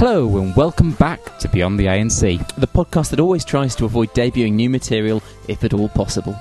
Hello 0.00 0.38
and 0.38 0.56
welcome 0.56 0.92
back 0.92 1.38
to 1.40 1.48
Beyond 1.48 1.78
the 1.78 1.84
INC. 1.84 2.54
the 2.56 2.66
podcast 2.66 3.10
that 3.10 3.20
always 3.20 3.44
tries 3.44 3.76
to 3.76 3.84
avoid 3.84 4.08
debuting 4.14 4.54
new 4.54 4.70
material 4.70 5.22
if 5.46 5.62
at 5.62 5.74
all 5.74 5.90
possible. 5.90 6.34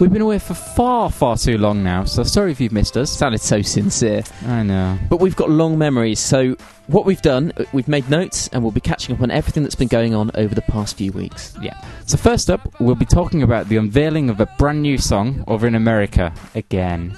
We've 0.00 0.12
been 0.12 0.20
away 0.20 0.40
for 0.40 0.54
far, 0.54 1.12
far 1.12 1.36
too 1.36 1.56
long 1.56 1.84
now, 1.84 2.06
so 2.06 2.24
sorry 2.24 2.50
if 2.50 2.60
you've 2.60 2.72
missed 2.72 2.96
us. 2.96 3.12
Sounded 3.12 3.40
so 3.40 3.62
sincere. 3.62 4.24
I 4.46 4.64
know. 4.64 4.98
But 5.08 5.20
we've 5.20 5.36
got 5.36 5.48
long 5.48 5.78
memories, 5.78 6.18
so 6.18 6.56
what 6.88 7.06
we've 7.06 7.22
done, 7.22 7.52
uh, 7.56 7.62
we've 7.72 7.86
made 7.86 8.10
notes 8.10 8.48
and 8.48 8.64
we'll 8.64 8.72
be 8.72 8.80
catching 8.80 9.14
up 9.14 9.22
on 9.22 9.30
everything 9.30 9.62
that's 9.62 9.76
been 9.76 9.86
going 9.86 10.12
on 10.12 10.32
over 10.34 10.52
the 10.52 10.62
past 10.62 10.96
few 10.96 11.12
weeks. 11.12 11.56
Yeah. 11.62 11.80
So 12.06 12.16
first 12.16 12.50
up, 12.50 12.68
we'll 12.80 12.96
be 12.96 13.06
talking 13.06 13.44
about 13.44 13.68
the 13.68 13.76
unveiling 13.76 14.28
of 14.28 14.40
a 14.40 14.46
brand 14.58 14.82
new 14.82 14.98
song 14.98 15.44
over 15.46 15.68
in 15.68 15.76
America 15.76 16.34
again. 16.56 17.16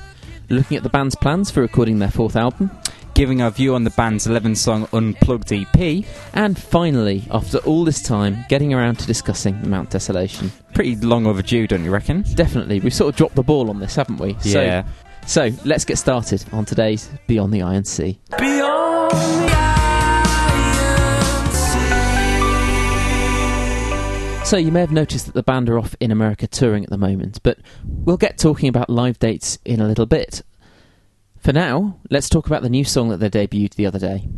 Looking 0.51 0.77
at 0.77 0.83
the 0.83 0.91
band's 0.91 1.15
plans 1.15 1.51
for 1.51 1.63
recording 1.63 2.01
their 2.01 2.11
fourth 2.11 2.37
album, 2.37 2.71
Giving 3.17 3.41
our 3.41 3.51
view 3.51 3.75
on 3.75 3.83
the 3.85 3.91
band's 3.91 4.27
11 4.27 4.57
song 4.57 4.87
Unplugged 4.93 5.51
EP. 5.51 6.05
and 6.35 6.59
finally, 6.59 7.25
after 7.31 7.57
all 7.61 7.83
this 7.83 8.03
time, 8.03 8.45
getting 8.51 8.75
around 8.75 8.99
to 8.99 9.07
discussing 9.07 9.59
Mount 9.71 9.89
Desolation. 9.89 10.53
Pretty 10.75 10.97
long 10.97 11.27
overdue, 11.27 11.67
don't 11.67 11.83
you 11.83 11.91
reckon? 11.91 12.27
Definitely, 12.35 12.79
we've 12.81 12.93
sort 12.93 13.09
of 13.09 13.17
dropped 13.17 13.35
the 13.35 13.43
ball 13.43 13.71
on 13.71 13.81
this, 13.81 13.97
haven't 13.97 14.19
we? 14.19 14.37
yeah. 14.43 14.85
So, 15.25 15.49
so 15.49 15.57
let's 15.65 15.87
get 15.87 15.97
started 15.97 16.45
on 16.53 16.67
today's 16.67 17.09
Beyond 17.27 17.55
the 17.55 17.63
Iron 17.63 17.87
Sea. 17.87 18.19
Beyond 18.37 19.11
the 19.11 19.55
INC. 24.37 24.47
So 24.47 24.59
you 24.59 24.71
may 24.71 24.81
have 24.81 24.93
noticed 24.93 25.25
that 25.25 25.35
the 25.35 25.43
band 25.43 25.71
are 25.71 25.79
off 25.79 25.97
in 26.01 26.11
America 26.11 26.47
touring 26.47 26.85
at 26.85 26.91
the 26.91 26.99
moment, 26.99 27.43
but 27.43 27.57
we'll 27.83 28.19
get 28.19 28.37
talking 28.37 28.69
about 28.69 28.91
live 28.91 29.19
dates 29.19 29.59
in 29.65 29.81
a 29.81 29.89
little 29.89 30.05
bit. 30.05 30.43
For 31.47 31.53
now, 31.53 32.01
let's 32.11 32.29
talk 32.29 32.49
about 32.49 32.63
the 32.63 32.69
new 32.69 32.83
song 32.83 33.09
that 33.11 33.19
they 33.19 33.31
debuted 33.31 33.77
the 33.77 33.87
other 33.87 34.01
day. 34.01 34.29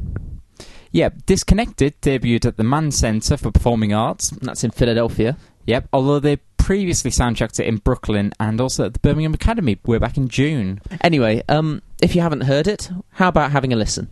Yeah, 0.93 1.09
Disconnected 1.25 1.99
debuted 2.03 2.45
at 2.45 2.59
the 2.59 2.65
Mann 2.65 2.91
Center 2.91 3.39
for 3.39 3.51
Performing 3.51 3.95
Arts. 3.95 4.29
That's 4.43 4.63
in 4.63 4.73
Philadelphia. 4.73 5.39
Yep, 5.65 5.89
although 5.95 6.19
they 6.19 6.37
previously 6.59 7.11
soundchecked 7.11 7.61
it 7.61 7.67
in 7.67 7.79
Brooklyn 7.79 8.35
and 8.39 8.61
also 8.61 8.85
at 8.85 8.93
the 8.93 8.99
Birmingham 8.99 9.33
Academy 9.33 9.79
way 9.87 9.97
back 9.97 10.19
in 10.19 10.29
June. 10.29 10.83
Anyway, 11.01 11.43
um, 11.49 11.81
if 12.03 12.15
you 12.15 12.21
haven't 12.21 12.43
heard 12.43 12.67
it, 12.69 12.91
how 13.13 13.29
about 13.29 13.53
having 13.53 13.73
a 13.73 13.77
listen? 13.77 14.11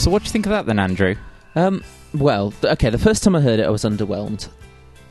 So 0.00 0.10
what 0.10 0.22
do 0.22 0.26
you 0.26 0.32
think 0.32 0.46
of 0.46 0.50
that 0.50 0.64
then, 0.64 0.78
Andrew? 0.78 1.14
Um, 1.54 1.84
well, 2.14 2.52
th- 2.52 2.72
okay, 2.72 2.88
the 2.88 2.98
first 2.98 3.22
time 3.22 3.36
I 3.36 3.40
heard 3.40 3.60
it, 3.60 3.66
I 3.66 3.70
was 3.70 3.84
underwhelmed. 3.84 4.48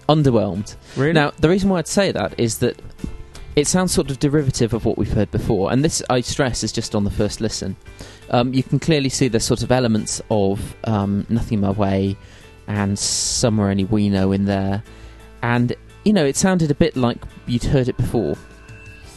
Underwhelmed. 0.07 0.75
Really? 0.97 1.13
Now, 1.13 1.31
the 1.39 1.47
reason 1.47 1.69
why 1.69 1.77
I'd 1.77 1.87
say 1.87 2.11
that 2.11 2.39
is 2.39 2.57
that 2.59 2.81
it 3.55 3.67
sounds 3.67 3.91
sort 3.91 4.09
of 4.09 4.19
derivative 4.19 4.73
of 4.73 4.85
what 4.85 4.97
we've 4.97 5.11
heard 5.11 5.29
before, 5.29 5.71
and 5.71 5.83
this, 5.85 6.01
I 6.09 6.21
stress, 6.21 6.63
is 6.63 6.71
just 6.71 6.95
on 6.95 7.03
the 7.03 7.11
first 7.11 7.39
listen. 7.39 7.75
Um, 8.31 8.53
you 8.53 8.63
can 8.63 8.79
clearly 8.79 9.09
see 9.09 9.27
the 9.27 9.39
sort 9.39 9.61
of 9.61 9.71
elements 9.71 10.21
of 10.31 10.75
um, 10.85 11.25
Nothing 11.29 11.59
My 11.59 11.71
Way 11.71 12.17
and 12.67 12.97
Somewhere 12.97 13.69
Only 13.69 13.85
We 13.85 14.09
Know 14.09 14.31
in 14.31 14.45
there, 14.45 14.81
and, 15.43 15.75
you 16.03 16.13
know, 16.13 16.25
it 16.25 16.35
sounded 16.35 16.71
a 16.71 16.75
bit 16.75 16.95
like 16.95 17.17
you'd 17.45 17.63
heard 17.63 17.89
it 17.89 17.97
before, 17.97 18.35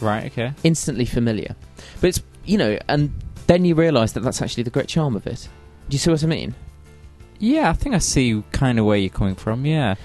right, 0.01 0.25
okay. 0.25 0.53
instantly 0.63 1.05
familiar. 1.05 1.55
But 1.99 2.09
it's, 2.09 2.21
you 2.45 2.57
know, 2.59 2.77
and 2.87 3.11
then 3.47 3.65
you 3.65 3.75
realise 3.75 4.11
that 4.13 4.21
that's 4.21 4.41
actually 4.41 4.63
the 4.63 4.69
great 4.69 4.87
charm 4.87 5.15
of 5.15 5.25
it. 5.27 5.49
Do 5.89 5.95
you 5.95 5.99
see 5.99 6.11
what 6.11 6.23
I 6.23 6.27
mean? 6.27 6.55
Yeah, 7.39 7.69
I 7.69 7.73
think 7.73 7.93
I 7.95 7.97
see 7.99 8.41
kind 8.51 8.79
of 8.79 8.85
where 8.85 8.97
you're 8.97 9.09
coming 9.09 9.35
from, 9.35 9.65
yeah. 9.65 9.95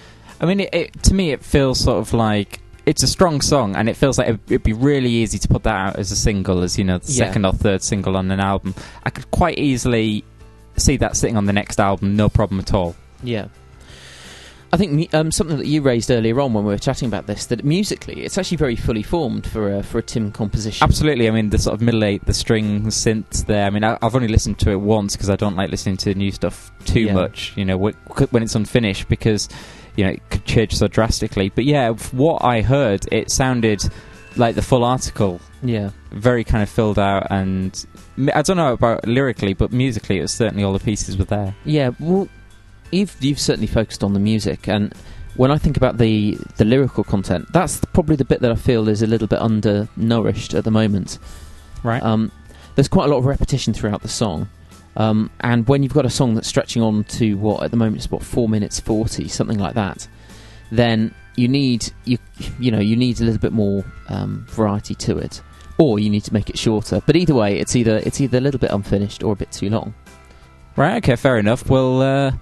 I 0.40 0.46
mean, 0.46 0.60
it, 0.60 0.68
it, 0.72 1.02
to 1.04 1.14
me, 1.14 1.30
it 1.32 1.44
feels 1.44 1.78
sort 1.80 1.98
of 1.98 2.12
like 2.12 2.60
it's 2.86 3.02
a 3.02 3.06
strong 3.06 3.40
song, 3.40 3.76
and 3.76 3.88
it 3.88 3.96
feels 3.96 4.18
like 4.18 4.28
it'd, 4.28 4.40
it'd 4.50 4.62
be 4.62 4.72
really 4.72 5.10
easy 5.10 5.38
to 5.38 5.48
put 5.48 5.62
that 5.64 5.74
out 5.74 5.96
as 5.96 6.10
a 6.10 6.16
single, 6.16 6.62
as 6.62 6.78
you 6.78 6.84
know, 6.84 6.98
the 6.98 7.12
Yeah. 7.12 7.26
second 7.26 7.44
or 7.44 7.52
third 7.52 7.82
single 7.82 8.16
on 8.16 8.30
an 8.30 8.40
album. 8.40 8.74
I 9.04 9.10
could 9.10 9.30
quite 9.30 9.58
easily 9.58 10.24
see 10.76 10.96
that 10.98 11.16
sitting 11.16 11.36
on 11.36 11.46
the 11.46 11.52
next 11.52 11.78
album, 11.80 12.16
no 12.16 12.28
problem 12.28 12.60
at 12.60 12.72
all. 12.74 12.96
Yeah. 13.22 13.48
I 14.72 14.76
think 14.76 15.14
um, 15.14 15.30
something 15.30 15.56
that 15.56 15.66
you 15.66 15.80
raised 15.80 16.10
earlier 16.10 16.38
on 16.40 16.52
when 16.52 16.64
we 16.64 16.72
were 16.72 16.78
chatting 16.78 17.08
about 17.08 17.26
this 17.26 17.46
that 17.46 17.64
musically 17.64 18.22
it's 18.24 18.36
actually 18.36 18.58
very 18.58 18.76
fully 18.76 19.02
formed 19.02 19.46
for 19.46 19.72
a 19.74 19.82
for 19.82 19.98
a 19.98 20.02
Tim 20.02 20.30
composition. 20.30 20.84
Absolutely. 20.84 21.26
I 21.26 21.30
mean, 21.30 21.50
the 21.50 21.58
sort 21.58 21.74
of 21.74 21.80
middle 21.80 22.04
eight, 22.04 22.24
the 22.26 22.34
string 22.34 22.84
synths 22.86 23.46
there. 23.46 23.64
I 23.66 23.70
mean, 23.70 23.82
I, 23.84 23.96
I've 24.02 24.14
only 24.14 24.28
listened 24.28 24.58
to 24.60 24.70
it 24.70 24.76
once 24.80 25.16
because 25.16 25.30
I 25.30 25.36
don't 25.36 25.56
like 25.56 25.70
listening 25.70 25.96
to 25.98 26.14
new 26.14 26.30
stuff 26.30 26.70
too 26.84 27.00
Yeah. 27.00 27.14
much. 27.14 27.54
You 27.56 27.64
know, 27.64 27.78
wh- 27.78 28.32
when 28.32 28.42
it's 28.42 28.54
unfinished 28.54 29.08
because 29.08 29.48
you 29.96 30.04
know 30.04 30.10
it 30.10 30.22
could 30.30 30.44
change 30.44 30.76
so 30.76 30.86
drastically. 30.86 31.48
But 31.48 31.64
yeah, 31.64 31.90
what 32.12 32.44
I 32.44 32.60
heard, 32.60 33.06
it 33.10 33.30
sounded 33.30 33.82
like 34.36 34.54
the 34.54 34.62
full 34.62 34.84
article, 34.84 35.40
Yeah, 35.62 35.90
very 36.12 36.44
kind 36.44 36.62
of 36.62 36.68
filled 36.68 36.98
out, 36.98 37.26
and 37.30 37.84
I 38.34 38.42
don't 38.42 38.56
know 38.58 38.74
about 38.74 39.08
lyrically, 39.08 39.54
but 39.54 39.72
musically, 39.72 40.18
it 40.18 40.22
was 40.22 40.32
certainly 40.32 40.62
all 40.62 40.72
the 40.74 40.78
pieces 40.78 41.16
were 41.16 41.24
there. 41.24 41.56
yeah. 41.64 41.90
Well, 41.98 42.28
you've 42.90 43.16
you've 43.20 43.38
certainly 43.38 43.66
focused 43.66 44.02
on 44.04 44.12
the 44.12 44.20
music, 44.20 44.68
and 44.68 44.94
when 45.36 45.50
I 45.50 45.58
think 45.58 45.76
about 45.76 45.98
the 45.98 46.36
the 46.56 46.64
lyrical 46.64 47.04
content, 47.04 47.46
that's 47.52 47.80
probably 47.92 48.16
the 48.16 48.24
bit 48.24 48.40
that 48.40 48.50
I 48.50 48.56
feel 48.56 48.88
is 48.88 49.02
a 49.02 49.06
little 49.06 49.28
bit 49.28 49.38
undernourished 49.38 50.54
at 50.54 50.64
the 50.64 50.70
moment. 50.70 51.18
Right. 51.82 52.02
Um, 52.02 52.32
there's 52.74 52.88
quite 52.88 53.06
a 53.06 53.08
lot 53.08 53.18
of 53.18 53.26
repetition 53.26 53.72
throughout 53.72 54.02
the 54.02 54.08
song. 54.08 54.48
Um, 54.96 55.30
and 55.40 55.66
when 55.68 55.82
you've 55.84 55.94
got 55.94 56.06
a 56.06 56.10
song 56.10 56.34
that's 56.34 56.48
stretching 56.48 56.82
on 56.82 57.04
to 57.04 57.34
what 57.34 57.62
at 57.62 57.70
the 57.70 57.76
moment 57.76 57.98
is 57.98 58.06
about 58.06 58.22
four 58.24 58.48
minutes 58.48 58.80
forty, 58.80 59.28
something 59.28 59.58
like 59.58 59.74
that, 59.74 60.08
then 60.72 61.14
you 61.36 61.46
need 61.46 61.92
you 62.04 62.18
you 62.58 62.72
know 62.72 62.80
you 62.80 62.96
need 62.96 63.20
a 63.20 63.24
little 63.24 63.40
bit 63.40 63.52
more 63.52 63.84
um, 64.08 64.44
variety 64.48 64.96
to 64.96 65.18
it, 65.18 65.40
or 65.78 66.00
you 66.00 66.10
need 66.10 66.24
to 66.24 66.34
make 66.34 66.50
it 66.50 66.58
shorter. 66.58 67.00
But 67.06 67.14
either 67.14 67.34
way, 67.34 67.58
it's 67.60 67.76
either 67.76 67.98
it's 67.98 68.20
either 68.20 68.38
a 68.38 68.40
little 68.40 68.58
bit 68.58 68.70
unfinished 68.72 69.22
or 69.22 69.34
a 69.34 69.36
bit 69.36 69.52
too 69.52 69.70
long. 69.70 69.94
Right. 70.74 70.96
Okay. 70.96 71.14
Fair 71.14 71.38
enough. 71.38 71.68
Well, 71.68 72.02
uh, 72.02 72.32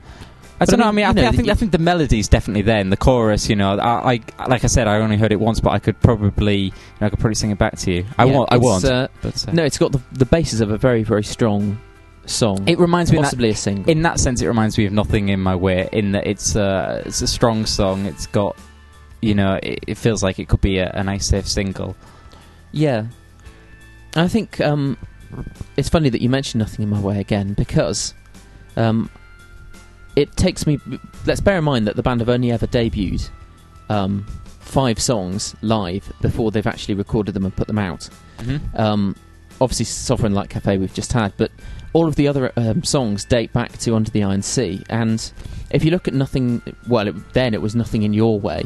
I 0.58 0.64
But 0.64 0.68
don't 0.70 0.80
I 0.80 0.84
know. 0.84 0.88
I 0.88 0.92
mean, 0.92 0.96
mean, 0.96 1.04
I, 1.04 1.08
you 1.08 1.14
think, 1.14 1.22
know, 1.22 1.28
I 1.28 1.32
think 1.36 1.48
I 1.50 1.54
think 1.54 1.72
the 1.72 1.78
melody's 1.78 2.28
definitely 2.28 2.62
there 2.62 2.78
in 2.78 2.88
the 2.90 2.96
chorus. 2.96 3.48
You 3.48 3.56
know, 3.56 3.78
I, 3.78 4.14
I 4.38 4.46
like 4.46 4.64
I 4.64 4.68
said, 4.68 4.88
I 4.88 4.96
only 5.00 5.18
heard 5.18 5.30
it 5.32 5.38
once, 5.40 5.60
but 5.60 5.70
I 5.70 5.78
could 5.78 6.00
probably, 6.00 6.56
you 6.56 6.72
know, 7.00 7.06
I 7.06 7.10
could 7.10 7.18
probably 7.18 7.34
sing 7.34 7.50
it 7.50 7.58
back 7.58 7.76
to 7.78 7.92
you. 7.92 8.06
I 8.16 8.24
Yeah, 8.24 8.32
won't. 8.32 8.52
I 8.52 8.56
won't. 8.56 8.84
Uh, 8.84 9.08
but 9.20 9.48
uh, 9.48 9.52
no, 9.52 9.64
it's 9.64 9.76
got 9.76 9.92
the 9.92 10.00
the 10.12 10.24
basis 10.24 10.60
of 10.60 10.70
a 10.70 10.78
very 10.78 11.02
very 11.02 11.24
strong 11.24 11.78
song. 12.24 12.66
it 12.66 12.78
reminds 12.78 13.12
me. 13.12 13.18
That, 13.18 13.24
possibly 13.24 13.50
a 13.50 13.54
single. 13.54 13.90
in 13.90 14.02
that 14.02 14.18
sense, 14.18 14.40
it 14.40 14.48
reminds 14.48 14.78
me 14.78 14.86
of 14.86 14.92
"Nothing 14.92 15.28
in 15.28 15.40
My 15.40 15.54
Way." 15.54 15.88
In 15.92 16.12
that 16.12 16.26
it's 16.26 16.56
uh, 16.56 17.02
it's 17.04 17.20
a 17.20 17.26
strong 17.26 17.66
song. 17.66 18.06
It's 18.06 18.26
got, 18.26 18.56
you 19.20 19.34
know, 19.34 19.60
it, 19.62 19.80
it 19.86 19.94
feels 19.98 20.22
like 20.22 20.38
it 20.38 20.48
could 20.48 20.62
be 20.62 20.78
a, 20.78 20.90
a 20.94 21.04
nice 21.04 21.26
safe 21.26 21.46
single. 21.46 21.94
Yeah. 22.72 23.06
I 24.14 24.28
think 24.28 24.60
um, 24.62 24.96
it's 25.76 25.90
funny 25.90 26.08
that 26.08 26.22
you 26.22 26.30
mentioned 26.30 26.60
Nothing 26.60 26.84
in 26.84 26.88
My 26.88 26.98
Way 27.00 27.20
again 27.20 27.52
because 27.52 28.14
um, 28.78 29.10
it 30.16 30.34
takes 30.36 30.66
me. 30.66 30.80
Let's 31.26 31.40
bear 31.40 31.58
in 31.58 31.64
mind 31.64 31.86
that 31.86 31.96
the 31.96 32.02
band 32.02 32.20
have 32.20 32.28
only 32.28 32.50
ever 32.50 32.66
debuted 32.66 33.28
um, 33.88 34.26
five 34.60 34.98
songs 34.98 35.54
live 35.62 36.10
before 36.20 36.50
they've 36.50 36.66
actually 36.66 36.94
recorded 36.94 37.34
them 37.34 37.44
and 37.44 37.54
put 37.54 37.66
them 37.66 37.78
out. 37.78 38.08
Mm-hmm. 38.38 38.76
Um, 38.76 39.16
obviously, 39.60 39.84
Sovereign 39.84 40.34
Light 40.34 40.48
Cafe 40.48 40.78
we've 40.78 40.94
just 40.94 41.12
had, 41.12 41.32
but 41.36 41.50
all 41.92 42.08
of 42.08 42.16
the 42.16 42.28
other 42.28 42.52
um, 42.56 42.82
songs 42.82 43.24
date 43.24 43.52
back 43.52 43.76
to 43.78 43.94
Under 43.94 44.10
the 44.10 44.22
Iron 44.22 44.42
Sea. 44.42 44.82
And 44.88 45.32
if 45.70 45.84
you 45.84 45.90
look 45.90 46.08
at 46.08 46.14
Nothing, 46.14 46.62
well, 46.88 47.08
it, 47.08 47.32
then 47.32 47.54
it 47.54 47.62
was 47.62 47.74
Nothing 47.74 48.02
in 48.02 48.12
Your 48.12 48.40
Way. 48.40 48.64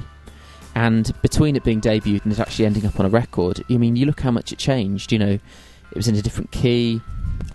And 0.75 1.13
between 1.21 1.57
it 1.57 1.65
being 1.65 1.81
debuted 1.81 2.25
and 2.25 2.33
it 2.33 2.39
actually 2.39 2.67
ending 2.67 2.87
up 2.87 2.99
on 3.01 3.07
a 3.07 3.09
record, 3.09 3.63
I 3.69 3.77
mean, 3.77 3.97
you 3.97 4.07
look 4.07 4.21
how 4.21 4.31
much 4.31 4.53
it 4.53 4.59
changed. 4.59 5.11
You 5.11 5.19
know, 5.19 5.33
it 5.33 5.97
was 5.97 6.09
in 6.09 6.15
a 6.15 6.23
different 6.23 6.53
key. 6.53 7.01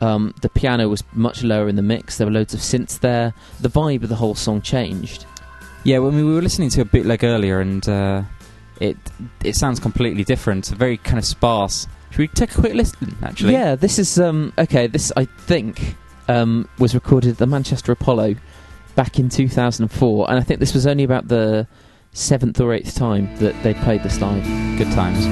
Um, 0.02 0.34
the 0.42 0.50
piano 0.50 0.90
was 0.90 1.04
much 1.14 1.44
lower 1.44 1.68
in 1.70 1.76
the 1.76 1.82
mix. 1.82 2.18
There 2.18 2.28
were 2.28 2.34
loads 2.34 2.54
of 2.54 2.60
synths 2.60 3.00
there. 3.00 3.34
The 3.62 3.70
vibe 3.70 4.04
of 4.04 4.10
the 4.10 4.16
whole 4.16 4.36
song 4.36 4.62
changed. 4.62 5.26
Yeah, 5.84 6.00
when 6.00 6.16
we 6.16 6.24
were 6.24 6.42
listening 6.42 6.70
to 6.72 6.82
a 6.82 6.86
bootleg 6.86 7.24
earlier, 7.24 7.60
and 7.62 7.88
uh, 7.88 8.24
it 8.80 8.98
it 9.44 9.56
sounds 9.56 9.80
completely 9.80 10.24
different. 10.24 10.68
Very 10.68 10.98
kind 10.98 11.18
of 11.20 11.26
sparse, 11.26 11.88
Should 12.10 12.20
we 12.20 12.28
take 12.28 12.52
a 12.58 12.62
quick 12.62 12.74
listen? 12.74 13.16
Actually, 13.22 13.54
Yeah, 13.54 13.76
this 13.76 14.00
is 14.00 14.20
um 14.20 14.52
okay. 14.58 14.88
This 14.88 15.12
I 15.16 15.26
think 15.26 15.96
um 16.28 16.68
was 16.80 16.94
recorded 16.96 17.32
at 17.32 17.38
the 17.38 17.46
Manchester 17.48 17.92
Apollo 17.92 18.36
back 18.96 19.20
in 19.20 19.30
2004, 19.30 20.30
and 20.30 20.40
I 20.40 20.42
think 20.42 20.60
this 20.60 20.74
was 20.74 20.88
only 20.88 21.04
about 21.04 21.28
the 21.28 21.68
seventh 22.14 22.60
or 22.62 22.74
eighth 22.74 22.96
time 22.96 23.34
that 23.38 23.62
they 23.62 23.74
played 23.76 24.02
this 24.04 24.20
live. 24.22 24.44
good 24.78 24.92
times. 24.94 25.26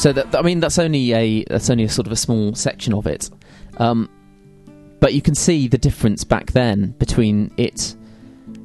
So 0.00 0.14
that 0.14 0.34
I 0.34 0.40
mean 0.40 0.60
that's 0.60 0.78
only 0.78 1.12
a 1.12 1.44
that's 1.44 1.68
only 1.68 1.84
a 1.84 1.88
sort 1.90 2.06
of 2.06 2.12
a 2.12 2.16
small 2.16 2.54
section 2.54 2.94
of 2.94 3.06
it, 3.06 3.28
um, 3.76 4.08
but 4.98 5.12
you 5.12 5.20
can 5.20 5.34
see 5.34 5.68
the 5.68 5.76
difference 5.76 6.24
back 6.24 6.52
then 6.52 6.92
between 6.98 7.52
it 7.58 7.94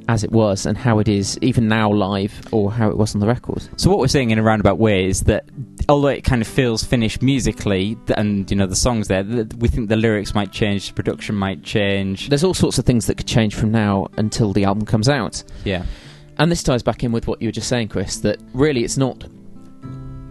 as 0.07 0.23
it 0.23 0.31
was 0.31 0.65
and 0.65 0.77
how 0.77 0.99
it 0.99 1.09
is 1.09 1.37
even 1.41 1.67
now 1.67 1.91
live 1.91 2.31
or 2.53 2.71
how 2.71 2.89
it 2.89 2.97
was 2.97 3.15
on 3.15 3.19
the 3.19 3.27
record. 3.27 3.67
So 3.75 3.89
what 3.89 3.99
we're 3.99 4.07
saying 4.07 4.31
in 4.31 4.39
a 4.39 4.43
roundabout 4.43 4.77
way 4.77 5.07
is 5.07 5.23
that 5.23 5.43
although 5.89 6.07
it 6.07 6.23
kind 6.23 6.41
of 6.41 6.47
feels 6.47 6.85
finished 6.85 7.21
musically, 7.21 7.97
and 8.15 8.49
you 8.49 8.55
know 8.55 8.65
the 8.65 8.73
songs 8.73 9.09
there, 9.09 9.23
th- 9.23 9.55
we 9.57 9.67
think 9.67 9.89
the 9.89 9.97
lyrics 9.97 10.33
might 10.33 10.53
change, 10.53 10.87
the 10.87 10.93
production 10.93 11.35
might 11.35 11.63
change. 11.63 12.29
There's 12.29 12.45
all 12.45 12.53
sorts 12.53 12.77
of 12.77 12.85
things 12.85 13.07
that 13.07 13.17
could 13.17 13.27
change 13.27 13.55
from 13.55 13.71
now 13.71 14.07
until 14.15 14.53
the 14.53 14.63
album 14.63 14.85
comes 14.85 15.09
out. 15.09 15.43
Yeah, 15.65 15.83
And 16.37 16.49
this 16.49 16.63
ties 16.63 16.81
back 16.81 17.03
in 17.03 17.11
with 17.11 17.27
what 17.27 17.41
you 17.41 17.49
were 17.49 17.53
just 17.53 17.67
saying, 17.67 17.89
Chris, 17.89 18.17
that 18.19 18.39
really 18.53 18.85
it's 18.85 18.95
not. 18.95 19.25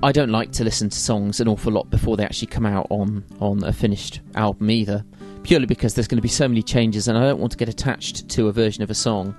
I 0.05 0.12
don't 0.12 0.31
like 0.31 0.53
to 0.53 0.65
listen 0.65 0.91
to 0.91 0.97
songs 0.99 1.41
an 1.41 1.49
awful 1.49 1.73
lot 1.73 1.91
before 1.91 2.17
they 2.17 2.25
actually 2.25 2.49
come 2.49 2.67
out 2.67 2.87
on, 2.91 3.25
on 3.41 3.65
a 3.65 3.73
finished 3.73 4.21
album 4.35 4.71
either, 4.71 5.05
purely 5.43 5.67
because 5.67 5.95
there's 5.95 6.06
going 6.06 6.19
to 6.19 6.23
be 6.23 6.29
so 6.29 6.47
many 6.47 6.62
changes, 6.62 7.09
and 7.09 7.17
I 7.19 7.23
don't 7.23 7.41
want 7.41 7.53
to 7.53 7.59
get 7.59 7.69
attached 7.69 8.29
to 8.29 8.49
a 8.49 8.53
version 8.53 8.83
of 8.83 8.91
a 8.91 8.95
song 8.95 9.35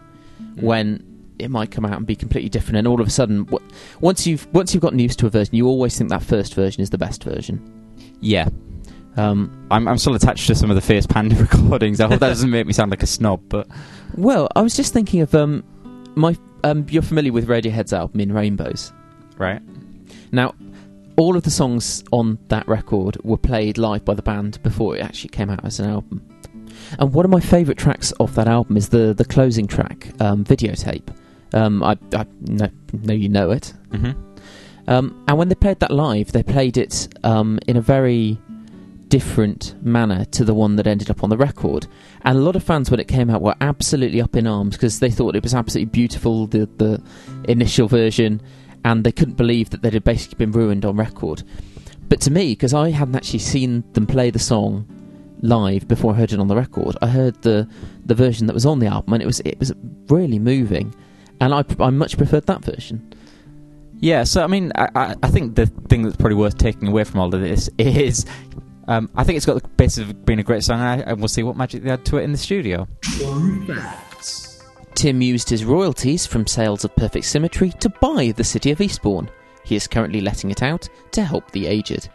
when 0.59 1.03
it 1.37 1.51
might 1.51 1.69
come 1.71 1.85
out 1.85 1.97
and 1.97 2.05
be 2.05 2.15
completely 2.15 2.49
different. 2.49 2.77
And 2.77 2.87
all 2.87 2.99
of 2.99 3.07
a 3.07 3.11
sudden, 3.11 3.43
w- 3.45 3.65
once 4.01 4.25
you've 4.25 4.51
once 4.53 4.73
you've 4.73 4.81
gotten 4.81 4.99
used 4.99 5.19
to 5.19 5.27
a 5.27 5.29
version, 5.29 5.55
you 5.55 5.67
always 5.67 5.97
think 5.97 6.09
that 6.09 6.23
first 6.23 6.53
version 6.55 6.81
is 6.81 6.89
the 6.89 6.97
best 6.97 7.23
version. 7.23 7.61
yeah. 8.21 8.49
Um, 9.17 9.67
I'm, 9.71 9.87
I'm 9.87 9.97
still 9.97 10.13
attached 10.13 10.45
to 10.47 10.55
some 10.55 10.69
of 10.69 10.75
the 10.75 10.81
Fierce 10.81 11.05
Panda 11.07 11.35
recordings. 11.41 12.01
I 12.01 12.07
hope 12.09 12.19
that 12.19 12.27
doesn't 12.27 12.49
make 12.49 12.67
me 12.67 12.73
sound 12.73 12.91
like 12.91 13.01
a 13.01 13.07
snob, 13.07 13.41
but 13.47 13.65
well, 14.17 14.49
I 14.57 14.61
was 14.61 14.75
just 14.75 14.91
thinking 14.93 15.21
of 15.21 15.33
um, 15.33 15.63
my. 16.15 16.35
Um, 16.65 16.85
you're 16.89 17.01
familiar 17.03 17.31
with 17.31 17.47
Radiohead's 17.47 17.93
album 17.93 18.19
In 18.19 18.33
Rainbows. 18.33 18.91
right. 19.37 19.61
Now, 20.35 20.53
all 21.15 21.37
of 21.37 21.43
the 21.43 21.49
songs 21.49 22.03
on 22.11 22.37
that 22.49 22.67
record 22.67 23.17
were 23.23 23.37
played 23.37 23.77
live 23.77 24.03
by 24.03 24.15
the 24.15 24.21
band 24.21 24.61
before 24.63 24.97
it 24.97 24.99
actually 24.99 25.29
came 25.29 25.49
out 25.49 25.63
as 25.63 25.79
an 25.79 25.89
album. 25.89 26.27
And 26.99 27.13
one 27.13 27.23
of 27.23 27.31
my 27.31 27.39
favourite 27.39 27.77
tracks 27.77 28.11
off 28.19 28.35
that 28.35 28.47
album 28.47 28.75
is 28.75 28.89
the 28.89 29.13
the 29.13 29.23
closing 29.23 29.65
track, 29.65 30.09
um, 30.19 30.43
videotape. 30.43 31.07
Um, 31.53 31.81
I, 31.81 31.97
I 32.13 32.25
know, 32.41 32.69
know 32.91 33.13
you 33.13 33.29
know 33.29 33.51
it. 33.51 33.73
hmm 33.91 34.11
Um, 34.87 35.23
and 35.27 35.37
when 35.37 35.47
they 35.47 35.55
played 35.55 35.79
that 35.79 35.91
live, 35.91 36.33
they 36.33 36.43
played 36.43 36.75
it 36.75 37.07
um, 37.23 37.59
in 37.65 37.77
a 37.77 37.81
very 37.81 38.37
different 39.07 39.73
manner 39.81 40.25
to 40.25 40.43
the 40.43 40.53
one 40.53 40.75
that 40.75 40.85
ended 40.85 41.09
up 41.09 41.23
on 41.23 41.29
the 41.29 41.37
record. 41.37 41.87
And 42.23 42.37
a 42.37 42.41
lot 42.41 42.57
of 42.57 42.63
fans, 42.63 42.91
when 42.91 42.99
it 42.99 43.07
came 43.07 43.29
out, 43.29 43.41
were 43.41 43.55
absolutely 43.61 44.21
up 44.21 44.35
in 44.35 44.47
arms 44.47 44.75
because 44.75 44.99
they 44.99 45.11
thought 45.11 45.35
it 45.35 45.43
was 45.43 45.53
absolutely 45.53 45.91
beautiful, 45.91 46.47
the, 46.47 46.67
the 46.77 47.01
initial 47.47 47.87
version, 47.87 48.41
and 48.85 49.03
they 49.03 49.11
couldn't 49.11 49.33
believe 49.33 49.71
that 49.71 49.81
they 49.81 49.89
had 49.89 50.03
basically 50.03 50.37
been 50.37 50.51
ruined 50.51 50.85
on 50.85 50.95
record. 50.95 51.43
But 52.07 52.21
to 52.21 52.31
me, 52.31 52.51
because 52.51 52.73
I 52.73 52.91
hadn't 52.91 53.15
actually 53.15 53.39
seen 53.39 53.83
them 53.93 54.05
play 54.05 54.29
the 54.29 54.39
song 54.39 54.87
live 55.41 55.87
before 55.87 56.13
I 56.13 56.17
heard 56.17 56.31
it 56.31 56.39
on 56.39 56.47
the 56.47 56.55
record, 56.55 56.95
I 57.01 57.07
heard 57.07 57.41
the 57.41 57.67
the 58.05 58.13
version 58.13 58.45
that 58.45 58.53
was 58.53 58.65
on 58.65 58.77
the 58.79 58.85
album, 58.85 59.13
and 59.13 59.23
it 59.23 59.25
was 59.25 59.39
it 59.41 59.59
was 59.59 59.73
really 60.07 60.37
moving, 60.37 60.93
and 61.41 61.53
I 61.53 61.65
I 61.79 61.89
much 61.89 62.15
preferred 62.15 62.45
that 62.45 62.63
version. 62.63 63.11
Yeah, 63.99 64.23
so 64.23 64.43
I 64.43 64.47
mean, 64.47 64.71
I, 64.75 64.87
I, 64.93 65.15
I 65.23 65.29
think 65.29 65.55
the 65.55 65.65
thing 65.65 66.03
that's 66.03 66.15
probably 66.15 66.35
worth 66.35 66.57
taking 66.57 66.87
away 66.87 67.05
from 67.05 67.21
all 67.21 67.33
of 67.33 67.41
this 67.41 67.71
is, 67.79 68.25
um, 68.87 69.09
I 69.15 69.23
think 69.23 69.37
it's 69.37 69.47
got 69.47 69.59
the 69.63 69.67
basis 69.69 70.07
of 70.07 70.25
being 70.25 70.37
a 70.37 70.43
great 70.43 70.63
song, 70.63 70.79
and, 70.79 71.01
I, 71.01 71.09
and 71.09 71.17
we'll 71.17 71.27
see 71.27 71.41
what 71.41 71.57
magic 71.57 71.81
they 71.81 71.89
add 71.89 72.05
to 72.05 72.17
it 72.17 72.23
in 72.23 72.31
the 72.31 72.37
studio. 72.37 72.87
Tim 74.95 75.21
used 75.21 75.49
his 75.49 75.65
royalties 75.65 76.25
from 76.25 76.47
sales 76.47 76.85
of 76.85 76.95
Perfect 76.95 77.25
Symmetry 77.25 77.71
to 77.79 77.89
buy 77.89 78.33
the 78.35 78.43
city 78.43 78.71
of 78.71 78.79
Eastbourne. 78.79 79.29
He 79.65 79.75
is 79.75 79.87
currently 79.87 80.21
letting 80.21 80.51
it 80.51 80.63
out 80.63 80.87
to 81.11 81.23
help 81.23 81.51
the 81.51 81.67
aged. 81.67 82.09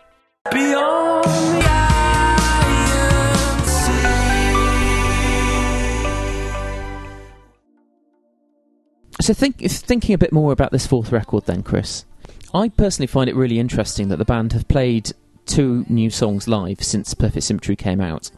So, 9.20 9.34
think, 9.34 9.58
thinking 9.58 10.14
a 10.14 10.18
bit 10.18 10.32
more 10.32 10.50
about 10.50 10.72
this 10.72 10.86
fourth 10.86 11.12
record, 11.12 11.44
then, 11.44 11.62
Chris, 11.62 12.06
I 12.54 12.70
personally 12.70 13.06
find 13.06 13.28
it 13.28 13.36
really 13.36 13.58
interesting 13.58 14.08
that 14.08 14.16
the 14.16 14.24
band 14.24 14.54
have 14.54 14.66
played 14.66 15.12
two 15.44 15.84
new 15.88 16.08
songs 16.08 16.48
live 16.48 16.82
since 16.82 17.12
Perfect 17.12 17.44
Symmetry 17.44 17.76
came 17.76 18.00
out. 18.00 18.30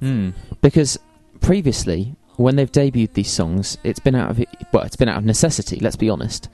Hmm. 0.00 0.30
Because 0.60 0.98
previously, 1.40 2.14
when 2.38 2.54
they've 2.54 2.70
debuted 2.70 3.14
these 3.14 3.30
songs, 3.30 3.76
it's 3.82 3.98
been 3.98 4.14
out 4.14 4.30
of 4.30 4.44
well, 4.72 4.84
it's 4.84 4.96
been 4.96 5.08
out 5.08 5.18
of 5.18 5.24
necessity. 5.24 5.78
Let's 5.80 5.96
be 5.96 6.08
honest. 6.08 6.48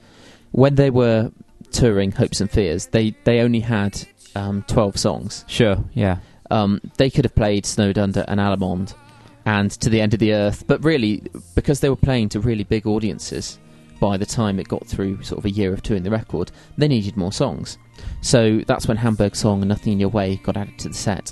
When 0.51 0.75
they 0.75 0.89
were 0.89 1.31
touring 1.71 2.11
Hopes 2.11 2.41
and 2.41 2.49
Fears, 2.49 2.87
they 2.87 3.15
they 3.23 3.39
only 3.39 3.59
had 3.59 4.05
um, 4.35 4.63
twelve 4.67 4.97
songs. 4.97 5.45
Sure, 5.47 5.77
yeah. 5.93 6.17
Um, 6.49 6.81
they 6.97 7.09
could 7.09 7.23
have 7.25 7.35
played 7.35 7.65
Snowed 7.65 7.97
Under 7.97 8.25
and 8.27 8.39
Allemande 8.39 8.93
and 9.45 9.71
To 9.71 9.89
the 9.89 10.01
End 10.01 10.13
of 10.13 10.19
the 10.19 10.33
Earth, 10.33 10.65
but 10.67 10.83
really, 10.83 11.23
because 11.53 11.79
they 11.79 11.89
were 11.89 11.95
playing 11.95 12.29
to 12.29 12.39
really 12.39 12.63
big 12.63 12.87
audiences, 12.87 13.59
by 13.99 14.17
the 14.17 14.25
time 14.25 14.59
it 14.59 14.67
got 14.67 14.85
through 14.87 15.21
sort 15.21 15.37
of 15.37 15.45
a 15.45 15.51
year 15.51 15.71
of 15.71 15.83
touring 15.83 16.03
the 16.03 16.09
record, 16.09 16.51
they 16.77 16.87
needed 16.87 17.15
more 17.15 17.31
songs. 17.31 17.77
So 18.21 18.59
that's 18.65 18.87
when 18.87 18.97
Hamburg 18.97 19.35
Song 19.35 19.61
and 19.61 19.69
Nothing 19.69 19.93
in 19.93 19.99
Your 19.99 20.09
Way 20.09 20.37
got 20.37 20.57
added 20.57 20.79
to 20.79 20.89
the 20.89 20.95
set. 20.95 21.31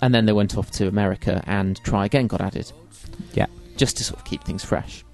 And 0.00 0.14
then 0.14 0.24
they 0.24 0.32
went 0.32 0.56
off 0.56 0.70
to 0.72 0.88
America 0.88 1.42
and 1.46 1.76
Try 1.84 2.06
Again 2.06 2.26
got 2.26 2.40
added. 2.40 2.72
Yeah. 3.34 3.46
Just 3.76 3.96
to 3.98 4.04
sort 4.04 4.18
of 4.18 4.24
keep 4.24 4.44
things 4.44 4.64
fresh. 4.64 5.04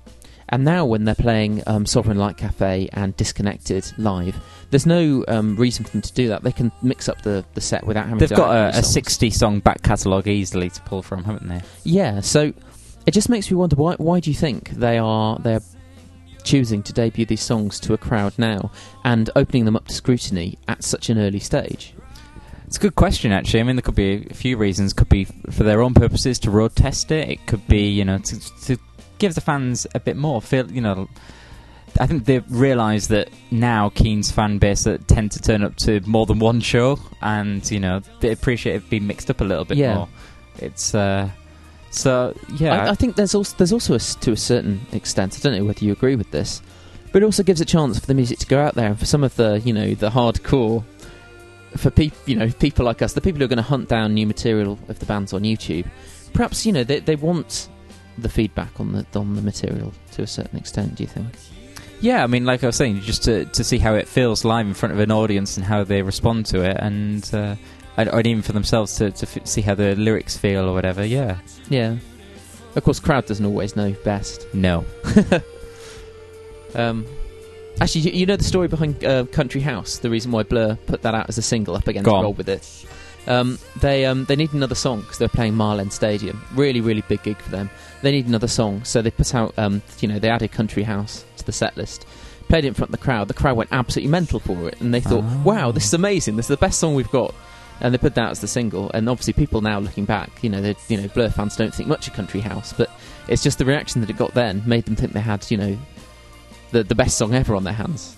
And 0.50 0.64
now, 0.64 0.86
when 0.86 1.04
they're 1.04 1.14
playing 1.14 1.62
um, 1.66 1.84
Sovereign 1.84 2.16
Light 2.16 2.38
Cafe 2.38 2.88
and 2.94 3.14
Disconnected 3.16 3.92
live, 3.98 4.36
there's 4.70 4.86
no 4.86 5.22
um, 5.28 5.56
reason 5.56 5.84
for 5.84 5.90
them 5.90 6.00
to 6.00 6.12
do 6.14 6.28
that. 6.28 6.42
They 6.42 6.52
can 6.52 6.72
mix 6.82 7.08
up 7.08 7.20
the, 7.20 7.44
the 7.52 7.60
set 7.60 7.86
without 7.86 8.04
having 8.04 8.18
They've 8.18 8.30
to 8.30 8.34
got 8.34 8.74
a, 8.74 8.78
a 8.78 8.82
60 8.82 9.28
song 9.30 9.60
back 9.60 9.82
catalogue 9.82 10.26
easily 10.26 10.70
to 10.70 10.80
pull 10.82 11.02
from, 11.02 11.24
haven't 11.24 11.48
they? 11.48 11.60
Yeah, 11.84 12.20
so 12.20 12.54
it 13.06 13.12
just 13.12 13.28
makes 13.28 13.50
me 13.50 13.56
wonder 13.56 13.76
why 13.76 13.94
why 13.94 14.20
do 14.20 14.30
you 14.30 14.36
think 14.36 14.70
they 14.70 14.98
are 14.98 15.38
they're 15.38 15.62
choosing 16.44 16.82
to 16.82 16.92
debut 16.92 17.26
these 17.26 17.42
songs 17.42 17.78
to 17.80 17.92
a 17.92 17.98
crowd 17.98 18.32
now 18.38 18.70
and 19.04 19.30
opening 19.36 19.64
them 19.64 19.76
up 19.76 19.86
to 19.88 19.94
scrutiny 19.94 20.58
at 20.66 20.82
such 20.82 21.10
an 21.10 21.18
early 21.18 21.40
stage? 21.40 21.94
It's 22.68 22.76
a 22.76 22.80
good 22.80 22.96
question, 22.96 23.32
actually. 23.32 23.60
I 23.60 23.62
mean, 23.62 23.76
there 23.76 23.82
could 23.82 23.94
be 23.94 24.26
a 24.30 24.34
few 24.34 24.58
reasons. 24.58 24.92
Could 24.92 25.08
be 25.08 25.24
for 25.24 25.62
their 25.64 25.80
own 25.80 25.94
purposes 25.94 26.38
to 26.40 26.50
road 26.50 26.76
test 26.76 27.10
it. 27.10 27.30
It 27.30 27.46
could 27.46 27.66
be, 27.66 27.88
you 27.88 28.04
know, 28.04 28.18
to, 28.18 28.60
to 28.66 28.76
give 29.16 29.34
the 29.34 29.40
fans 29.40 29.86
a 29.94 30.00
bit 30.00 30.18
more 30.18 30.42
feel. 30.42 30.70
You 30.70 30.82
know, 30.82 31.08
I 31.98 32.06
think 32.06 32.26
they 32.26 32.40
realise 32.50 33.06
that 33.06 33.30
now 33.50 33.88
Keane's 33.88 34.30
fan 34.30 34.58
base 34.58 34.84
that 34.84 35.08
tend 35.08 35.32
to 35.32 35.40
turn 35.40 35.62
up 35.64 35.76
to 35.76 36.00
more 36.06 36.26
than 36.26 36.40
one 36.40 36.60
show, 36.60 36.98
and 37.22 37.68
you 37.70 37.80
know, 37.80 38.02
they 38.20 38.32
appreciate 38.32 38.76
it 38.76 38.90
being 38.90 39.06
mixed 39.06 39.30
up 39.30 39.40
a 39.40 39.44
little 39.44 39.64
bit 39.64 39.78
Yeah. 39.78 39.94
more. 39.94 40.08
It's 40.58 40.94
uh, 40.94 41.30
so 41.90 42.36
yeah. 42.58 42.84
I, 42.84 42.90
I 42.90 42.94
think 42.96 43.16
there's 43.16 43.34
also 43.34 43.56
there's 43.56 43.72
also 43.72 43.94
a 43.94 43.98
to 43.98 44.32
a 44.32 44.36
certain 44.36 44.82
extent. 44.92 45.38
I 45.38 45.40
don't 45.40 45.58
know 45.58 45.64
whether 45.64 45.82
you 45.82 45.92
agree 45.92 46.16
with 46.16 46.30
this, 46.32 46.60
but 47.12 47.22
it 47.22 47.24
also 47.24 47.42
gives 47.42 47.62
a 47.62 47.64
chance 47.64 47.98
for 47.98 48.04
the 48.04 48.12
music 48.14 48.38
to 48.40 48.46
go 48.46 48.60
out 48.60 48.74
there 48.74 48.88
and 48.88 48.98
for 48.98 49.06
some 49.06 49.24
of 49.24 49.34
the 49.36 49.62
you 49.64 49.72
know 49.72 49.94
the 49.94 50.10
hardcore. 50.10 50.84
For 51.76 51.90
people, 51.90 52.18
you 52.26 52.36
know, 52.36 52.50
people 52.50 52.84
like 52.84 53.02
us, 53.02 53.12
the 53.12 53.20
people 53.20 53.38
who 53.38 53.44
are 53.44 53.48
going 53.48 53.58
to 53.58 53.62
hunt 53.62 53.88
down 53.88 54.14
new 54.14 54.26
material 54.26 54.78
of 54.88 54.98
the 54.98 55.06
band's 55.06 55.32
on 55.32 55.42
YouTube, 55.42 55.86
perhaps 56.32 56.64
you 56.66 56.72
know 56.72 56.84
they 56.84 57.00
they 57.00 57.16
want 57.16 57.68
the 58.16 58.28
feedback 58.28 58.80
on 58.80 58.92
the 58.92 59.06
on 59.18 59.34
the 59.34 59.42
material 59.42 59.92
to 60.12 60.22
a 60.22 60.26
certain 60.26 60.58
extent. 60.58 60.96
Do 60.96 61.02
you 61.02 61.08
think? 61.08 61.28
Yeah, 62.00 62.22
I 62.22 62.26
mean, 62.26 62.44
like 62.44 62.62
I 62.62 62.66
was 62.68 62.76
saying, 62.76 63.00
just 63.00 63.22
to 63.24 63.44
to 63.44 63.62
see 63.64 63.78
how 63.78 63.94
it 63.94 64.08
feels 64.08 64.44
live 64.44 64.66
in 64.66 64.74
front 64.74 64.94
of 64.94 65.00
an 65.00 65.10
audience 65.10 65.56
and 65.56 65.66
how 65.66 65.84
they 65.84 66.02
respond 66.02 66.46
to 66.46 66.62
it, 66.62 66.76
and 66.78 67.28
uh, 67.34 67.56
and, 67.96 68.08
and 68.08 68.26
even 68.26 68.42
for 68.42 68.52
themselves 68.52 68.96
to, 68.96 69.10
to 69.10 69.26
f- 69.26 69.46
see 69.46 69.60
how 69.60 69.74
the 69.74 69.94
lyrics 69.96 70.36
feel 70.36 70.68
or 70.68 70.72
whatever. 70.72 71.04
Yeah. 71.04 71.38
Yeah. 71.68 71.96
Of 72.76 72.84
course, 72.84 73.00
crowd 73.00 73.26
doesn't 73.26 73.44
always 73.44 73.76
know 73.76 73.92
best. 74.04 74.46
No. 74.54 74.84
Um, 76.74 77.06
actually, 77.80 78.02
you, 78.02 78.10
you 78.12 78.26
know 78.26 78.36
the 78.36 78.44
story 78.44 78.68
behind 78.68 79.04
uh, 79.04 79.24
Country 79.26 79.60
House. 79.60 79.98
The 79.98 80.10
reason 80.10 80.32
why 80.32 80.42
Blur 80.42 80.76
put 80.86 81.02
that 81.02 81.14
out 81.14 81.28
as 81.28 81.38
a 81.38 81.42
single 81.42 81.76
up 81.76 81.88
against 81.88 82.04
Go 82.06 82.16
on. 82.16 82.22
Roll 82.24 82.32
with 82.34 82.48
It. 82.48 82.86
Um, 83.26 83.58
they 83.80 84.06
um, 84.06 84.24
they 84.24 84.36
need 84.36 84.52
another 84.54 84.74
song 84.74 85.00
because 85.02 85.18
they're 85.18 85.28
playing 85.28 85.54
Mile 85.54 85.80
End 85.80 85.92
Stadium. 85.92 86.42
Really, 86.54 86.80
really 86.80 87.02
big 87.02 87.22
gig 87.22 87.36
for 87.38 87.50
them. 87.50 87.68
They 88.00 88.10
need 88.10 88.26
another 88.26 88.48
song, 88.48 88.84
so 88.84 89.02
they 89.02 89.10
put 89.10 89.34
out. 89.34 89.52
Um, 89.58 89.82
you 90.00 90.08
know, 90.08 90.18
they 90.18 90.30
added 90.30 90.50
Country 90.52 90.82
House 90.82 91.24
to 91.36 91.44
the 91.44 91.52
set 91.52 91.76
list. 91.76 92.06
Played 92.48 92.64
it 92.64 92.68
in 92.68 92.74
front 92.74 92.88
of 92.88 92.92
the 92.98 93.04
crowd. 93.04 93.28
The 93.28 93.34
crowd 93.34 93.58
went 93.58 93.68
absolutely 93.70 94.10
mental 94.10 94.40
for 94.40 94.68
it, 94.68 94.80
and 94.80 94.94
they 94.94 95.00
thought, 95.00 95.24
Oh. 95.24 95.42
"Wow, 95.44 95.72
this 95.72 95.84
is 95.84 95.92
amazing! 95.92 96.36
This 96.36 96.46
is 96.46 96.56
the 96.56 96.56
best 96.56 96.80
song 96.80 96.94
we've 96.94 97.10
got." 97.10 97.34
And 97.80 97.92
they 97.92 97.98
put 97.98 98.14
that 98.14 98.30
as 98.30 98.40
the 98.40 98.48
single. 98.48 98.90
And 98.94 99.08
obviously, 99.10 99.34
people 99.34 99.60
now 99.60 99.78
looking 99.78 100.06
back, 100.06 100.42
you 100.42 100.48
know, 100.48 100.74
you 100.88 100.96
know, 100.96 101.06
Blur 101.08 101.28
fans 101.28 101.54
don't 101.54 101.74
think 101.74 101.88
much 101.88 102.08
of 102.08 102.14
Country 102.14 102.40
House, 102.40 102.72
but 102.72 102.90
it's 103.28 103.42
just 103.42 103.58
the 103.58 103.64
reaction 103.66 104.00
that 104.00 104.08
it 104.08 104.16
got 104.16 104.32
then 104.32 104.62
made 104.64 104.86
them 104.86 104.96
think 104.96 105.12
they 105.12 105.20
had, 105.20 105.48
you 105.50 105.58
know, 105.58 105.78
the 106.70 106.82
the 106.82 106.94
best 106.94 107.18
song 107.18 107.34
ever 107.34 107.54
on 107.54 107.64
their 107.64 107.74
hands. 107.74 108.16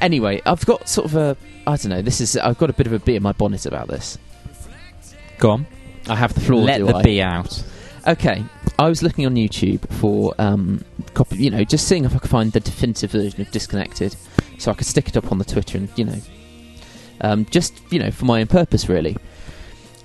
Anyway, 0.00 0.40
I've 0.46 0.64
got 0.66 0.88
sort 0.88 1.06
of 1.06 1.16
a 1.16 1.36
I 1.66 1.76
don't 1.76 1.88
know. 1.88 2.02
This 2.02 2.20
is 2.20 2.36
I've 2.36 2.58
got 2.58 2.70
a 2.70 2.72
bit 2.72 2.86
of 2.86 2.92
a 2.92 2.98
bee 2.98 3.16
in 3.16 3.22
my 3.22 3.32
bonnet 3.32 3.66
about 3.66 3.88
this. 3.88 4.18
Go 5.38 5.50
on. 5.50 5.66
I 6.08 6.16
have 6.16 6.34
the 6.34 6.40
floor. 6.40 6.62
Let 6.62 6.84
the 6.84 6.94
I? 6.94 7.02
bee 7.02 7.20
out. 7.20 7.62
Okay, 8.06 8.42
I 8.78 8.88
was 8.88 9.02
looking 9.02 9.26
on 9.26 9.34
YouTube 9.34 9.86
for 9.94 10.34
um, 10.38 10.82
copy, 11.12 11.36
you 11.36 11.50
know, 11.50 11.64
just 11.64 11.86
seeing 11.86 12.04
if 12.04 12.14
I 12.14 12.18
could 12.18 12.30
find 12.30 12.52
the 12.52 12.60
definitive 12.60 13.10
version 13.10 13.40
of 13.40 13.50
Disconnected, 13.50 14.16
so 14.58 14.70
I 14.70 14.74
could 14.74 14.86
stick 14.86 15.08
it 15.08 15.16
up 15.16 15.30
on 15.30 15.38
the 15.38 15.44
Twitter 15.44 15.76
and 15.76 15.90
you 15.96 16.04
know, 16.04 16.20
um, 17.20 17.44
just 17.46 17.82
you 17.90 17.98
know, 17.98 18.10
for 18.10 18.24
my 18.24 18.40
own 18.40 18.46
purpose, 18.46 18.88
really. 18.88 19.16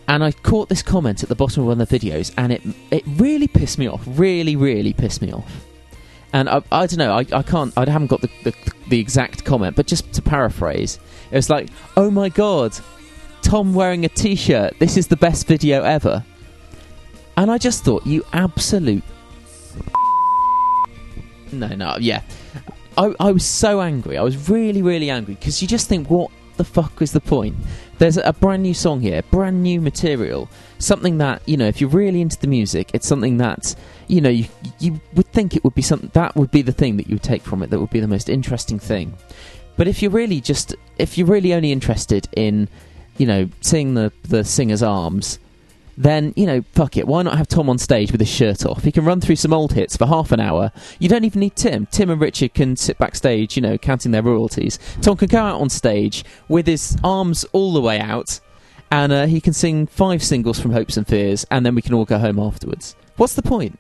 And 0.08 0.22
I 0.24 0.32
caught 0.32 0.68
this 0.68 0.82
comment 0.82 1.24
at 1.24 1.30
the 1.30 1.36
bottom 1.36 1.64
of 1.64 1.68
one 1.68 1.80
of 1.80 1.88
the 1.88 2.00
videos, 2.00 2.34
and 2.38 2.52
it 2.52 2.62
it 2.92 3.04
really 3.08 3.48
pissed 3.48 3.78
me 3.78 3.88
off. 3.88 4.04
Really, 4.06 4.56
really 4.56 4.92
pissed 4.92 5.22
me 5.22 5.32
off. 5.32 5.64
And 6.34 6.50
I, 6.50 6.64
I 6.72 6.88
don't 6.88 6.98
know, 6.98 7.14
I, 7.14 7.26
I 7.32 7.44
can't, 7.44 7.72
I 7.78 7.88
haven't 7.90 8.08
got 8.08 8.22
the, 8.22 8.30
the 8.44 8.54
the 8.90 9.00
exact 9.00 9.46
comment, 9.46 9.76
but 9.76 9.86
just 9.88 10.12
to 10.14 10.22
paraphrase, 10.22 11.00
it 11.32 11.36
was 11.36 11.50
like, 11.50 11.70
"Oh 11.96 12.10
my 12.10 12.30
god, 12.30 12.76
Tom 13.44 13.74
wearing 13.74 14.04
a 14.04 14.10
t-shirt. 14.10 14.80
This 14.80 14.98
is 14.98 15.08
the 15.08 15.16
best 15.16 15.48
video 15.48 15.84
ever." 15.84 16.26
And 17.38 17.50
I 17.50 17.58
just 17.58 17.84
thought, 17.84 18.06
you 18.06 18.24
absolute. 18.34 19.04
No, 21.52 21.68
no, 21.68 21.98
yeah. 22.00 22.24
I, 22.98 23.14
I 23.20 23.32
was 23.32 23.46
so 23.46 23.80
angry. 23.80 24.18
I 24.18 24.24
was 24.24 24.50
really, 24.50 24.82
really 24.82 25.12
angry 25.12 25.36
because 25.36 25.62
you 25.62 25.68
just 25.68 25.88
think, 25.88 26.10
what 26.10 26.32
the 26.58 26.64
fuck 26.64 27.00
was 27.00 27.12
the 27.12 27.22
point? 27.22 27.56
There's 28.00 28.18
a 28.18 28.34
brand 28.34 28.64
new 28.64 28.74
song 28.74 29.02
here, 29.02 29.22
brand 29.30 29.62
new 29.62 29.80
material, 29.80 30.50
something 30.80 31.20
that 31.20 31.42
you 31.48 31.58
know. 31.58 31.68
If 31.68 31.80
you're 31.80 31.92
really 31.92 32.22
into 32.22 32.40
the 32.40 32.48
music, 32.48 32.90
it's 32.96 33.08
something 33.08 33.38
that 33.38 33.76
you 34.08 34.22
know 34.22 34.30
you 34.30 34.46
you 34.80 35.00
would 35.14 35.28
think 35.32 35.56
it 35.56 35.64
would 35.64 35.76
be 35.76 35.82
something 35.82 36.12
that 36.14 36.36
would 36.36 36.52
be 36.52 36.62
the 36.62 36.72
thing 36.72 36.98
that 36.98 37.08
you 37.08 37.16
would 37.16 37.24
take 37.24 37.42
from 37.42 37.64
it. 37.64 37.70
That 37.70 37.80
would 37.80 37.90
be 37.90 38.00
the 38.00 38.08
most 38.08 38.30
interesting 38.30 38.80
thing. 38.80 39.14
But 39.76 39.88
if 39.88 40.02
you're 40.02 40.12
really 40.12 40.42
just 40.42 40.76
if 40.98 41.18
you're 41.18 41.28
really 41.28 41.54
only 41.54 41.72
interested 41.72 42.28
in 42.36 42.68
you 43.18 43.26
know 43.26 43.50
seeing 43.62 43.94
the 43.94 44.12
the 44.24 44.44
singer's 44.44 44.84
arms 44.84 45.40
then 45.98 46.34
you 46.36 46.46
know, 46.46 46.64
fuck 46.74 46.98
it. 46.98 47.08
Why 47.08 47.22
not 47.22 47.38
have 47.38 47.48
Tom 47.48 47.70
on 47.70 47.78
stage 47.78 48.12
with 48.12 48.22
his 48.22 48.30
shirt 48.30 48.66
off? 48.66 48.84
He 48.84 48.92
can 48.92 49.06
run 49.06 49.22
through 49.22 49.36
some 49.36 49.54
old 49.54 49.74
hits 49.74 49.96
for 49.96 50.08
half 50.08 50.32
an 50.32 50.40
hour. 50.40 50.72
You 51.00 51.10
don't 51.10 51.24
even 51.24 51.40
need 51.40 51.56
Tim. 51.56 51.86
Tim 51.88 52.10
and 52.10 52.20
Richard 52.20 52.54
can 52.54 52.76
sit 52.76 52.98
backstage, 52.98 53.56
you 53.56 53.62
know, 53.62 53.78
counting 53.78 54.12
their 54.12 54.24
royalties. 54.24 54.80
Tom 55.02 55.18
can 55.18 55.28
go 55.28 55.40
out 55.40 55.62
on 55.62 55.70
stage 55.70 56.24
with 56.48 56.68
his 56.68 56.98
arms 57.04 57.46
all 57.52 57.74
the 57.74 57.82
way 57.82 58.00
out, 58.00 58.40
and 58.92 59.12
uh, 59.12 59.26
he 59.26 59.40
can 59.40 59.54
sing 59.54 59.88
five 59.88 60.24
singles 60.24 60.60
from 60.60 60.72
Hopes 60.72 60.98
and 60.98 61.08
Fears, 61.08 61.46
and 61.52 61.66
then 61.66 61.76
we 61.76 61.82
can 61.82 61.94
all 61.94 62.06
go 62.06 62.18
home 62.18 62.40
afterwards. 62.40 62.96
What's 63.18 63.36
the 63.36 63.44
point? 63.44 63.80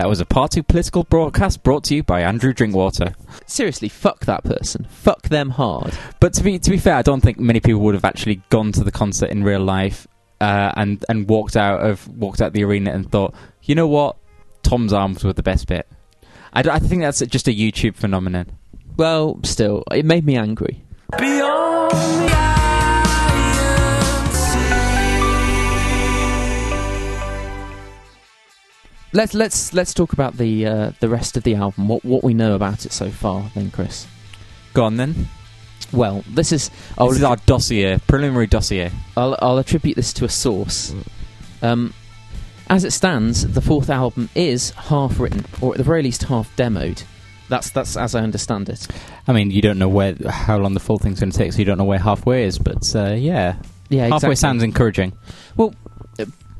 That 0.00 0.08
was 0.08 0.18
a 0.18 0.24
party 0.24 0.62
political 0.62 1.04
broadcast 1.04 1.62
brought 1.62 1.84
to 1.84 1.94
you 1.94 2.02
by 2.02 2.22
Andrew 2.22 2.54
Drinkwater. 2.54 3.14
Seriously, 3.44 3.90
fuck 3.90 4.24
that 4.24 4.42
person. 4.44 4.86
Fuck 4.88 5.24
them 5.24 5.50
hard. 5.50 5.92
But 6.20 6.32
to 6.32 6.42
be 6.42 6.58
to 6.58 6.70
be 6.70 6.78
fair, 6.78 6.94
I 6.94 7.02
don't 7.02 7.20
think 7.20 7.38
many 7.38 7.60
people 7.60 7.82
would 7.82 7.92
have 7.92 8.06
actually 8.06 8.40
gone 8.48 8.72
to 8.72 8.82
the 8.82 8.90
concert 8.90 9.28
in 9.28 9.44
real 9.44 9.60
life 9.60 10.08
uh, 10.40 10.72
and 10.74 11.04
and 11.10 11.28
walked 11.28 11.54
out 11.54 11.80
of 11.80 12.08
walked 12.16 12.40
out 12.40 12.54
the 12.54 12.64
arena 12.64 12.92
and 12.92 13.12
thought, 13.12 13.34
you 13.64 13.74
know 13.74 13.86
what, 13.86 14.16
Tom's 14.62 14.94
arms 14.94 15.22
were 15.22 15.34
the 15.34 15.42
best 15.42 15.66
bit. 15.66 15.86
I, 16.54 16.60
I 16.60 16.78
think 16.78 17.02
that's 17.02 17.20
just 17.26 17.46
a 17.46 17.52
YouTube 17.52 17.94
phenomenon. 17.94 18.52
Well, 18.96 19.38
still, 19.42 19.84
it 19.92 20.06
made 20.06 20.24
me 20.24 20.34
angry. 20.34 20.82
Beyond 21.18 22.49
Let's 29.12 29.34
let's 29.34 29.72
let's 29.74 29.92
talk 29.92 30.12
about 30.12 30.36
the 30.36 30.66
uh, 30.66 30.92
the 31.00 31.08
rest 31.08 31.36
of 31.36 31.42
the 31.42 31.54
album. 31.56 31.88
What 31.88 32.04
what 32.04 32.22
we 32.22 32.32
know 32.34 32.54
about 32.54 32.86
it 32.86 32.92
so 32.92 33.10
far, 33.10 33.50
then, 33.54 33.70
Chris. 33.70 34.06
Go 34.72 34.84
on 34.84 34.96
then. 34.96 35.28
Well, 35.92 36.22
this 36.28 36.52
is 36.52 36.70
I'll, 36.96 37.08
this 37.08 37.18
is 37.18 37.24
our 37.24 37.36
dossier, 37.36 37.98
preliminary 38.06 38.46
dossier. 38.46 38.92
I'll, 39.16 39.36
I'll 39.42 39.58
attribute 39.58 39.96
this 39.96 40.12
to 40.14 40.24
a 40.24 40.28
source. 40.28 40.94
Um, 41.62 41.92
as 42.68 42.84
it 42.84 42.92
stands, 42.92 43.44
the 43.52 43.60
fourth 43.60 43.90
album 43.90 44.28
is 44.36 44.70
half 44.70 45.18
written, 45.18 45.44
or 45.60 45.72
at 45.72 45.78
the 45.78 45.82
very 45.84 46.04
least 46.04 46.22
half 46.24 46.54
demoed. 46.54 47.02
That's 47.48 47.70
that's 47.70 47.96
as 47.96 48.14
I 48.14 48.20
understand 48.20 48.68
it. 48.68 48.86
I 49.26 49.32
mean, 49.32 49.50
you 49.50 49.60
don't 49.60 49.80
know 49.80 49.88
where 49.88 50.14
how 50.28 50.58
long 50.58 50.74
the 50.74 50.80
full 50.80 50.98
thing's 50.98 51.18
going 51.18 51.32
to 51.32 51.36
take, 51.38 51.52
so 51.52 51.58
you 51.58 51.64
don't 51.64 51.78
know 51.78 51.84
where 51.84 51.98
halfway 51.98 52.44
is. 52.44 52.60
But 52.60 52.94
uh, 52.94 53.14
yeah, 53.14 53.56
Yeah, 53.88 54.02
halfway 54.02 54.16
exactly. 54.16 54.36
sounds 54.36 54.62
encouraging. 54.62 55.14
Well, 55.56 55.74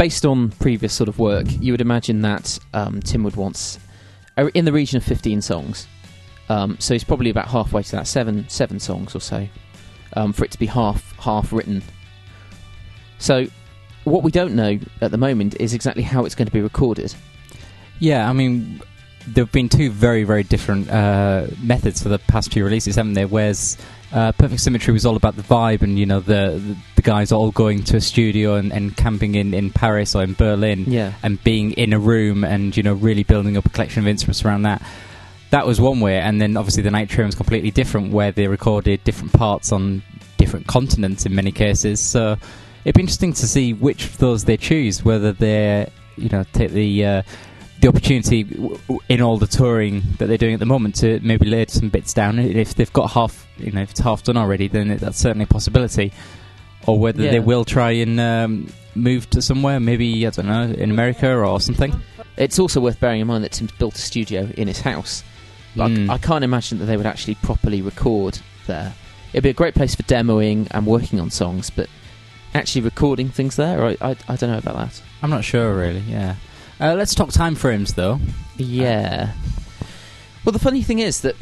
based 0.00 0.24
on 0.24 0.48
previous 0.52 0.94
sort 0.94 1.10
of 1.10 1.18
work, 1.18 1.44
you 1.60 1.74
would 1.74 1.82
imagine 1.82 2.22
that 2.22 2.58
um, 2.72 3.02
Tim 3.02 3.22
would 3.22 3.36
want 3.36 3.78
in 4.54 4.64
the 4.64 4.72
region 4.72 4.96
of 4.96 5.04
fifteen 5.04 5.42
songs. 5.42 5.86
Um, 6.48 6.78
so 6.80 6.94
he's 6.94 7.04
probably 7.04 7.28
about 7.28 7.48
halfway 7.48 7.82
to 7.82 7.92
that, 7.92 8.06
seven 8.06 8.48
seven 8.48 8.80
songs 8.80 9.14
or 9.14 9.20
so, 9.20 9.46
um, 10.14 10.32
for 10.32 10.46
it 10.46 10.52
to 10.52 10.58
be 10.58 10.64
half 10.64 11.14
half 11.18 11.52
written. 11.52 11.82
So, 13.18 13.46
what 14.04 14.22
we 14.22 14.30
don't 14.30 14.54
know 14.54 14.78
at 15.02 15.10
the 15.10 15.18
moment 15.18 15.56
is 15.60 15.74
exactly 15.74 16.02
how 16.02 16.24
it's 16.24 16.34
going 16.34 16.48
to 16.48 16.52
be 16.52 16.62
recorded. 16.62 17.14
Yeah, 17.98 18.26
I 18.26 18.32
mean, 18.32 18.80
there 19.26 19.44
have 19.44 19.52
been 19.52 19.68
two 19.68 19.90
very, 19.90 20.24
very 20.24 20.44
different 20.44 20.88
uh, 20.88 21.48
methods 21.62 22.02
for 22.02 22.08
the 22.08 22.20
past 22.20 22.54
few 22.54 22.64
releases, 22.64 22.96
haven't 22.96 23.12
there? 23.12 23.28
Whereas 23.28 23.76
uh, 24.12 24.32
Perfect 24.32 24.60
Symmetry 24.60 24.92
was 24.92 25.06
all 25.06 25.16
about 25.16 25.36
the 25.36 25.42
vibe 25.42 25.82
and, 25.82 25.98
you 25.98 26.06
know, 26.06 26.20
the 26.20 26.60
the, 26.62 26.76
the 26.96 27.02
guys 27.02 27.32
all 27.32 27.50
going 27.50 27.84
to 27.84 27.96
a 27.96 28.00
studio 28.00 28.56
and, 28.56 28.72
and 28.72 28.96
camping 28.96 29.34
in, 29.34 29.54
in 29.54 29.70
Paris 29.70 30.14
or 30.14 30.22
in 30.22 30.34
Berlin 30.34 30.84
Yeah, 30.86 31.12
and 31.22 31.42
being 31.44 31.72
in 31.72 31.92
a 31.92 31.98
room 31.98 32.44
and, 32.44 32.76
you 32.76 32.82
know, 32.82 32.94
really 32.94 33.22
building 33.22 33.56
up 33.56 33.66
a 33.66 33.68
collection 33.68 34.02
of 34.02 34.08
instruments 34.08 34.44
around 34.44 34.62
that. 34.62 34.82
That 35.50 35.66
was 35.66 35.80
one 35.80 35.98
way, 35.98 36.18
and 36.20 36.40
then 36.40 36.56
obviously 36.56 36.82
the 36.84 36.92
Night 36.92 37.08
Train 37.08 37.26
was 37.26 37.34
completely 37.34 37.72
different, 37.72 38.12
where 38.12 38.30
they 38.30 38.46
recorded 38.46 39.02
different 39.02 39.32
parts 39.32 39.72
on 39.72 40.02
different 40.36 40.68
continents 40.68 41.26
in 41.26 41.34
many 41.34 41.50
cases. 41.50 42.00
So 42.00 42.36
it'd 42.84 42.94
be 42.94 43.02
interesting 43.02 43.32
to 43.32 43.48
see 43.48 43.72
which 43.72 44.04
of 44.04 44.18
those 44.18 44.44
they 44.44 44.56
choose, 44.56 45.04
whether 45.04 45.32
they, 45.32 45.90
you 46.16 46.28
know, 46.28 46.44
take 46.52 46.70
the 46.70 47.04
uh, 47.04 47.22
the 47.80 47.88
opportunity 47.88 48.42
w- 48.44 48.76
w- 48.88 49.00
in 49.08 49.20
all 49.22 49.38
the 49.38 49.46
touring 49.46 50.02
that 50.18 50.26
they're 50.26 50.36
doing 50.38 50.54
at 50.54 50.60
the 50.60 50.66
moment 50.66 50.96
to 50.96 51.18
maybe 51.22 51.46
lay 51.46 51.64
some 51.66 51.88
bits 51.88 52.12
down. 52.12 52.38
If 52.38 52.74
they've 52.74 52.92
got 52.92 53.10
half, 53.12 53.46
you 53.58 53.72
know, 53.72 53.82
if 53.82 53.90
it's 53.92 54.00
half 54.00 54.22
done 54.22 54.36
already, 54.36 54.68
then 54.68 54.90
it, 54.90 55.00
that's 55.00 55.18
certainly 55.18 55.44
a 55.44 55.46
possibility. 55.46 56.12
Or 56.86 56.98
whether 56.98 57.22
Yeah. 57.22 57.30
they 57.32 57.40
will 57.40 57.64
try 57.64 57.90
and 57.92 58.18
um, 58.20 58.72
move 58.94 59.28
to 59.30 59.42
somewhere, 59.42 59.80
maybe 59.80 60.26
I 60.26 60.30
don't 60.30 60.46
know, 60.46 60.62
in 60.62 60.90
America 60.90 61.34
or 61.34 61.60
something. 61.60 61.94
it's 62.36 62.58
also 62.58 62.80
worth 62.80 62.98
bearing 63.00 63.20
in 63.20 63.26
mind 63.26 63.44
that 63.44 63.52
Tim's 63.52 63.72
built 63.72 63.96
a 63.96 64.00
studio 64.00 64.48
in 64.56 64.66
his 64.68 64.80
house. 64.80 65.22
Like, 65.76 65.92
Mm. 65.92 66.10
I 66.10 66.18
can't 66.18 66.42
imagine 66.42 66.78
that 66.78 66.86
they 66.86 66.96
would 66.96 67.06
actually 67.06 67.36
properly 67.36 67.80
record 67.82 68.38
there. 68.66 68.92
It'd 69.32 69.44
be 69.44 69.50
a 69.50 69.54
great 69.54 69.74
place 69.74 69.94
for 69.94 70.02
demoing 70.04 70.66
and 70.72 70.84
working 70.86 71.20
on 71.20 71.30
songs, 71.30 71.70
but 71.70 71.88
actually 72.54 72.80
recording 72.82 73.28
things 73.28 73.56
there, 73.56 73.84
I, 73.84 73.96
I, 74.00 74.16
I 74.28 74.36
don't 74.36 74.50
know 74.50 74.58
about 74.58 74.74
that. 74.76 75.02
I'm 75.22 75.30
not 75.30 75.44
sure, 75.44 75.72
really. 75.74 76.00
Yeah. 76.08 76.34
Uh, 76.80 76.94
let's 76.94 77.14
talk 77.14 77.30
time 77.30 77.54
frames, 77.54 77.94
though. 77.94 78.18
Yeah. 78.56 79.32
Well, 80.44 80.52
the 80.52 80.58
funny 80.58 80.82
thing 80.82 80.98
is 81.00 81.20
that 81.22 81.36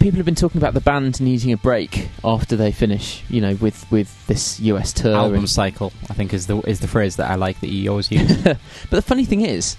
people 0.00 0.16
have 0.16 0.24
been 0.26 0.34
talking 0.34 0.58
about 0.60 0.74
the 0.74 0.80
band 0.80 1.20
needing 1.20 1.52
a 1.52 1.56
break 1.56 2.08
after 2.24 2.56
they 2.56 2.72
finish, 2.72 3.22
you 3.28 3.40
know, 3.40 3.54
with, 3.56 3.90
with 3.90 4.26
this 4.26 4.58
US 4.60 4.92
tour. 4.92 5.14
Album 5.14 5.46
cycle, 5.46 5.92
I 6.08 6.14
think, 6.14 6.32
is 6.32 6.46
the 6.46 6.58
is 6.62 6.80
the 6.80 6.88
phrase 6.88 7.16
that 7.16 7.30
I 7.30 7.34
like 7.34 7.60
that 7.60 7.68
you 7.68 7.90
always 7.90 8.10
use. 8.10 8.42
but 8.44 8.58
the 8.90 9.02
funny 9.02 9.24
thing 9.26 9.42
is, 9.42 9.76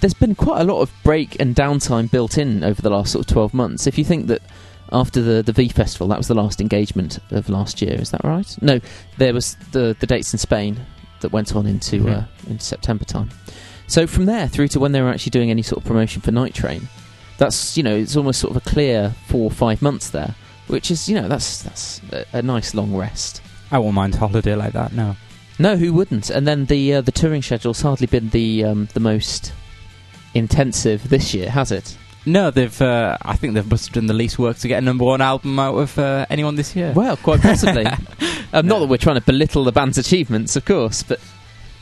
there's 0.00 0.14
been 0.14 0.34
quite 0.34 0.60
a 0.60 0.64
lot 0.64 0.80
of 0.80 0.92
break 1.04 1.40
and 1.40 1.54
downtime 1.54 2.10
built 2.10 2.36
in 2.36 2.64
over 2.64 2.82
the 2.82 2.90
last 2.90 3.12
sort 3.12 3.24
of 3.26 3.32
12 3.32 3.54
months. 3.54 3.86
If 3.86 3.96
you 3.98 4.04
think 4.04 4.26
that 4.26 4.42
after 4.92 5.22
the, 5.22 5.42
the 5.42 5.52
V 5.52 5.68
Festival, 5.68 6.08
that 6.08 6.18
was 6.18 6.28
the 6.28 6.34
last 6.34 6.60
engagement 6.60 7.20
of 7.30 7.48
last 7.48 7.80
year, 7.80 7.94
is 8.00 8.10
that 8.10 8.24
right? 8.24 8.56
No, 8.60 8.80
there 9.18 9.32
was 9.32 9.54
the, 9.72 9.96
the 10.00 10.06
dates 10.06 10.32
in 10.34 10.38
Spain 10.38 10.80
that 11.20 11.30
went 11.32 11.54
on 11.56 11.66
into, 11.66 12.00
Mhm. 12.00 12.22
uh, 12.22 12.26
into 12.50 12.64
September 12.64 13.04
time. 13.04 13.30
So 13.86 14.06
from 14.06 14.26
there 14.26 14.48
through 14.48 14.68
to 14.68 14.80
when 14.80 14.92
they 14.92 15.02
were 15.02 15.10
actually 15.10 15.30
doing 15.30 15.50
any 15.50 15.62
sort 15.62 15.82
of 15.82 15.86
promotion 15.86 16.22
for 16.22 16.32
Night 16.32 16.54
Train, 16.54 16.88
that's, 17.38 17.76
you 17.76 17.82
know, 17.82 17.94
it's 17.94 18.16
almost 18.16 18.40
sort 18.40 18.56
of 18.56 18.66
a 18.66 18.68
clear 18.68 19.14
four 19.26 19.44
or 19.44 19.50
five 19.50 19.82
months 19.82 20.10
there, 20.10 20.34
which 20.68 20.90
is, 20.90 21.08
you 21.08 21.14
know, 21.20 21.28
that's, 21.28 21.62
that's 21.62 22.00
a, 22.12 22.24
a 22.38 22.42
nice 22.42 22.74
long 22.74 22.94
rest. 22.94 23.42
I 23.70 23.78
won't 23.78 23.94
mind 23.94 24.14
a 24.14 24.18
holiday 24.18 24.54
like 24.54 24.72
that. 24.72 24.92
No. 24.92 25.16
No, 25.58 25.76
who 25.76 25.92
wouldn't? 25.92 26.30
And 26.30 26.46
then 26.46 26.64
the 26.66 26.94
uh, 26.94 27.00
the 27.00 27.12
touring 27.12 27.42
schedule's 27.42 27.80
hardly 27.80 28.08
been 28.08 28.30
the 28.30 28.64
um, 28.64 28.88
the 28.92 29.00
most 29.00 29.52
intensive 30.34 31.08
this 31.08 31.32
year, 31.32 31.48
has 31.50 31.70
it? 31.70 31.96
No, 32.26 32.50
they've. 32.50 32.82
Uh, 32.82 33.16
I 33.22 33.36
think 33.36 33.54
they've 33.54 33.68
must 33.70 33.86
have 33.86 33.94
done 33.94 34.06
the 34.06 34.14
least 34.14 34.38
work 34.38 34.56
to 34.58 34.68
get 34.68 34.78
a 34.78 34.80
number 34.84 35.04
one 35.04 35.20
album 35.20 35.58
out 35.58 35.76
of 35.76 35.96
uh, 35.98 36.26
anyone 36.28 36.56
this 36.56 36.74
year. 36.74 36.92
Well, 36.92 37.16
quite 37.16 37.40
possibly. 37.40 37.86
um, 38.52 38.66
Not 38.66 38.80
that 38.80 38.86
we're 38.86 38.96
trying 38.96 39.20
to 39.20 39.24
belittle 39.24 39.62
the 39.62 39.72
band's 39.72 39.98
achievements, 39.98 40.56
of 40.56 40.64
course, 40.64 41.02
but 41.02 41.20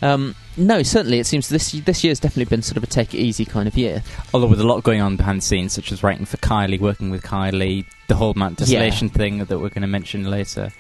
um, 0.03 0.35
no, 0.57 0.83
certainly 0.83 1.19
it 1.19 1.27
seems 1.27 1.49
this 1.49 1.73
this 1.73 2.05
year's 2.05 2.21
definitely 2.21 2.45
been 2.55 2.63
sort 2.63 2.77
of 2.77 2.83
a 2.83 2.87
take 2.87 3.15
it 3.15 3.19
easy 3.19 3.45
kind 3.45 3.67
of 3.67 3.77
year. 3.77 4.03
Although 4.35 4.49
with 4.49 4.61
a 4.61 4.67
lot 4.67 4.83
going 4.83 5.01
on 5.01 5.17
behind 5.17 5.39
the 5.39 5.45
scenes, 5.45 5.73
such 5.73 5.93
as 5.93 6.03
writing 6.03 6.27
for 6.27 6.37
Kylie, 6.39 6.81
working 6.81 7.11
with 7.11 7.23
Kylie, 7.23 7.87
the 8.09 8.17
whole 8.17 8.35
Mount 8.35 8.59
Desolation 8.59 9.09
thing 9.09 9.39
that 9.39 9.49
we're 9.59 9.69
going 9.71 9.83
to 9.83 9.87
mention 9.89 10.31
later. 10.31 10.71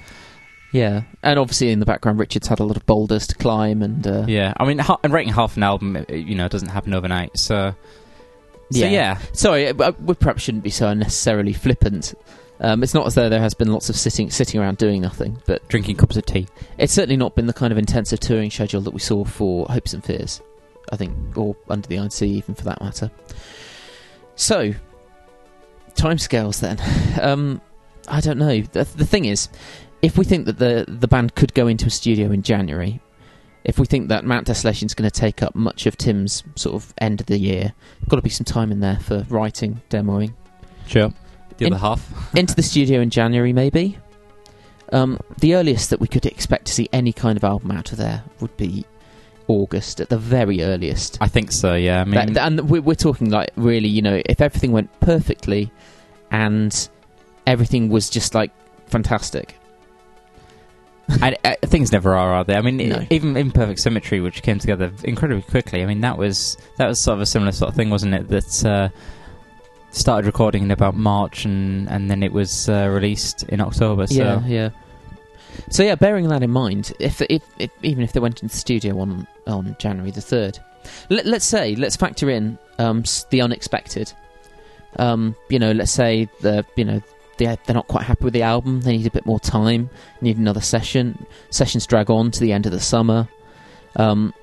Yeah, 0.73 1.02
and 1.23 1.38
obviously 1.38 1.71
in 1.71 1.81
the 1.81 1.87
background, 1.87 2.19
Richard's 2.19 2.49
had 2.49 2.59
a 2.59 2.64
lot 2.64 2.76
of 2.79 2.87
boulders 2.87 3.26
to 3.29 3.35
climb, 3.35 3.83
and 3.83 4.07
uh, 4.07 4.25
Yeah, 4.26 4.55
I 4.57 4.64
mean, 4.64 4.79
ha- 4.79 4.99
and 5.02 5.12
writing 5.12 5.33
half 5.33 5.57
an 5.57 5.62
album, 5.62 5.97
uh, 5.97 6.12
you 6.12 6.35
know, 6.35 6.49
doesn't 6.49 6.71
happen 6.71 6.95
overnight. 6.95 7.38
So, 7.38 7.75
so 8.71 8.87
yeah, 8.87 9.19
Sorry, 9.35 9.69
uh, 9.69 9.93
we 10.00 10.14
perhaps 10.14 10.43
shouldn't 10.43 10.64
be 10.64 10.71
so 10.71 10.88
unnecessarily 10.88 11.52
flippant. 11.52 12.14
Um, 12.62 12.85
it's 12.85 12.95
not 12.95 13.07
as 13.07 13.16
though 13.16 13.28
there 13.28 13.40
has 13.40 13.54
been 13.54 13.73
lots 13.73 13.90
of 13.90 13.97
sitting 13.97 14.31
sitting 14.31 14.61
around 14.61 14.78
doing 14.78 15.02
nothing, 15.02 15.37
but 15.47 15.66
drinking 15.69 15.97
cups 15.97 16.16
of 16.16 16.25
tea. 16.25 16.47
it's 16.78 16.92
certainly 16.92 17.16
not 17.16 17.35
been 17.35 17.47
the 17.47 17.52
kind 17.52 17.73
of 17.73 17.78
intensive 17.78 18.21
touring 18.21 18.50
schedule 18.50 18.81
that 18.83 18.95
we 18.95 19.00
saw 19.00 19.25
for 19.25 19.66
Hopes 19.66 19.92
and 19.92 20.04
Fears, 20.04 20.40
I 20.92 20.97
think, 20.97 21.37
or 21.37 21.57
Under 21.69 21.88
the 21.88 21.99
Iron 21.99 22.11
Sea 22.11 22.28
even 22.28 22.54
for 22.54 22.62
that 22.64 22.81
matter. 22.81 23.11
So, 24.37 24.75
timescales 25.95 26.61
then. 26.61 26.78
Um, 27.21 27.61
I 28.09 28.21
don't 28.21 28.38
know. 28.38 28.62
The, 28.62 28.85
the 28.85 29.07
thing 29.07 29.26
is, 29.26 29.49
if 30.00 30.16
we 30.16 30.25
think 30.25 30.47
that 30.47 30.59
the 30.59 30.87
the 30.88 31.07
band 31.07 31.35
could 31.35 31.54
go 31.54 31.66
into 31.69 31.87
a 31.87 31.90
studio 31.90 32.31
in 32.31 32.42
January, 32.42 33.00
if 33.64 33.78
we 33.78 33.87
think 33.87 34.09
that 34.09 34.25
Mount 34.25 34.47
Desolation 34.47 34.87
is 34.87 34.95
going 34.95 35.09
to 35.09 35.21
take 35.21 35.42
up 35.42 35.54
much 35.54 35.87
of 35.87 35.97
Tim's 35.97 36.42
sort 36.57 36.75
of 36.75 36.95
end 36.99 37.21
of 37.21 37.26
the 37.26 37.38
year, 37.38 37.75
got 38.09 38.16
to 38.16 38.23
be 38.23 38.31
some 38.31 38.45
time 38.45 38.73
in 38.73 38.81
there 38.81 38.99
for 38.99 39.25
writing, 39.28 39.83
demoing 39.90 40.33
Sure. 40.87 41.12
The 41.62 41.69
In- 41.69 41.73
other 41.75 41.81
half. 41.81 42.35
into 42.37 42.54
the 42.54 42.62
studio 42.62 43.00
in 43.00 43.11
January, 43.11 43.52
maybe. 43.52 43.99
Um, 44.92 45.19
the 45.38 45.54
earliest 45.54 45.90
that 45.90 46.00
we 46.00 46.07
could 46.07 46.26
expect 46.26 46.66
to 46.66 46.73
see 46.73 46.88
any 46.92 47.12
kind 47.12 47.37
of 47.38 47.45
album 47.45 47.71
out 47.71 47.92
of 47.92 47.99
there 47.99 48.23
would 48.40 48.54
be 48.59 48.85
August 49.49 50.00
at 50.00 50.09
the 50.11 50.19
very 50.19 50.62
earliest. 50.62 51.16
I 51.21 51.28
think 51.28 51.50
so. 51.50 51.75
Yeah. 51.75 52.02
I 52.02 52.04
mean, 52.04 52.33
That- 52.35 52.47
and 52.47 52.69
we're, 52.69 52.83
we're 52.83 52.95
talking 52.95 53.31
like 53.31 53.50
really, 53.57 53.88
you 53.88 54.02
know, 54.02 54.21
if 54.26 54.40
everything 54.40 54.71
went 54.73 54.90
perfectly 55.00 55.71
and 56.31 56.88
everything 57.47 57.88
was 57.88 58.11
just 58.11 58.35
like 58.35 58.50
fantastic. 58.87 59.54
and, 61.23 61.37
I, 61.45 61.57
things 61.62 61.90
never 61.92 62.14
are, 62.14 62.33
are 62.35 62.45
they? 62.45 62.54
I 62.54 62.61
mean, 62.62 62.76
No. 62.76 62.97
i- 62.97 63.07
even 63.11 63.37
Imperfect 63.37 63.81
Symmetry, 63.81 64.21
which 64.21 64.42
came 64.42 64.59
together 64.59 64.92
incredibly 65.04 65.42
quickly. 65.42 65.83
I 65.83 65.87
mean, 65.87 66.00
that 66.02 66.16
was 66.16 66.57
that 66.78 66.87
was 66.87 67.00
sort 67.00 67.16
of 67.16 67.21
a 67.23 67.26
similar 67.26 67.52
sort 67.52 67.71
of 67.71 67.75
thing, 67.76 67.90
wasn't 67.90 68.14
it? 68.14 68.28
That 68.28 68.64
uh, 68.64 68.88
started 69.93 70.27
recording 70.27 70.65
in 70.65 70.71
about 70.71 70.97
March, 70.97 71.45
and 71.45 71.89
and 71.89 72.11
then 72.11 72.23
it 72.23 72.33
was 72.33 72.69
uh, 72.69 72.89
released 72.91 73.45
in 73.45 73.61
October. 73.61 74.07
So 74.07 74.15
Yeah, 74.15 74.47
yeah. 74.47 74.71
So 75.71 75.83
yeah, 75.83 75.95
bearing 75.95 76.29
that 76.29 76.43
in 76.43 76.51
mind, 76.51 76.93
if, 76.99 77.21
if, 77.23 77.43
if 77.59 77.71
even 77.83 78.03
if 78.03 78.13
they 78.13 78.21
went 78.21 78.43
into 78.43 78.55
the 78.55 78.59
studio 78.59 78.99
on 78.99 79.27
on 79.47 79.77
January 79.79 80.11
the 80.11 80.21
third, 80.21 80.59
let, 81.09 81.27
let's 81.27 81.45
say 81.45 81.77
let's 81.77 81.97
factor 81.97 82.31
in 82.31 82.59
um, 82.79 83.05
the 83.31 83.41
unexpected. 83.41 84.13
Um, 84.97 85.35
you 85.49 85.59
know, 85.59 85.73
let's 85.73 85.93
say 85.93 86.29
the 86.41 86.65
you 86.77 86.85
know 86.85 87.03
they 87.39 87.57
they're 87.65 87.75
not 87.75 87.89
quite 87.89 88.05
happy 88.05 88.25
with 88.25 88.35
the 88.35 88.43
album. 88.43 88.81
They 88.81 88.97
need 88.97 89.07
a 89.07 89.11
bit 89.11 89.27
more 89.27 89.41
time. 89.41 89.91
Need 90.21 90.39
another 90.39 90.61
session. 90.61 91.27
Sessions 91.51 91.87
drag 91.87 92.11
on 92.11 92.31
to 92.31 92.41
the 92.41 92.53
end 92.53 92.67
of 92.67 92.73
the 92.73 92.81
summer. 92.81 93.29
Um, 93.97 94.35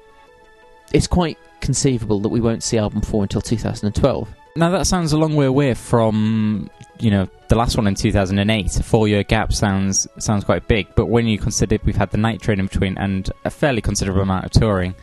it's 0.94 1.08
quite 1.08 1.38
conceivable 1.62 2.20
that 2.22 2.30
we 2.30 2.42
won't 2.42 2.64
see 2.64 2.78
album 2.78 3.02
four 3.02 3.24
until 3.24 3.42
2012. 3.42 4.36
Now 4.56 4.70
that 4.72 4.88
sounds 4.88 5.14
a 5.14 5.18
long 5.18 5.36
way 5.36 5.46
away 5.46 5.74
from 5.74 6.70
you 7.00 7.12
know 7.12 7.28
the 7.48 7.56
last 7.56 7.78
one 7.78 7.88
in 7.88 7.96
2008. 7.96 8.76
A 8.80 8.84
four-year 8.84 9.24
gap 9.24 9.54
sounds 9.54 10.08
sounds 10.18 10.44
quite 10.44 10.68
big, 10.68 10.88
but 10.96 11.06
when 11.08 11.26
you 11.28 11.38
consider 11.38 11.78
we've 11.84 11.96
had 11.96 12.12
the 12.12 12.18
Night 12.18 12.42
Train 12.42 12.60
in 12.60 12.68
between 12.68 12.98
and 12.98 13.30
a 13.46 13.50
fairly 13.50 13.82
considerable 13.82 14.22
amount 14.22 14.46
of 14.46 14.52
touring, 14.52 14.96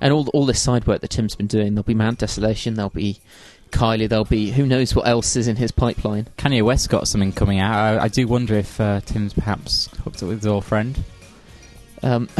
and 0.00 0.12
all 0.12 0.28
all 0.28 0.46
this 0.46 0.60
side 0.60 0.86
work 0.86 1.00
that 1.00 1.10
Tim's 1.10 1.34
been 1.36 1.46
doing. 1.46 1.74
There'll 1.74 1.84
be 1.84 1.94
Mount 1.94 2.18
Desolation. 2.18 2.74
There'll 2.74 2.90
be 2.90 3.18
Kylie. 3.70 4.08
There'll 4.08 4.24
be 4.24 4.50
who 4.50 4.66
knows 4.66 4.94
what 4.94 5.06
else 5.08 5.36
is 5.36 5.48
in 5.48 5.56
his 5.56 5.70
pipeline. 5.72 6.28
Kanye 6.36 6.62
West 6.62 6.88
got 6.88 7.08
something 7.08 7.32
coming 7.32 7.58
out. 7.58 7.74
I, 7.74 8.04
I 8.04 8.08
do 8.08 8.26
wonder 8.28 8.54
if 8.54 8.80
uh, 8.80 9.00
Tim's 9.00 9.32
perhaps 9.34 9.88
hooked 10.04 10.22
up 10.22 10.28
with 10.28 10.38
his 10.38 10.46
old 10.46 10.64
friend. 10.64 11.02
Um, 12.02 12.28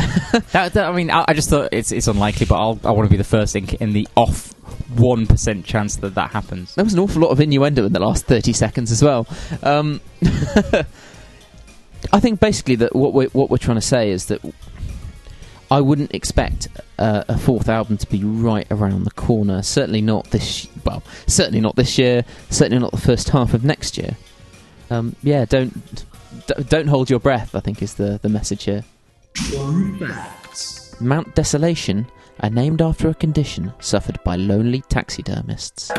That, 0.52 0.72
that- 0.74 0.88
I 0.88 0.92
mean, 0.92 1.10
I, 1.10 1.24
I 1.28 1.34
just 1.34 1.50
thought 1.50 1.70
it's 1.72 1.90
it's 1.92 2.06
unlikely, 2.06 2.46
but 2.46 2.56
I'll, 2.56 2.78
I 2.84 2.90
want 2.92 3.06
to 3.08 3.10
be 3.10 3.16
the 3.16 3.24
first 3.24 3.56
in, 3.56 3.68
in 3.80 3.92
the 3.92 4.06
off 4.16 4.54
one 4.96 5.26
percent 5.26 5.64
chance 5.64 5.96
that 5.96 6.14
that 6.14 6.30
happens. 6.30 6.74
there 6.74 6.84
was 6.84 6.94
an 6.94 7.00
awful 7.00 7.22
lot 7.22 7.28
of 7.28 7.40
innuendo 7.40 7.84
in 7.84 7.92
the 7.92 8.00
last 8.00 8.26
thirty 8.26 8.52
seconds 8.52 8.90
as 8.90 9.02
well. 9.02 9.26
Um, 9.62 10.00
I 12.12 12.20
think 12.20 12.40
basically 12.40 12.76
that 12.76 12.94
what 12.94 13.12
we're 13.12 13.28
what 13.30 13.50
we're 13.50 13.58
trying 13.58 13.76
to 13.76 13.80
say 13.82 14.10
is 14.10 14.26
that 14.26 14.40
I 15.70 15.80
wouldn't 15.80 16.14
expect 16.14 16.68
uh, 16.98 17.24
a 17.28 17.36
fourth 17.36 17.68
album 17.68 17.98
to 17.98 18.06
be 18.08 18.24
right 18.24 18.66
around 18.70 19.04
the 19.04 19.10
corner. 19.10 19.62
Certainly 19.62 20.00
not 20.02 20.30
this. 20.30 20.66
Well, 20.84 21.02
certainly 21.26 21.60
not 21.60 21.76
this 21.76 21.98
year. 21.98 22.24
Certainly 22.50 22.78
not 22.78 22.92
the 22.92 23.00
first 23.00 23.28
half 23.30 23.52
of 23.52 23.64
next 23.64 23.98
year. 23.98 24.16
Um, 24.90 25.14
yeah, 25.22 25.44
don't 25.44 26.06
d- 26.46 26.62
don't 26.68 26.86
hold 26.86 27.10
your 27.10 27.20
breath. 27.20 27.54
I 27.54 27.60
think 27.60 27.82
is 27.82 27.94
the 27.94 28.18
the 28.22 28.28
message 28.30 28.64
here. 28.64 28.84
Mount 31.00 31.34
Desolation 31.34 32.06
are 32.40 32.50
named 32.50 32.82
after 32.82 33.08
a 33.08 33.14
condition 33.14 33.72
suffered 33.80 34.22
by 34.24 34.36
lonely 34.36 34.82
taxidermists. 34.82 35.90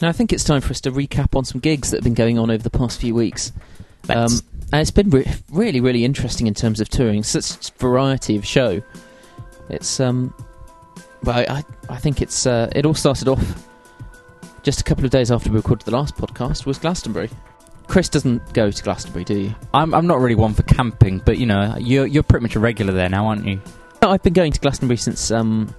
Now, 0.00 0.08
I 0.08 0.12
think 0.12 0.32
it's 0.32 0.44
time 0.44 0.60
for 0.60 0.70
us 0.70 0.80
to 0.82 0.92
recap 0.92 1.36
on 1.36 1.44
some 1.44 1.60
gigs 1.60 1.90
that 1.90 1.98
have 1.98 2.04
been 2.04 2.14
going 2.14 2.38
on 2.38 2.50
over 2.50 2.62
the 2.62 2.70
past 2.70 3.00
few 3.00 3.14
weeks. 3.14 3.52
Um, 4.08 4.30
and 4.72 4.80
it's 4.80 4.92
been 4.92 5.10
re- 5.10 5.26
really, 5.50 5.80
really 5.80 6.04
interesting 6.04 6.46
in 6.46 6.54
terms 6.54 6.80
of 6.80 6.88
touring. 6.88 7.22
Such 7.22 7.72
variety 7.72 8.36
of 8.36 8.46
show. 8.46 8.80
It's 9.68 9.98
um, 9.98 10.32
well, 11.24 11.44
I, 11.48 11.64
I 11.88 11.96
think 11.96 12.22
it's 12.22 12.46
uh, 12.46 12.70
it 12.74 12.86
all 12.86 12.94
started 12.94 13.28
off 13.28 13.66
just 14.62 14.80
a 14.80 14.84
couple 14.84 15.04
of 15.04 15.10
days 15.10 15.30
after 15.30 15.50
we 15.50 15.56
recorded 15.56 15.84
the 15.84 15.90
last 15.90 16.16
podcast 16.16 16.64
was 16.64 16.78
Glastonbury. 16.78 17.30
Chris 17.88 18.08
doesn't 18.08 18.52
go 18.52 18.70
to 18.70 18.82
Glastonbury, 18.82 19.24
do 19.24 19.38
you? 19.38 19.54
I'm 19.74 19.94
I'm 19.94 20.06
not 20.06 20.20
really 20.20 20.34
one 20.34 20.54
for 20.54 20.62
camping, 20.62 21.18
but 21.18 21.38
you 21.38 21.46
know, 21.46 21.74
you're 21.78 22.06
you're 22.06 22.22
pretty 22.22 22.42
much 22.42 22.54
a 22.54 22.60
regular 22.60 22.92
there 22.92 23.08
now, 23.08 23.26
aren't 23.26 23.46
you? 23.46 23.60
No, 24.02 24.10
I've 24.10 24.22
been 24.22 24.34
going 24.34 24.52
to 24.52 24.60
Glastonbury 24.60 24.98
since 24.98 25.30
um, 25.30 25.74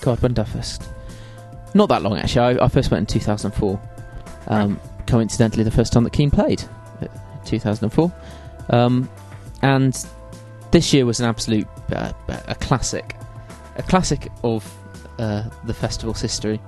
God, 0.00 0.20
when 0.22 0.34
did 0.34 0.42
I 0.42 0.44
first? 0.44 0.88
Not 1.74 1.88
that 1.88 2.02
long 2.02 2.16
actually. 2.18 2.58
I, 2.58 2.64
I 2.64 2.68
first 2.68 2.90
went 2.90 3.10
in 3.10 3.20
2004. 3.20 3.80
Um, 4.48 4.80
Coincidentally, 5.06 5.62
the 5.64 5.70
first 5.70 5.92
time 5.92 6.04
that 6.04 6.12
Keane 6.12 6.30
played, 6.30 6.62
uh, 7.00 7.06
2004. 7.44 8.12
Um, 8.70 9.08
and 9.62 10.06
this 10.72 10.92
year 10.92 11.06
was 11.06 11.20
an 11.20 11.26
absolute 11.26 11.66
uh, 11.92 12.12
a 12.28 12.54
classic, 12.56 13.14
a 13.76 13.82
classic 13.82 14.30
of 14.42 14.70
uh, 15.18 15.44
the 15.64 15.74
festival's 15.74 16.20
history. 16.20 16.60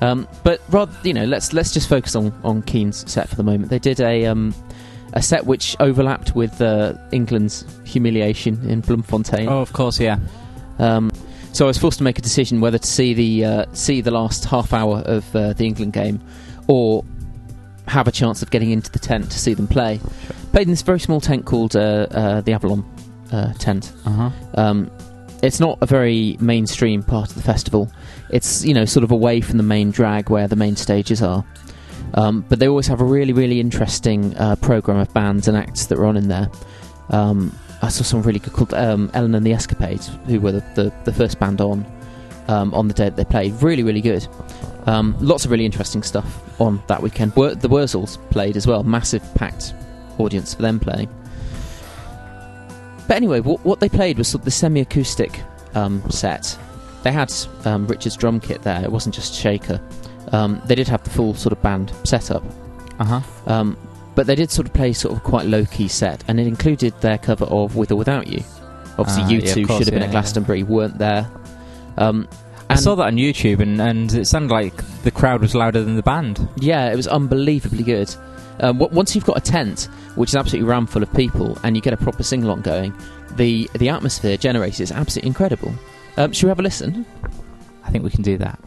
Um, 0.00 0.26
but 0.44 0.60
rather, 0.70 0.92
you 1.02 1.12
know, 1.12 1.24
let's 1.24 1.52
let's 1.52 1.72
just 1.72 1.88
focus 1.88 2.14
on 2.16 2.32
on 2.42 2.62
Keane's 2.62 3.10
set 3.10 3.28
for 3.28 3.36
the 3.36 3.42
moment. 3.42 3.70
They 3.70 3.78
did 3.78 4.00
a 4.00 4.26
um, 4.26 4.54
a 5.12 5.22
set 5.22 5.46
which 5.46 5.76
overlapped 5.80 6.34
with 6.34 6.60
uh, 6.60 6.94
England's 7.12 7.64
humiliation 7.84 8.68
in 8.68 8.80
Bloemfontein. 8.80 9.48
Oh, 9.48 9.60
of 9.60 9.72
course, 9.72 10.00
yeah. 10.00 10.18
Um, 10.78 11.10
so 11.52 11.66
I 11.66 11.68
was 11.68 11.78
forced 11.78 11.98
to 11.98 12.04
make 12.04 12.18
a 12.18 12.22
decision 12.22 12.60
whether 12.60 12.78
to 12.78 12.86
see 12.86 13.12
the 13.12 13.44
uh, 13.44 13.66
see 13.72 14.00
the 14.00 14.10
last 14.10 14.44
half 14.44 14.72
hour 14.72 14.98
of 14.98 15.34
uh, 15.34 15.52
the 15.52 15.64
England 15.64 15.92
game, 15.92 16.20
or 16.68 17.04
have 17.86 18.06
a 18.06 18.12
chance 18.12 18.42
of 18.42 18.50
getting 18.50 18.70
into 18.70 18.90
the 18.90 18.98
tent 18.98 19.30
to 19.30 19.38
see 19.38 19.52
them 19.52 19.66
play. 19.66 20.00
Played 20.52 20.62
in 20.62 20.70
this 20.70 20.82
very 20.82 21.00
small 21.00 21.20
tent 21.20 21.44
called 21.44 21.76
uh, 21.76 22.06
uh, 22.10 22.40
the 22.40 22.52
Avalon 22.52 22.84
uh, 23.32 23.52
tent. 23.54 23.92
Uh 24.06 24.10
huh. 24.10 24.30
Um, 24.54 24.90
it's 25.42 25.60
not 25.60 25.78
a 25.80 25.86
very 25.86 26.36
mainstream 26.40 27.02
part 27.02 27.30
of 27.30 27.36
the 27.36 27.42
festival. 27.42 27.90
It's 28.30 28.64
you 28.64 28.74
know 28.74 28.84
sort 28.84 29.04
of 29.04 29.10
away 29.10 29.40
from 29.40 29.56
the 29.56 29.62
main 29.62 29.90
drag 29.90 30.30
where 30.30 30.48
the 30.48 30.56
main 30.56 30.76
stages 30.76 31.22
are. 31.22 31.44
Um, 32.14 32.44
but 32.48 32.58
they 32.58 32.68
always 32.68 32.86
have 32.88 33.00
a 33.00 33.04
really 33.04 33.32
really 33.32 33.60
interesting 33.60 34.36
uh, 34.36 34.56
program 34.56 34.98
of 34.98 35.12
bands 35.14 35.48
and 35.48 35.56
acts 35.56 35.86
that 35.86 35.98
are 35.98 36.06
on 36.06 36.16
in 36.16 36.28
there. 36.28 36.50
Um, 37.10 37.56
I 37.82 37.88
saw 37.88 38.02
some 38.02 38.22
really 38.22 38.38
good 38.38 38.52
called 38.52 38.74
um, 38.74 39.10
Ellen 39.14 39.34
and 39.34 39.46
the 39.46 39.52
Escapades, 39.52 40.10
who 40.26 40.40
were 40.40 40.52
the, 40.52 40.60
the, 40.74 40.92
the 41.04 41.12
first 41.12 41.38
band 41.38 41.60
on 41.60 41.86
um, 42.48 42.74
on 42.74 42.88
the 42.88 42.94
day 42.94 43.04
that 43.04 43.16
they 43.16 43.24
played. 43.24 43.52
Really 43.62 43.82
really 43.82 44.00
good. 44.00 44.26
Um, 44.86 45.16
lots 45.20 45.44
of 45.44 45.50
really 45.50 45.66
interesting 45.66 46.02
stuff 46.02 46.60
on 46.60 46.82
that 46.88 47.02
weekend. 47.02 47.32
The 47.32 47.68
Wurzels 47.68 48.18
played 48.30 48.56
as 48.56 48.66
well. 48.66 48.82
Massive 48.82 49.22
packed 49.34 49.74
audience 50.18 50.54
for 50.54 50.62
them 50.62 50.80
playing. 50.80 51.08
But 53.10 53.16
anyway, 53.16 53.40
what, 53.40 53.64
what 53.64 53.80
they 53.80 53.88
played 53.88 54.18
was 54.18 54.28
sort 54.28 54.42
of 54.42 54.44
the 54.44 54.52
semi-acoustic 54.52 55.42
um, 55.74 56.00
set. 56.12 56.56
They 57.02 57.10
had 57.10 57.32
um, 57.64 57.88
Richard's 57.88 58.14
drum 58.16 58.38
kit 58.38 58.62
there. 58.62 58.80
It 58.84 58.92
wasn't 58.92 59.16
just 59.16 59.34
Shaker. 59.34 59.80
Um, 60.30 60.62
they 60.66 60.76
did 60.76 60.86
have 60.86 61.02
the 61.02 61.10
full 61.10 61.34
sort 61.34 61.52
of 61.52 61.60
band 61.60 61.92
setup, 62.04 62.44
Uh 63.00 63.04
huh. 63.04 63.20
um, 63.52 63.76
but 64.14 64.28
they 64.28 64.36
did 64.36 64.48
sort 64.52 64.68
of 64.68 64.74
play 64.74 64.92
sort 64.92 65.16
of 65.16 65.24
quite 65.24 65.46
low 65.46 65.64
key 65.64 65.88
set, 65.88 66.22
and 66.28 66.38
it 66.38 66.46
included 66.46 66.94
their 67.00 67.18
cover 67.18 67.46
of 67.46 67.74
"With 67.74 67.90
or 67.90 67.96
Without 67.96 68.28
You." 68.28 68.44
Obviously, 68.96 69.24
Ah, 69.24 69.28
you 69.28 69.38
yeah, 69.40 69.54
two 69.54 69.66
course, 69.66 69.78
should 69.78 69.86
have 69.88 69.94
been 69.94 70.02
yeah, 70.02 70.06
at 70.06 70.10
yeah. 70.10 70.20
Glastonbury, 70.20 70.62
weren't 70.62 70.98
there. 70.98 71.28
Um, 71.98 72.28
I 72.68 72.76
saw 72.76 72.94
that 72.94 73.06
on 73.08 73.16
YouTube, 73.16 73.58
and, 73.58 73.80
and 73.80 74.12
it 74.12 74.26
sounded 74.28 74.52
like 74.54 74.84
the 75.02 75.10
crowd 75.10 75.40
was 75.40 75.56
louder 75.56 75.82
than 75.82 75.96
the 75.96 76.02
band. 76.04 76.48
Yeah, 76.60 76.92
it 76.92 76.94
was 76.96 77.08
unbelievably 77.08 77.82
good. 77.82 78.14
Um, 78.60 78.78
once 78.78 79.14
you've 79.14 79.24
got 79.24 79.36
a 79.36 79.40
tent, 79.40 79.88
which 80.14 80.30
is 80.30 80.36
absolutely 80.36 80.68
rammed 80.68 80.90
full 80.90 81.02
of 81.02 81.12
people, 81.14 81.58
and 81.62 81.76
you 81.76 81.82
get 81.82 81.92
a 81.92 81.96
proper 81.96 82.22
sing 82.22 82.44
along 82.44 82.62
going, 82.62 82.94
the 83.36 83.70
the 83.74 83.88
atmosphere 83.88 84.36
generated 84.36 84.80
is 84.80 84.92
absolutely 84.92 85.28
incredible. 85.28 85.72
Um, 86.16 86.32
should 86.32 86.46
we 86.46 86.50
have 86.50 86.60
a 86.60 86.62
listen? 86.62 87.06
I 87.84 87.90
think 87.90 88.04
we 88.04 88.10
can 88.10 88.22
do 88.22 88.36
that. 88.38 88.58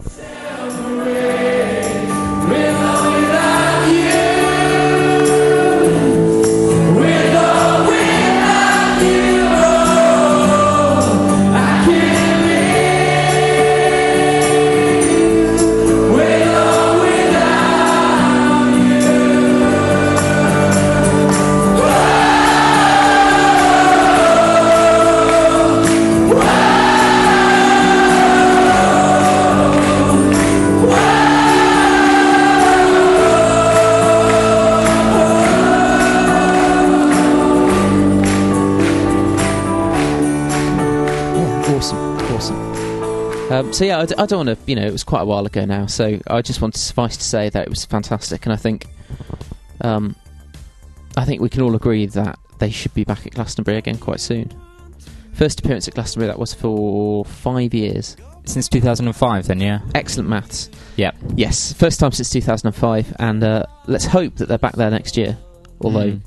So 43.74 43.86
yeah, 43.86 44.00
I, 44.00 44.06
d- 44.06 44.16
I 44.18 44.26
don't 44.26 44.46
want 44.46 44.58
to. 44.60 44.66
You 44.72 44.76
know, 44.76 44.86
it 44.86 44.92
was 44.92 45.04
quite 45.04 45.22
a 45.22 45.26
while 45.26 45.46
ago 45.46 45.66
now, 45.66 45.86
so 45.88 46.20
I 46.28 46.42
just 46.42 46.62
want 46.62 46.74
to 46.76 46.80
suffice 46.80 47.18
to 47.18 47.24
say 47.24 47.50
that 47.50 47.64
it 47.64 47.70
was 47.70 47.84
fantastic, 47.86 48.46
and 48.46 48.54
I 48.54 48.56
think, 48.56 48.88
um, 49.82 50.16
I 51.18 51.26
think 51.26 51.42
we 51.42 51.50
can 51.50 51.62
all 51.62 51.76
agree 51.76 52.06
that 52.08 52.40
they 52.60 52.70
should 52.70 52.94
be 52.94 53.04
back 53.04 53.26
at 53.26 53.34
Glastonbury 53.34 53.78
again 53.78 53.98
quite 53.98 54.20
soon. 54.20 54.52
First 55.34 55.60
appearance 55.60 55.88
at 55.88 55.96
Glastonbury 55.96 56.28
that 56.28 56.40
was 56.40 56.54
for 56.54 57.26
five 57.26 57.74
years. 57.74 58.16
Since 58.46 58.68
2005, 58.70 59.48
then, 59.48 59.62
yeah. 59.62 59.80
Excellent 59.96 60.28
maths. 60.30 60.70
Yep. 60.98 61.16
Yes, 61.36 61.72
first 61.74 62.00
time 62.00 62.12
since 62.12 62.30
2005, 62.30 63.16
and 63.20 63.44
uh, 63.44 63.66
let's 63.88 64.06
hope 64.06 64.36
that 64.36 64.48
they're 64.50 64.58
back 64.58 64.76
there 64.76 64.92
next 64.92 65.16
year. 65.18 65.38
Although, 65.82 66.12
Mm. 66.12 66.22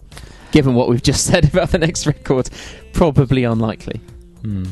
given 0.51 0.75
what 0.75 0.89
we've 0.89 1.03
just 1.03 1.25
said 1.31 1.45
about 1.45 1.71
the 1.71 1.79
next 1.79 2.07
record, 2.07 2.49
probably 2.95 3.45
unlikely. 3.45 4.01
Hmm. 4.47 4.65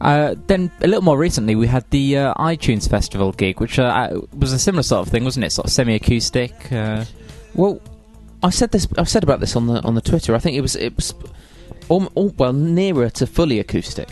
Uh, 0.00 0.36
then 0.46 0.70
a 0.80 0.86
little 0.86 1.02
more 1.02 1.18
recently, 1.18 1.56
we 1.56 1.66
had 1.66 1.84
the 1.90 2.16
uh, 2.18 2.34
iTunes 2.34 2.88
Festival 2.88 3.32
gig, 3.32 3.58
which 3.60 3.78
uh, 3.80 4.20
was 4.32 4.52
a 4.52 4.58
similar 4.60 4.84
sort 4.84 5.04
of 5.06 5.10
thing, 5.12 5.24
wasn't 5.24 5.44
it? 5.44 5.50
Sort 5.50 5.66
of 5.66 5.72
semi-acoustic. 5.72 6.70
Uh, 6.72 7.04
Well, 7.54 7.80
I 8.44 8.50
said 8.50 8.70
this. 8.70 8.86
I've 8.96 9.08
said 9.08 9.24
about 9.24 9.40
this 9.40 9.56
on 9.56 9.66
the 9.66 9.82
on 9.82 9.96
the 9.96 10.00
Twitter. 10.00 10.36
I 10.36 10.38
think 10.38 10.56
it 10.56 10.60
was 10.60 10.76
it 10.76 10.94
was, 10.94 11.12
al- 11.90 12.12
al- 12.16 12.34
well 12.38 12.52
nearer 12.52 13.10
to 13.10 13.26
fully 13.26 13.58
acoustic. 13.58 14.08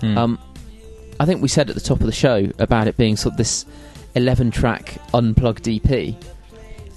hmm. 0.00 0.18
Um, 0.18 0.38
I 1.18 1.24
think 1.24 1.40
we 1.40 1.48
said 1.48 1.70
at 1.70 1.74
the 1.74 1.80
top 1.80 2.00
of 2.00 2.06
the 2.06 2.12
show 2.12 2.48
about 2.58 2.88
it 2.88 2.96
being 2.98 3.16
sort 3.16 3.32
of 3.34 3.38
this 3.38 3.64
eleven-track 4.14 4.96
unplugged 5.14 5.66
EP. 5.68 6.14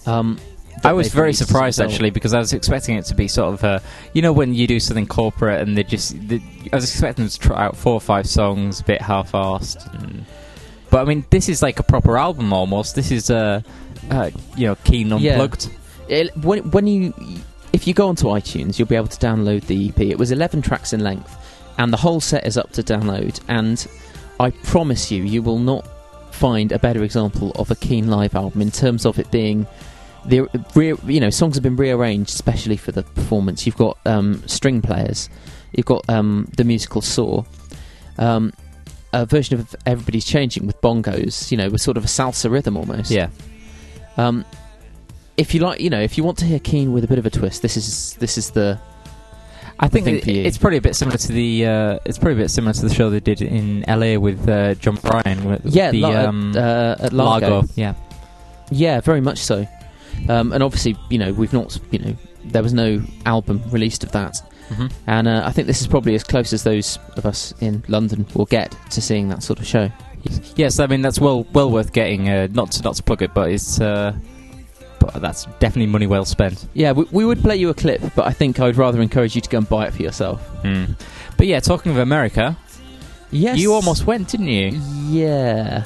Um, 0.06 0.38
I 0.84 0.94
was 0.94 1.14
very 1.14 1.32
a 1.32 1.34
surprised 1.34 1.80
actually 1.80 2.10
because 2.10 2.34
I 2.34 2.40
was 2.40 2.54
expecting 2.54 2.98
it 2.98 3.06
to 3.06 3.16
be 3.16 3.28
sort 3.28 3.54
of, 3.54 3.64
uh, 3.64 3.80
you 4.14 4.22
know, 4.22 4.34
when 4.34 4.54
you 4.54 4.68
do 4.68 4.80
something 4.80 5.08
corporate 5.08 5.62
and 5.62 5.78
they 5.78 5.84
just, 5.84 6.16
they, 6.28 6.42
I 6.72 6.76
was 6.76 6.84
expecting 6.90 7.26
them 7.26 7.30
to 7.30 7.40
try 7.40 7.66
out 7.66 7.78
four 7.78 7.94
or 7.94 8.02
five 8.02 8.28
songs, 8.28 8.82
a 8.82 8.84
bit 8.84 9.02
half-assed. 9.02 9.94
And, 10.02 10.26
but 10.90 11.02
I 11.02 11.06
mean, 11.06 11.26
this 11.30 11.50
is 11.50 11.62
like 11.62 11.80
a 11.80 11.84
proper 11.84 12.18
album 12.18 12.54
almost. 12.54 12.96
This 12.96 13.12
is, 13.12 13.30
uh, 13.30 13.62
uh, 14.12 14.32
you 14.56 14.68
know, 14.68 14.76
Keane 14.84 15.08
Yeah. 15.18 15.34
Unplugged. 15.34 15.70
It, 16.08 16.36
when, 16.38 16.70
when 16.72 16.86
you 16.88 17.14
if 17.74 17.86
you 17.86 17.94
go 17.94 18.08
onto 18.08 18.28
iTunes, 18.28 18.80
you'll 18.80 18.88
be 18.88 18.96
able 18.96 19.08
to 19.08 19.18
download 19.18 19.66
the 19.66 19.90
EP. 19.90 20.00
It 20.00 20.18
was 20.18 20.32
11 20.32 20.62
tracks 20.62 20.94
in 20.94 21.02
length, 21.02 21.36
and 21.78 21.92
the 21.92 21.98
whole 21.98 22.22
set 22.22 22.48
is 22.48 22.58
up 22.58 22.72
to 22.72 22.84
download. 22.84 23.42
And 23.50 23.86
I 24.40 24.52
promise 24.52 25.12
you, 25.12 25.24
you 25.24 25.42
will 25.42 25.60
not 25.60 25.86
find 26.34 26.72
a 26.72 26.80
better 26.80 27.04
example 27.04 27.52
of 27.56 27.72
a 27.72 27.76
Keane 27.76 28.08
live 28.08 28.34
album 28.34 28.62
in 28.62 28.72
terms 28.72 29.06
of 29.06 29.20
it 29.20 29.30
being 29.30 29.68
the 30.28 30.42
re- 30.76 30.96
you 31.06 31.20
know 31.20 31.30
songs 31.30 31.56
have 31.56 31.64
been 31.64 31.76
rearranged 31.76 32.30
especially 32.32 32.78
for 32.78 32.92
the 32.92 33.04
performance. 33.04 33.66
You've 33.66 33.78
got 33.78 33.98
um, 34.06 34.42
string 34.48 34.82
players, 34.82 35.30
you've 35.74 35.86
got 35.86 36.04
um, 36.10 36.50
the 36.58 36.64
musical 36.64 37.02
saw. 37.02 37.44
Um, 38.18 38.54
a 39.14 39.26
version 39.26 39.58
of 39.60 39.74
Everybody's 39.86 40.26
Changing 40.26 40.68
with 40.68 40.80
bongos, 40.82 41.50
you 41.52 41.58
know, 41.58 41.70
with 41.70 41.80
sort 41.82 41.96
of 41.96 42.04
a 42.04 42.08
salsa 42.08 42.52
rhythm 42.52 42.76
almost. 42.76 43.12
Yeah. 43.12 43.30
Um, 44.18 44.44
if 45.38 45.54
you 45.54 45.62
like, 45.62 45.80
you 45.80 45.90
know, 45.90 46.02
if 46.02 46.18
you 46.18 46.24
want 46.24 46.38
to 46.40 46.46
hear 46.46 46.60
Keane 46.60 46.92
with 46.92 47.04
a 47.04 47.08
bit 47.08 47.18
of 47.18 47.26
a 47.26 47.30
twist, 47.30 47.62
this 47.62 47.78
is 47.78 48.14
this 48.20 48.38
is 48.38 48.52
the 48.52 48.80
I 49.80 49.88
think 49.90 50.06
thing 50.06 50.16
it- 50.18 50.24
for 50.24 50.32
you. 50.32 50.44
it's 50.44 50.58
probably 50.58 50.78
a 50.78 50.82
bit 50.82 50.96
similar 50.96 51.18
to 51.18 51.32
the. 51.32 51.66
Uh, 51.66 52.00
it's 52.06 52.18
probably 52.18 52.34
a 52.34 52.44
bit 52.44 52.52
similar 52.52 52.74
to 52.74 52.82
the 52.88 52.94
show 52.94 53.10
they 53.10 53.20
did 53.20 53.42
in 53.42 53.84
LA 53.88 54.18
with 54.20 54.48
uh, 54.50 54.74
Jon 54.76 54.96
Brion. 54.96 55.44
With 55.50 55.66
yeah 55.66 55.92
the 55.92 56.02
la- 56.02 56.10
at, 56.12 56.26
um, 56.26 56.54
uh, 56.56 56.96
at 57.00 57.14
Largo. 57.14 57.64
Yeah, 57.76 57.94
Yeah, 58.72 59.00
very 59.02 59.22
much 59.22 59.40
so. 59.40 59.68
Um, 60.30 60.52
and 60.54 60.64
obviously, 60.64 60.96
you 61.10 61.18
know, 61.18 61.34
we've 61.34 61.54
not, 61.54 61.78
you 61.92 62.00
know, 62.00 62.16
there 62.46 62.64
was 62.64 62.74
no 62.74 63.02
album 63.26 63.62
released 63.72 64.04
of 64.04 64.12
that, 64.14 64.38
hmm 64.74 64.88
and 65.08 65.28
uh, 65.28 65.44
I 65.46 65.52
think 65.52 65.68
this 65.68 65.82
is 65.82 65.88
probably 65.88 66.16
as 66.16 66.24
close 66.24 66.52
as 66.54 66.64
those 66.64 66.98
of 67.18 67.26
us 67.26 67.54
in 67.62 67.84
London 67.88 68.26
will 68.34 68.46
get 68.46 68.76
to 68.92 69.02
seeing 69.02 69.30
that 69.30 69.44
sort 69.44 69.60
of 69.60 69.66
show. 69.68 69.92
yes. 70.56 70.80
I 70.80 70.88
mean 70.88 71.02
that's 71.02 71.20
well 71.20 71.46
well 71.54 71.70
worth 71.70 71.94
getting. 71.94 72.28
Uh, 72.30 72.48
not 72.52 72.72
to 72.72 72.82
not 72.84 72.96
to 72.96 73.04
plug 73.04 73.22
it, 73.22 73.34
but 73.34 73.50
it's. 73.52 73.80
Uh, 73.80 74.14
but 75.00 75.22
that's 75.22 75.46
definitely 75.60 75.86
money 75.88 76.08
well 76.08 76.26
spent. 76.26 76.68
Yeah, 76.74 76.94
we, 76.94 77.06
we 77.12 77.26
would 77.26 77.40
play 77.42 77.58
you 77.58 77.70
a 77.70 77.74
clip, 77.76 78.02
but 78.16 78.26
I 78.26 78.32
think 78.32 78.60
I 78.60 78.66
would 78.66 78.78
rather 78.78 79.02
encourage 79.02 79.36
you 79.36 79.42
to 79.42 79.50
go 79.50 79.60
and 79.60 79.70
buy 79.70 79.86
it 79.88 79.94
for 79.94 80.02
yourself. 80.02 80.42
Hmm. 80.64 80.86
But 81.38 81.46
yeah, 81.48 81.60
talking 81.60 81.92
of 81.92 82.00
America, 82.00 82.58
Yes, 83.32 83.60
you 83.60 83.74
almost 83.74 84.08
went, 84.08 84.30
didn't 84.30 84.48
you? 84.48 84.70
Yeah, 85.10 85.86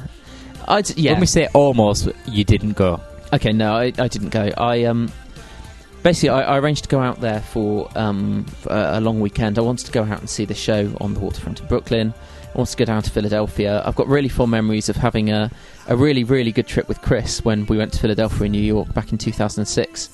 I 0.68 0.84
yeah. 0.96 1.12
When 1.14 1.22
we 1.22 1.26
say 1.26 1.48
almost, 1.54 2.08
you 2.28 2.44
didn't 2.46 2.74
go. 2.78 3.02
Okay, 3.34 3.52
no, 3.54 3.74
I, 3.76 3.94
I 3.98 4.08
didn't 4.08 4.30
go. 4.30 4.50
I 4.58 4.86
um 4.86 5.12
basically 6.04 6.30
I, 6.30 6.42
I 6.56 6.58
arranged 6.60 6.84
to 6.84 6.90
go 6.90 7.00
out 7.00 7.20
there 7.22 7.42
for 7.42 7.90
um 7.96 8.44
for 8.46 8.72
a, 8.72 9.00
a 9.00 9.02
long 9.02 9.20
weekend. 9.20 9.58
I 9.60 9.62
wanted 9.62 9.86
to 9.86 9.92
go 9.92 10.04
out 10.04 10.20
and 10.20 10.30
see 10.30 10.46
the 10.46 10.56
show 10.56 10.92
on 11.00 11.14
the 11.14 11.20
waterfront 11.20 11.60
in 11.62 11.68
Brooklyn. 11.68 12.14
I 12.54 12.58
wanted 12.58 12.72
to 12.72 12.78
go 12.78 12.86
down 12.86 13.04
to 13.04 13.12
Philadelphia. 13.12 13.84
I've 13.86 13.96
got 13.96 14.08
really 14.08 14.30
fond 14.30 14.50
memories 14.52 14.90
of 14.90 14.96
having 14.96 15.30
a 15.30 15.52
a 15.88 15.96
really 15.96 16.24
really 16.24 16.52
good 16.52 16.68
trip 16.68 16.88
with 16.88 17.02
Chris 17.02 17.44
when 17.46 17.66
we 17.68 17.78
went 17.78 17.94
to 17.94 18.00
Philadelphia 18.00 18.46
in 18.46 18.52
New 18.54 18.62
York 18.62 18.92
back 18.94 19.12
in 19.12 19.18
2006 19.20 20.10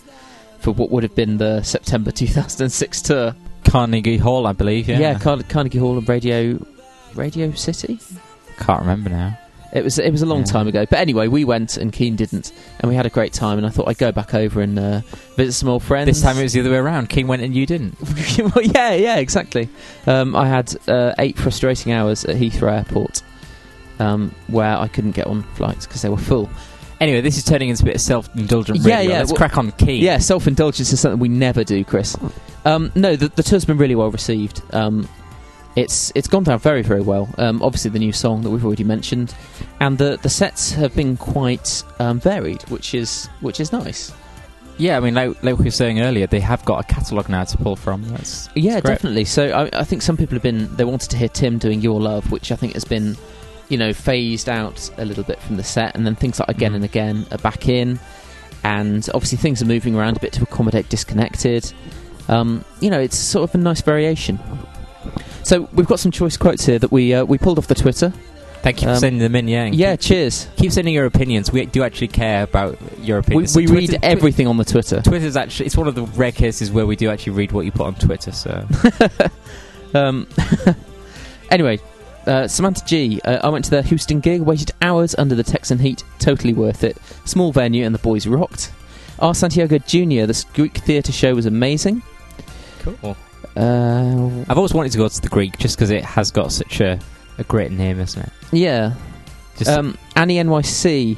for 0.60 0.71
what 0.71 0.89
would 0.91 1.04
have 1.04 1.15
been 1.15 1.38
the 1.38 1.62
September 1.63 2.12
2006 2.12 3.01
tour. 3.01 3.36
Carnegie 3.63 4.17
Hall, 4.17 4.45
I 4.45 4.51
believe. 4.54 4.88
Yeah, 4.88 4.99
Yeah, 4.99 5.19
Car- 5.19 5.41
Carnegie 5.49 5.80
Hall 5.80 5.97
and 5.97 6.08
Radio 6.08 6.63
Radio 7.15 7.51
City. 7.54 7.99
can't 8.60 8.82
remember 8.82 9.10
now. 9.10 9.39
It 9.73 9.84
was 9.84 9.99
it 9.99 10.12
was 10.12 10.21
a 10.21 10.25
long 10.25 10.39
Yeah. 10.39 10.45
time 10.45 10.67
ago, 10.67 10.86
but 10.89 10.99
anyway, 10.99 11.28
we 11.28 11.43
went 11.43 11.75
and 11.78 11.91
Keane 11.91 12.15
didn't, 12.15 12.51
and 12.80 12.89
we 12.89 12.95
had 12.95 13.06
a 13.06 13.10
great 13.10 13.34
time. 13.34 13.58
And 13.58 13.67
I 13.67 13.69
thought 13.69 13.88
I'd 13.89 13.97
go 13.97 14.12
back 14.12 14.34
over 14.34 14.62
and 14.62 14.80
uh, 14.80 15.01
visit 15.36 15.54
some 15.54 15.69
old 15.69 15.84
friends. 15.84 16.08
This 16.08 16.21
time 16.21 16.38
it 16.38 16.43
was 16.43 16.54
the 16.54 16.62
other 16.62 16.71
way 16.71 16.78
around. 16.78 17.10
Keane 17.10 17.28
went 17.28 17.41
and 17.41 17.54
you 17.54 17.65
didn't. 17.65 17.95
well, 18.56 18.63
yeah, 18.63 18.93
yeah, 18.93 19.17
exactly. 19.17 19.67
Um, 20.08 20.36
I 20.36 20.47
had 20.47 20.75
uh, 20.88 21.13
eight 21.19 21.38
frustrating 21.38 21.91
hours 21.91 22.23
at 22.25 22.36
Heathrow 22.38 22.71
Airport, 22.78 23.21
um, 23.99 24.34
where 24.47 24.78
I 24.78 24.88
couldn't 24.88 25.12
get 25.12 25.28
on 25.28 25.43
flights 25.56 25.86
because 25.86 26.01
they 26.01 26.10
were 26.10 26.17
full. 26.17 26.49
Anyway, 27.01 27.19
this 27.19 27.38
is 27.38 27.43
turning 27.43 27.67
into 27.67 27.84
a 27.84 27.86
bit 27.88 27.95
of 27.95 28.01
self-indulgent. 28.01 28.80
Yeah, 28.80 29.01
yeah, 29.01 29.17
Let's 29.19 29.32
well- 29.32 29.38
crack 29.38 29.58
on, 29.58 29.71
Keen. 29.73 30.01
Yeah, 30.01 30.17
self 30.19 30.47
indulgence 30.47 30.93
is 30.93 30.99
something 31.01 31.19
we 31.19 31.28
never 31.28 31.63
do, 31.65 31.84
Chris. 31.84 32.15
Um, 32.63 32.91
no, 32.95 33.17
the, 33.17 33.28
the 33.28 33.43
tour's 33.43 33.65
been 33.65 33.78
really 33.78 33.95
well 33.95 34.10
received. 34.12 34.62
Um, 34.73 35.08
it's 35.76 36.12
it's 36.16 36.28
gone 36.28 36.44
down 36.44 36.60
very 36.60 36.82
very 36.82 37.02
well. 37.02 37.28
Um, 37.38 37.62
obviously, 37.62 37.92
the 37.92 38.00
new 38.00 38.12
song 38.14 38.42
that 38.44 38.50
we've 38.50 38.66
already 38.66 38.84
mentioned, 38.84 39.34
and 39.80 39.98
the 39.98 40.18
the 40.22 40.30
sets 40.30 40.72
have 40.72 40.96
been 40.96 41.18
quite 41.18 41.84
um, 42.00 42.20
varied, 42.20 42.62
which 42.70 42.94
is 42.94 43.28
which 43.42 43.60
is 43.60 43.72
nice. 43.72 44.12
Yeah, 44.78 44.98
I 44.98 45.00
mean, 45.00 45.14
like, 45.14 45.42
like 45.42 45.58
we 45.58 45.64
were 45.66 45.72
saying 45.72 46.02
earlier, 46.02 46.28
they 46.28 46.42
have 46.42 46.66
got 46.66 46.82
a 46.84 46.94
catalogue 46.94 47.30
now 47.30 47.46
to 47.46 47.58
pull 47.58 47.78
from. 47.78 48.04
That's 48.10 48.50
Yeah, 48.56 48.82
great. 48.82 48.96
definitely. 48.96 49.24
So 49.24 49.48
I, 49.52 49.70
I 49.80 49.84
think 49.86 50.02
some 50.02 50.18
people 50.18 50.36
have 50.36 50.44
been 50.44 50.74
they 50.76 50.84
wanted 50.84 51.10
to 51.12 51.18
hear 51.18 51.30
Tim 51.30 51.58
doing 51.60 51.80
Your 51.82 52.02
Love, 52.02 52.30
which 52.30 52.52
I 52.52 52.58
think 52.58 52.74
has 52.74 52.84
been, 52.84 53.16
you 53.70 53.78
know, 53.78 53.94
phased 53.94 54.50
out 54.50 54.90
a 54.98 55.06
little 55.06 55.24
bit 55.24 55.40
from 55.40 55.56
the 55.56 55.64
set, 55.64 55.96
and 55.96 56.06
then 56.06 56.16
things 56.16 56.40
like 56.42 56.50
Again 56.50 56.74
Mhm. 56.74 56.76
and 56.76 56.84
Again 56.84 57.26
are 57.32 57.38
back 57.38 57.70
in, 57.70 58.00
and 58.66 59.08
obviously 59.14 59.38
things 59.38 59.62
are 59.62 59.66
moving 59.66 59.96
around 59.96 60.18
a 60.18 60.20
bit 60.20 60.34
to 60.34 60.44
accommodate 60.44 60.90
Disconnected. 60.90 61.72
Um, 62.28 62.66
you 62.82 62.90
know, 62.90 63.00
it's 63.00 63.18
sort 63.18 63.50
of 63.50 63.56
a 63.56 63.58
nice 63.60 63.82
variation. 63.82 64.40
So 65.45 65.69
we've 65.73 65.88
got 65.88 65.99
some 65.99 66.12
choice 66.12 66.38
quotes 66.38 66.65
here 66.65 66.79
that 66.79 66.91
we 66.91 67.13
uh, 67.13 67.23
we 67.23 67.38
pulled 67.38 67.58
off 67.60 67.67
the 67.67 67.75
Twitter. 67.75 68.12
Thank 68.63 68.81
you 68.81 68.88
for 68.88 68.93
Um, 68.95 68.99
sending 68.99 69.19
them 69.19 69.36
in. 69.36 69.47
Yeah. 69.47 69.63
and 69.65 69.75
Yeah, 69.75 69.91
Keep, 69.95 69.99
cheers. 70.01 70.47
keep 70.58 70.71
sending 70.71 70.93
your 70.95 71.05
opinions. 71.05 71.51
We 71.51 71.67
do 71.67 71.84
actually 71.84 72.08
care 72.08 72.41
about 72.43 72.79
your 72.99 73.19
opinions. 73.19 73.55
we 73.55 73.67
read 73.67 73.89
Twitter- 73.89 73.99
everything 74.03 74.47
on 74.47 74.58
the 74.58 74.65
Twitter. 74.65 75.01
Twitter's 75.03 75.38
actually 75.38 75.67
it's 75.67 75.77
one 75.77 75.88
of 75.88 75.93
the 75.93 76.01
rare 76.03 76.31
cases 76.31 76.71
where 76.71 76.88
we 76.88 76.95
do 76.95 77.10
actually 77.12 77.34
read 77.34 77.51
what 77.51 77.63
you 77.65 77.71
put 77.71 77.86
on 77.86 77.93
Twitter. 77.95 78.31
So 78.31 78.65
Um, 79.93 80.27
anyway, 81.51 81.79
uh, 82.25 82.47
Samantha 82.47 82.84
G. 82.86 83.21
Uh, 83.23 83.39
I 83.43 83.49
went 83.49 83.63
to 83.65 83.71
their 83.71 83.84
Houston 83.84 84.19
gig, 84.19 84.41
waited 84.41 84.71
hours 84.81 85.15
under 85.17 85.36
the 85.36 85.43
Texan 85.43 85.77
heat, 85.79 86.03
totally 86.19 86.53
worth 86.53 86.84
it. 86.84 86.97
Small 87.25 87.51
venue 87.53 87.86
and 87.86 87.93
the 87.95 87.99
boys 87.99 88.25
rocked. 88.27 88.71
R. 89.19 89.34
Santiago 89.36 89.77
Jr. 89.77 90.25
The 90.25 90.43
Greek 90.53 90.77
theatre 90.79 91.12
show 91.13 91.34
was 91.36 91.45
amazing. 91.45 92.01
cool. 92.79 93.15
Uh, 93.56 94.44
I've 94.50 94.58
always 94.58 94.74
wanted 94.74 94.91
to 94.91 94.98
go 94.98 95.08
to 95.08 95.22
the 95.22 95.30
Greek 95.30 95.58
just 95.58 95.78
because 95.78 95.89
it 95.89 96.04
has 96.04 96.30
got 96.32 96.52
such 96.52 96.82
a, 96.82 97.00
a 97.38 97.44
great 97.46 97.72
name, 97.72 98.00
isn't 98.00 98.22
it? 98.22 98.32
yeah. 98.52 98.94
Just 99.58 99.70
Um, 99.72 99.98
Annie 100.18 100.36
NYC. 100.36 101.18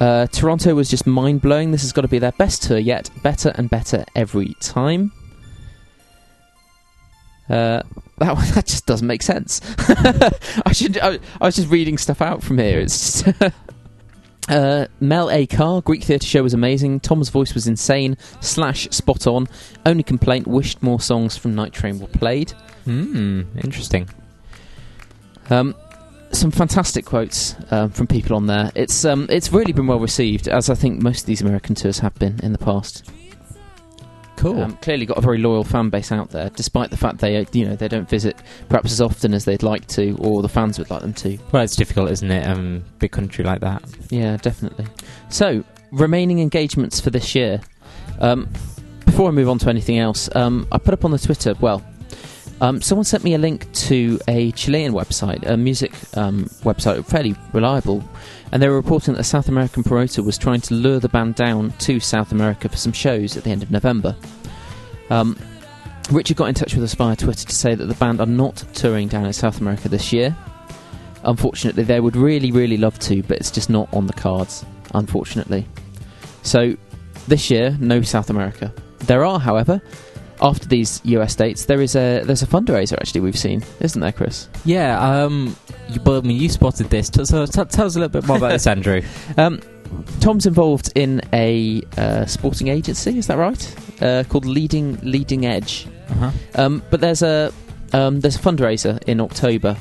Uh, 0.00 0.26
Toronto 0.28 0.74
was 0.74 0.88
just 0.90 1.06
mind 1.06 1.40
blowing. 1.40 1.70
This 1.70 1.82
has 1.82 1.92
got 1.92 2.02
to 2.02 2.08
be 2.08 2.18
their 2.18 2.32
best 2.32 2.62
tour 2.64 2.78
yet. 2.78 3.08
Better 3.22 3.52
and 3.54 3.70
better 3.70 4.04
every 4.16 4.54
time. 4.60 5.12
Uh, 7.48 7.82
that 8.18 8.34
one- 8.34 8.48
that 8.54 8.66
just 8.66 8.86
doesn't 8.86 9.06
make 9.06 9.22
sense. 9.22 9.60
I 10.66 10.72
should. 10.72 10.98
I, 10.98 11.18
I 11.40 11.46
was 11.46 11.56
just 11.56 11.68
reading 11.68 11.98
stuff 11.98 12.20
out 12.20 12.42
from 12.42 12.58
here. 12.58 12.80
It's 12.80 13.22
just 13.22 13.36
uh, 14.48 14.86
Mel 15.00 15.30
A. 15.30 15.46
Carr 15.46 15.82
Greek 15.82 16.04
theatre 16.04 16.26
show 16.26 16.42
was 16.42 16.54
amazing. 16.54 17.00
Tom's 17.00 17.28
voice 17.28 17.54
was 17.54 17.66
insane 17.66 18.16
slash 18.40 18.88
spot 18.90 19.26
on. 19.26 19.48
Only 19.86 20.02
complaint: 20.02 20.46
wished 20.46 20.82
more 20.82 21.00
songs 21.00 21.36
from 21.36 21.54
Night 21.54 21.72
Train 21.72 21.98
were 22.00 22.06
played. 22.06 22.52
hmm, 22.84 23.42
interesting. 23.58 24.08
Um, 25.50 25.74
some 26.32 26.50
fantastic 26.50 27.04
quotes 27.04 27.54
um, 27.70 27.90
from 27.90 28.06
people 28.06 28.36
on 28.36 28.46
there. 28.46 28.70
It's 28.74 29.04
um, 29.04 29.26
it's 29.30 29.52
really 29.52 29.72
been 29.72 29.86
well 29.86 30.00
received, 30.00 30.48
as 30.48 30.68
I 30.70 30.74
think 30.74 31.02
most 31.02 31.20
of 31.20 31.26
these 31.26 31.40
American 31.40 31.74
tours 31.74 31.98
have 32.00 32.14
been 32.16 32.38
in 32.42 32.52
the 32.52 32.58
past. 32.58 33.10
Cool. 34.38 34.62
Um, 34.62 34.76
clearly, 34.76 35.04
got 35.04 35.18
a 35.18 35.20
very 35.20 35.38
loyal 35.38 35.64
fan 35.64 35.90
base 35.90 36.12
out 36.12 36.30
there, 36.30 36.48
despite 36.50 36.90
the 36.90 36.96
fact 36.96 37.18
they 37.18 37.38
uh, 37.38 37.44
you 37.52 37.66
know 37.66 37.74
they 37.74 37.88
don't 37.88 38.08
visit 38.08 38.36
perhaps 38.68 38.92
as 38.92 39.00
often 39.00 39.34
as 39.34 39.44
they'd 39.44 39.64
like 39.64 39.86
to, 39.88 40.16
or 40.20 40.42
the 40.42 40.48
fans 40.48 40.78
would 40.78 40.90
like 40.90 41.02
them 41.02 41.12
to. 41.14 41.36
well, 41.50 41.64
it's 41.64 41.74
difficult, 41.74 42.08
isn't 42.12 42.30
it? 42.30 42.46
Um, 42.46 42.84
big 43.00 43.10
country 43.10 43.44
like 43.44 43.60
that. 43.62 43.82
Yeah, 44.10 44.36
definitely. 44.36 44.86
So, 45.28 45.64
remaining 45.90 46.38
engagements 46.38 47.00
for 47.00 47.10
this 47.10 47.34
year. 47.34 47.60
Um, 48.20 48.48
before 49.04 49.28
I 49.28 49.32
move 49.32 49.48
on 49.48 49.58
to 49.58 49.68
anything 49.68 49.98
else, 49.98 50.28
um, 50.36 50.68
I 50.70 50.78
put 50.78 50.94
up 50.94 51.04
on 51.04 51.10
the 51.10 51.18
Twitter. 51.18 51.54
Well, 51.60 51.82
um, 52.60 52.82
someone 52.82 53.04
sent 53.04 53.22
me 53.22 53.34
a 53.34 53.38
link 53.38 53.70
to 53.72 54.18
a 54.26 54.50
Chilean 54.52 54.92
website, 54.92 55.48
a 55.48 55.56
music 55.56 55.92
um, 56.16 56.44
website, 56.64 57.04
fairly 57.06 57.36
reliable, 57.52 58.02
and 58.50 58.60
they 58.60 58.68
were 58.68 58.76
reporting 58.76 59.14
that 59.14 59.20
a 59.20 59.24
South 59.24 59.48
American 59.48 59.84
promoter 59.84 60.22
was 60.22 60.36
trying 60.36 60.60
to 60.62 60.74
lure 60.74 60.98
the 60.98 61.08
band 61.08 61.36
down 61.36 61.72
to 61.78 62.00
South 62.00 62.32
America 62.32 62.68
for 62.68 62.76
some 62.76 62.92
shows 62.92 63.36
at 63.36 63.44
the 63.44 63.50
end 63.50 63.62
of 63.62 63.70
November. 63.70 64.16
Um, 65.10 65.38
Richard 66.10 66.36
got 66.36 66.46
in 66.46 66.54
touch 66.54 66.74
with 66.74 66.82
us 66.82 66.94
via 66.94 67.14
Twitter 67.14 67.46
to 67.46 67.54
say 67.54 67.74
that 67.74 67.84
the 67.84 67.94
band 67.94 68.20
are 68.20 68.26
not 68.26 68.56
touring 68.72 69.08
down 69.08 69.26
in 69.26 69.32
South 69.32 69.60
America 69.60 69.88
this 69.88 70.12
year. 70.12 70.36
Unfortunately, 71.24 71.84
they 71.84 72.00
would 72.00 72.16
really, 72.16 72.50
really 72.50 72.76
love 72.76 72.98
to, 73.00 73.22
but 73.24 73.36
it's 73.38 73.50
just 73.50 73.70
not 73.70 73.92
on 73.92 74.06
the 74.06 74.12
cards, 74.14 74.64
unfortunately. 74.94 75.66
So, 76.42 76.76
this 77.26 77.50
year, 77.50 77.76
no 77.78 78.00
South 78.02 78.30
America. 78.30 78.72
There 79.00 79.24
are, 79.24 79.38
however, 79.38 79.82
after 80.40 80.66
these 80.68 81.00
US 81.04 81.34
dates, 81.34 81.64
there 81.66 81.80
is 81.80 81.96
a 81.96 82.22
there's 82.24 82.42
a 82.42 82.46
fundraiser 82.46 82.94
actually 82.94 83.20
we've 83.22 83.38
seen, 83.38 83.62
isn't 83.80 84.00
there, 84.00 84.12
Chris? 84.12 84.48
Yeah. 84.64 84.98
Um, 85.24 85.56
you, 85.88 86.00
but 86.00 86.24
I 86.24 86.26
mean, 86.26 86.40
you 86.40 86.48
spotted 86.48 86.90
this. 86.90 87.08
T- 87.10 87.24
So 87.24 87.46
t- 87.46 87.64
tell 87.64 87.86
us 87.86 87.96
a 87.96 88.00
little 88.00 88.08
bit 88.20 88.26
more 88.26 88.36
about 88.36 88.50
this, 88.52 88.66
Andrew. 88.68 89.02
Um, 89.36 89.60
Tom's 90.20 90.44
involved 90.46 90.92
in 90.94 91.22
a 91.32 91.82
uh, 91.96 92.26
sporting 92.26 92.68
agency, 92.68 93.16
is 93.18 93.26
that 93.28 93.38
right? 93.38 93.76
Uh, 94.02 94.22
called 94.28 94.44
Leading 94.44 94.98
Leading 95.02 95.46
Edge. 95.46 95.86
Uh-huh. 96.10 96.30
Um, 96.54 96.82
but 96.90 97.00
there's 97.00 97.22
a 97.22 97.52
um, 97.92 98.20
there's 98.20 98.36
a 98.36 98.40
fundraiser 98.40 99.02
in 99.04 99.20
October 99.20 99.76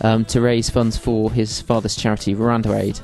um, 0.00 0.24
to 0.26 0.40
raise 0.40 0.68
funds 0.70 0.96
for 0.98 1.30
his 1.30 1.60
father's 1.60 1.94
charity, 1.96 2.34
Veranda 2.34 2.74
Aid, 2.76 2.98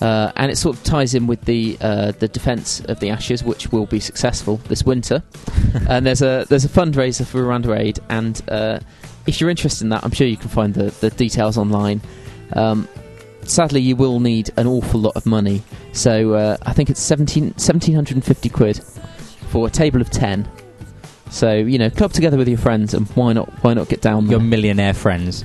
uh, 0.00 0.30
and 0.36 0.50
it 0.50 0.56
sort 0.56 0.76
of 0.76 0.84
ties 0.84 1.14
in 1.14 1.26
with 1.26 1.42
the 1.44 1.76
uh, 1.80 2.12
the 2.12 2.28
defence 2.28 2.80
of 2.82 3.00
the 3.00 3.10
Ashes, 3.10 3.42
which 3.42 3.72
will 3.72 3.86
be 3.86 4.00
successful 4.00 4.56
this 4.68 4.84
winter. 4.84 5.22
and 5.88 6.06
there's 6.06 6.22
a 6.22 6.44
there's 6.48 6.64
a 6.64 6.68
fundraiser 6.68 7.24
for 7.26 7.42
Veranda 7.42 7.72
Aid, 7.74 7.98
and 8.08 8.42
uh, 8.48 8.78
if 9.26 9.40
you're 9.40 9.50
interested 9.50 9.84
in 9.84 9.88
that, 9.90 10.04
I'm 10.04 10.10
sure 10.12 10.26
you 10.26 10.36
can 10.36 10.48
find 10.48 10.74
the, 10.74 10.90
the 11.00 11.10
details 11.10 11.56
online. 11.58 12.00
Um, 12.52 12.88
sadly, 13.42 13.80
you 13.80 13.96
will 13.96 14.20
need 14.20 14.50
an 14.56 14.66
awful 14.66 15.00
lot 15.00 15.16
of 15.16 15.26
money, 15.26 15.62
so 15.92 16.34
uh, 16.34 16.56
I 16.62 16.72
think 16.72 16.90
it's 16.90 17.00
17, 17.00 17.44
1750 17.44 18.48
quid 18.50 18.80
for 19.48 19.66
a 19.66 19.70
table 19.70 20.00
of 20.00 20.10
ten. 20.10 20.48
So 21.30 21.54
you 21.54 21.78
know, 21.78 21.90
club 21.90 22.12
together 22.12 22.36
with 22.36 22.48
your 22.48 22.58
friends, 22.58 22.92
and 22.94 23.08
why 23.10 23.32
not? 23.32 23.48
Why 23.64 23.74
not 23.74 23.88
get 23.88 24.00
down 24.02 24.26
Your 24.26 24.38
there? 24.38 24.48
millionaire 24.48 24.94
friends. 24.94 25.44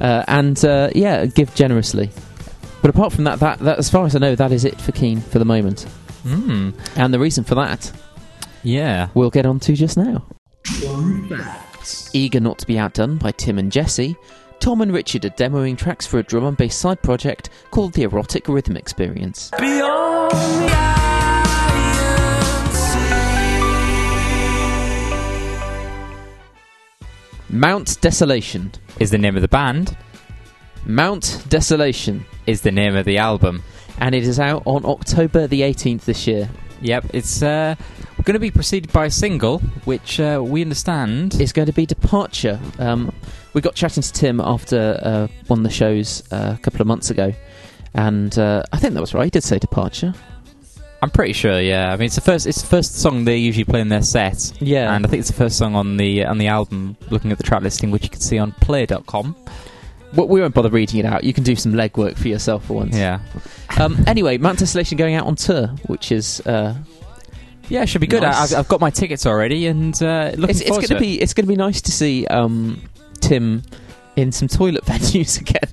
Uh, 0.00 0.24
and 0.26 0.62
uh, 0.64 0.90
yeah, 0.94 1.24
give 1.26 1.54
generously. 1.54 2.10
But 2.84 2.90
apart 2.94 3.14
from 3.14 3.24
that, 3.24 3.40
that, 3.40 3.60
that, 3.60 3.78
as 3.78 3.88
far 3.88 4.04
as 4.04 4.14
I 4.14 4.18
know, 4.18 4.34
that 4.34 4.52
is 4.52 4.66
it 4.66 4.78
for 4.78 4.92
Keane 4.92 5.22
for 5.22 5.38
the 5.38 5.44
moment. 5.46 5.84
Hmm. 6.24 6.72
And 6.96 7.14
the 7.14 7.18
reason 7.18 7.42
for 7.42 7.54
that, 7.54 7.90
Yeah. 8.62 9.08
we'll 9.14 9.30
get 9.30 9.46
on 9.46 9.58
to 9.60 9.72
just 9.72 9.96
now. 9.96 10.22
Eager 12.12 12.40
not 12.40 12.58
to 12.58 12.66
be 12.66 12.78
outdone 12.78 13.16
by 13.16 13.30
Tim 13.32 13.58
and 13.58 13.72
Jesse, 13.72 14.16
Tom 14.60 14.82
and 14.82 14.92
Richard 14.92 15.24
are 15.24 15.30
demoing 15.30 15.78
tracks 15.78 16.06
for 16.06 16.18
a 16.18 16.22
drum 16.22 16.44
and 16.44 16.58
bass 16.58 16.76
side 16.76 17.00
project 17.00 17.48
called 17.70 17.94
the 17.94 18.02
Erotic 18.02 18.48
Rhythm 18.48 18.76
Experience. 18.76 19.50
Mount 27.50 28.00
Desolation. 28.00 28.72
Is 29.00 29.10
the 29.10 29.18
name 29.18 29.36
of 29.36 29.42
the 29.42 29.48
band? 29.48 29.96
Mount 30.86 31.44
Desolation. 31.48 32.24
Is 32.46 32.60
the 32.60 32.72
name 32.72 32.94
of 32.96 33.04
the 33.06 33.18
album? 33.18 33.62
And 33.98 34.14
it 34.14 34.24
is 34.24 34.38
out 34.38 34.62
on 34.66 34.84
October 34.84 35.46
the 35.46 35.62
18th 35.62 36.02
this 36.04 36.26
year. 36.26 36.48
Yep. 36.80 37.06
It's 37.14 37.42
uh, 37.42 37.74
going 38.24 38.34
to 38.34 38.40
be 38.40 38.50
preceded 38.50 38.92
by 38.92 39.06
a 39.06 39.10
single, 39.10 39.60
which 39.84 40.20
uh, 40.20 40.42
we 40.44 40.62
understand. 40.62 41.40
is 41.40 41.52
going 41.52 41.66
to 41.66 41.72
be 41.72 41.86
Departure. 41.86 42.60
Um, 42.78 43.12
we 43.54 43.60
got 43.60 43.74
chatting 43.74 44.02
to 44.02 44.12
Tim 44.12 44.40
after 44.40 44.98
uh, 45.02 45.28
one 45.46 45.60
of 45.60 45.64
the 45.64 45.70
shows 45.70 46.22
uh, 46.32 46.56
a 46.58 46.60
couple 46.62 46.80
of 46.80 46.86
months 46.86 47.10
ago, 47.10 47.32
and 47.94 48.36
uh, 48.38 48.64
I 48.72 48.78
think 48.78 48.94
that 48.94 49.00
was 49.00 49.14
right. 49.14 49.24
He 49.24 49.30
did 49.30 49.44
say 49.44 49.58
Departure. 49.58 50.12
I'm 51.00 51.10
pretty 51.10 51.34
sure. 51.34 51.60
Yeah. 51.60 51.92
I 51.92 51.96
mean, 51.96 52.06
it's 52.06 52.14
the 52.14 52.22
first. 52.22 52.46
It's 52.46 52.62
the 52.62 52.66
first 52.68 52.96
song 52.96 53.24
they 53.24 53.36
usually 53.36 53.64
play 53.64 53.80
in 53.80 53.90
their 53.90 54.02
set. 54.02 54.52
Yeah, 54.60 54.94
And 54.94 55.04
I 55.04 55.08
think 55.08 55.20
it's 55.20 55.28
the 55.28 55.36
first 55.36 55.58
song 55.58 55.74
on 55.74 55.98
the 55.98 56.24
on 56.24 56.38
the 56.38 56.46
album. 56.48 56.96
Looking 57.10 57.30
at 57.30 57.36
the 57.36 57.44
track 57.44 57.62
listing, 57.62 57.90
which 57.90 58.04
you 58.04 58.08
can 58.08 58.20
see 58.20 58.38
on 58.38 58.52
Play.com. 58.52 59.36
Well, 60.14 60.28
we 60.28 60.40
won't 60.40 60.54
bother 60.54 60.70
reading 60.70 61.00
it 61.00 61.06
out. 61.06 61.24
You 61.24 61.32
can 61.32 61.44
do 61.44 61.56
some 61.56 61.72
legwork 61.72 62.16
for 62.16 62.28
yourself 62.28 62.66
for 62.66 62.74
once. 62.74 62.96
Yeah, 62.96 63.20
Um, 63.78 64.02
anyway, 64.06 64.38
Mount 64.38 64.58
Desolation 64.58 64.96
going 64.96 65.14
out 65.14 65.26
on 65.26 65.34
tour, 65.36 65.68
which 65.86 66.12
is 66.12 66.40
uh, 66.46 66.74
yeah, 67.68 67.82
it 67.82 67.88
should 67.88 68.00
be 68.00 68.06
good. 68.06 68.22
Nice. 68.22 68.52
I, 68.52 68.58
I've, 68.58 68.64
I've 68.64 68.68
got 68.68 68.80
my 68.80 68.90
tickets 68.90 69.26
already, 69.26 69.66
and 69.66 69.94
uh, 70.02 70.32
looking 70.36 70.50
it's, 70.50 70.60
it's 70.60 70.70
going 70.70 70.86
to 70.88 70.98
be 70.98 71.20
it's 71.20 71.34
going 71.34 71.46
to 71.46 71.48
be 71.52 71.56
nice 71.56 71.80
to 71.82 71.92
see 71.92 72.26
um, 72.26 72.80
Tim 73.20 73.62
in 74.16 74.32
some 74.32 74.48
toilet 74.48 74.84
venues 74.86 75.40
again. 75.40 75.70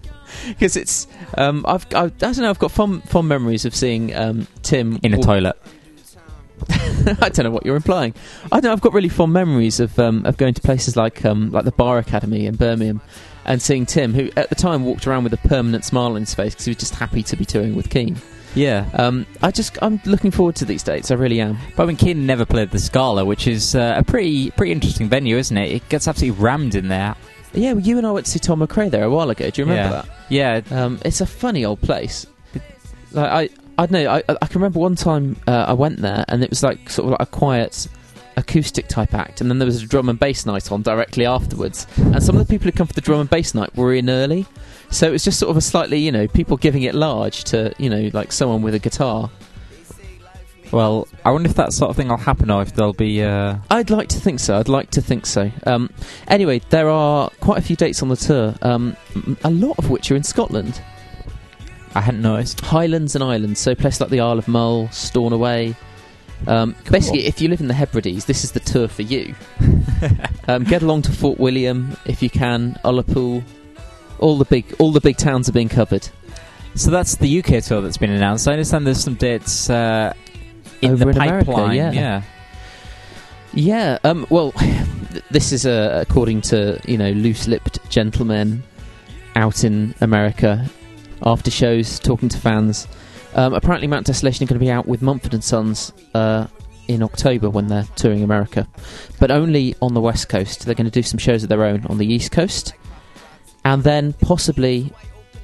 Because 0.48 0.78
it's, 0.78 1.08
um, 1.38 1.66
I've, 1.68 1.86
I, 1.94 2.06
I 2.06 2.08
don't 2.10 2.38
know, 2.38 2.50
I've 2.50 2.58
got 2.58 2.72
fond, 2.72 3.08
fond 3.08 3.28
memories 3.28 3.66
of 3.66 3.76
seeing 3.76 4.16
um, 4.16 4.48
Tim 4.64 4.98
in 5.04 5.14
a 5.14 5.22
toilet. 5.22 5.56
I 6.70 7.30
don't 7.30 7.40
know 7.40 7.52
what 7.52 7.66
you're 7.66 7.76
implying. 7.76 8.14
I 8.52 8.60
know 8.60 8.72
I've 8.72 8.82
got 8.82 8.94
really 8.94 9.10
fond 9.10 9.34
memories 9.34 9.80
of 9.80 9.98
um, 10.00 10.26
of 10.26 10.38
going 10.38 10.54
to 10.54 10.62
places 10.62 10.96
like 10.96 11.26
um, 11.26 11.52
like 11.52 11.66
the 11.66 11.72
Bar 11.72 11.98
Academy 11.98 12.46
in 12.46 12.56
Birmingham 12.56 13.02
and 13.46 13.62
seeing 13.62 13.86
Tim, 13.86 14.14
who 14.14 14.30
at 14.38 14.50
the 14.50 14.56
time 14.56 14.84
walked 14.86 15.08
around 15.08 15.24
with 15.24 15.34
a 15.34 15.38
permanent 15.48 15.84
smile 15.86 16.14
on 16.14 16.22
his 16.22 16.34
face 16.34 16.54
because 16.54 16.66
he 16.66 16.70
was 16.72 16.78
just 16.78 16.96
happy 16.96 17.24
to 17.24 17.36
be 17.36 17.46
touring 17.46 17.76
with 17.76 17.90
Keane. 17.90 18.18
Yeah, 18.54 18.90
Um, 18.96 19.26
I 19.42 19.52
just 19.52 19.78
I'm 19.82 20.02
looking 20.06 20.30
forward 20.30 20.56
to 20.58 20.66
these 20.66 20.84
dates. 20.84 21.10
I 21.10 21.16
really 21.16 21.40
am. 21.40 21.58
but 21.78 21.84
I 21.84 21.86
mean, 21.86 21.96
Keenan 21.96 22.26
never 22.26 22.46
played 22.46 22.72
the 22.72 22.80
Scala, 22.80 23.24
which 23.24 23.48
is 23.48 23.76
uh, 23.76 23.94
a 23.98 24.04
pretty 24.04 24.52
pretty 24.52 24.74
interesting 24.74 25.08
venue, 25.08 25.38
isn't 25.38 25.56
it? 25.58 25.72
It 25.72 25.88
gets 25.90 26.06
absolutely 26.08 26.42
rammed 26.42 26.76
in 26.76 26.90
there. 26.90 27.16
Yeah, 27.54 27.74
well, 27.74 27.82
you 27.82 27.98
and 27.98 28.06
I 28.06 28.12
went 28.12 28.26
to 28.26 28.32
see 28.32 28.40
Tom 28.40 28.60
McRae 28.60 28.90
there 28.92 29.04
a 29.06 29.10
while 29.10 29.30
ago. 29.30 29.50
Do 29.50 29.62
you 29.62 29.66
remember 29.68 29.96
Yeah. 29.96 30.02
that? 30.62 30.66
Yeah, 30.70 30.84
Um, 30.86 31.00
it's 31.06 31.22
a 31.22 31.26
funny 31.26 31.64
old 31.64 31.80
place. 31.82 32.26
Like 33.14 33.50
I, 33.52 33.82
I 33.82 33.86
don't 33.86 33.92
know. 34.04 34.10
I, 34.12 34.24
I 34.42 34.48
can 34.48 34.60
remember 34.62 34.80
one 34.80 34.96
time 34.96 35.38
uh, 35.48 35.66
I 35.70 35.74
went 35.74 36.00
there 36.00 36.24
and 36.28 36.44
it 36.44 36.50
was 36.50 36.62
like 36.64 36.90
sort 36.90 37.06
of 37.06 37.12
like 37.12 37.22
a 37.22 37.26
quiet 37.32 37.88
acoustic 38.38 38.88
type 38.88 39.14
act, 39.14 39.42
and 39.42 39.50
then 39.50 39.60
there 39.60 39.66
was 39.66 39.82
a 39.82 39.88
drum 39.88 40.10
and 40.10 40.20
bass 40.20 40.46
night 40.46 40.72
on 40.72 40.82
directly 40.82 41.26
afterwards. 41.26 41.88
And 41.98 42.24
some 42.24 42.36
of 42.36 42.46
the 42.46 42.52
people 42.52 42.66
who 42.66 42.72
come 42.72 42.88
for 42.88 42.94
the 42.94 43.02
drum 43.02 43.22
and 43.22 43.30
bass 43.30 43.54
night 43.54 43.76
were 43.76 43.94
in 43.94 44.10
early, 44.10 44.46
so 44.90 45.08
it 45.08 45.12
was 45.12 45.24
just 45.24 45.40
sort 45.40 45.50
of 45.50 45.58
a 45.58 45.62
slightly, 45.62 46.00
you 46.00 46.12
know, 46.12 46.28
people 46.28 46.58
giving 46.58 46.84
it 46.84 46.96
large 46.96 47.44
to, 47.46 47.74
you 47.78 47.90
know, 47.90 48.10
like 48.14 48.32
someone 48.32 48.62
with 48.62 48.76
a 48.76 48.80
guitar. 48.80 49.30
Well, 50.72 51.08
I 51.26 51.32
wonder 51.32 51.50
if 51.50 51.56
that 51.56 51.74
sort 51.74 51.90
of 51.90 51.98
thing 51.98 52.08
will 52.08 52.18
happen 52.18 52.50
or 52.50 52.62
if 52.62 52.74
there'll 52.74 52.94
be. 52.94 53.22
Uh, 53.22 53.58
I'd 53.70 53.90
like 53.90 54.08
to 54.10 54.20
think 54.20 54.40
so. 54.40 54.58
I'd 54.58 54.70
like 54.70 54.90
to 54.92 55.02
think 55.02 55.26
so. 55.26 55.52
Um, 55.66 55.90
anyway, 56.30 56.62
there 56.70 56.90
are 56.90 57.30
quite 57.42 57.58
a 57.58 57.62
few 57.62 57.76
dates 57.76 58.02
on 58.02 58.08
the 58.08 58.16
tour, 58.16 58.56
um, 58.62 58.96
a 59.44 59.52
lot 59.52 59.78
of 59.78 59.90
which 59.90 60.10
are 60.12 60.16
in 60.16 60.24
Scotland. 60.24 60.82
I 61.94 62.00
hadn't 62.00 62.22
noticed. 62.22 62.62
Highlands 62.62 63.16
and 63.16 63.24
islands, 63.24 63.60
so 63.60 63.76
places 63.76 64.00
like 64.00 64.12
the 64.12 64.22
Isle 64.22 64.40
of 64.40 64.48
Mull, 64.48 64.88
Stornoway. 64.90 65.76
Um, 66.48 66.76
Basically, 66.90 67.26
if 67.26 67.40
you 67.42 67.48
live 67.50 67.62
in 67.62 67.68
the 67.68 67.74
Hebrides, 67.74 68.26
this 68.26 68.44
is 68.44 68.52
the 68.52 68.60
tour 68.60 68.88
for 68.88 69.04
you. 69.04 69.36
um, 70.48 70.64
get 70.64 70.82
along 70.82 71.04
to 71.04 71.12
Fort 71.12 71.40
William 71.40 71.96
if 72.06 72.22
you 72.24 72.30
can, 72.30 72.80
Ullapool. 72.84 73.44
All 74.20 74.38
the 74.38 74.46
big, 74.46 74.66
all 74.80 74.92
the 74.92 75.02
big 75.02 75.18
towns 75.18 75.50
are 75.50 75.52
being 75.54 75.70
covered. 75.70 76.08
So 76.76 76.90
that's 76.92 77.16
the 77.16 77.40
UK 77.44 77.64
tour 77.64 77.82
that's 77.82 77.98
been 77.98 78.12
announced. 78.12 78.48
I 78.48 78.54
understand 78.54 78.88
there's 78.88 79.04
some 79.04 79.16
dates 79.16 79.70
uh, 79.70 80.14
in 80.82 80.92
Over 80.92 81.06
the 81.06 81.10
in 81.12 81.18
America, 81.18 81.46
pipeline. 81.46 81.76
yeah. 81.76 81.92
yeah. 81.92 82.22
Yeah. 83.54 83.98
Um, 84.04 84.26
well, 84.30 84.54
this 85.32 85.52
is 85.52 85.66
uh, 85.66 86.04
according 86.08 86.42
to 86.42 86.80
you 86.88 86.98
know 86.98 87.12
loose-lipped 87.12 87.90
gentlemen 87.90 88.64
out 89.36 89.64
in 89.64 89.94
America 90.02 90.66
after 91.24 91.52
shows 91.52 92.00
talking 92.00 92.30
to 92.30 92.38
fans. 92.38 92.88
Um, 93.34 93.54
apparently, 93.54 93.88
Mount 93.88 94.06
Desolation 94.06 94.44
are 94.44 94.48
going 94.48 94.60
to 94.60 94.66
be 94.66 94.72
out 94.72 94.88
with 94.88 95.02
Mumford 95.02 95.34
and 95.34 95.44
Sons 95.44 95.94
uh, 96.14 96.48
in 96.88 97.02
October 97.02 97.50
when 97.50 97.68
they're 97.68 97.88
touring 97.96 98.24
America, 98.24 98.68
but 99.20 99.32
only 99.32 99.76
on 99.82 99.94
the 99.94 100.02
West 100.02 100.30
Coast. 100.30 100.66
They're 100.66 100.76
going 100.76 100.86
to 100.86 100.92
do 100.92 101.04
some 101.04 101.18
shows 101.18 101.44
of 101.44 101.50
their 101.50 101.64
own 101.64 101.86
on 101.86 101.98
the 101.98 102.06
East 102.06 102.32
Coast, 102.32 102.74
and 103.64 103.84
then 103.84 104.14
possibly 104.14 104.92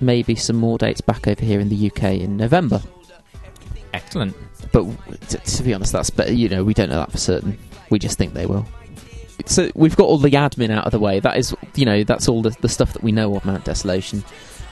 maybe 0.02 0.36
some 0.36 0.58
more 0.58 0.78
dates 0.78 1.02
back 1.02 1.28
over 1.28 1.44
here 1.44 1.60
in 1.60 1.70
the 1.70 1.90
UK 1.90 2.04
in 2.04 2.38
November. 2.38 2.82
Excellent. 3.94 4.36
But 4.72 4.84
w- 4.84 4.98
t- 5.30 5.38
to 5.38 5.64
be 5.64 5.74
honest, 5.74 5.92
that's 5.94 6.10
but 6.10 6.36
you 6.36 6.50
know 6.50 6.64
we 6.64 6.74
don't 6.74 6.90
know 6.90 6.98
that 6.98 7.12
for 7.12 7.18
certain. 7.18 7.58
We 7.90 8.00
just 8.00 8.18
think 8.18 8.34
they 8.34 8.46
will. 8.46 8.66
So 9.46 9.72
we've 9.76 9.96
got 9.96 10.06
all 10.06 10.18
the 10.18 10.32
admin 10.32 10.72
out 10.72 10.86
of 10.86 10.92
the 10.92 11.00
way. 11.00 11.20
That 11.20 11.38
is, 11.38 11.56
you 11.76 11.86
know, 11.86 12.04
that's 12.04 12.28
all 12.28 12.42
the, 12.42 12.56
the 12.62 12.68
stuff 12.68 12.94
that 12.94 13.04
we 13.04 13.12
know 13.12 13.36
of 13.36 13.46
Mount 13.46 13.64
Desolation. 13.66 14.24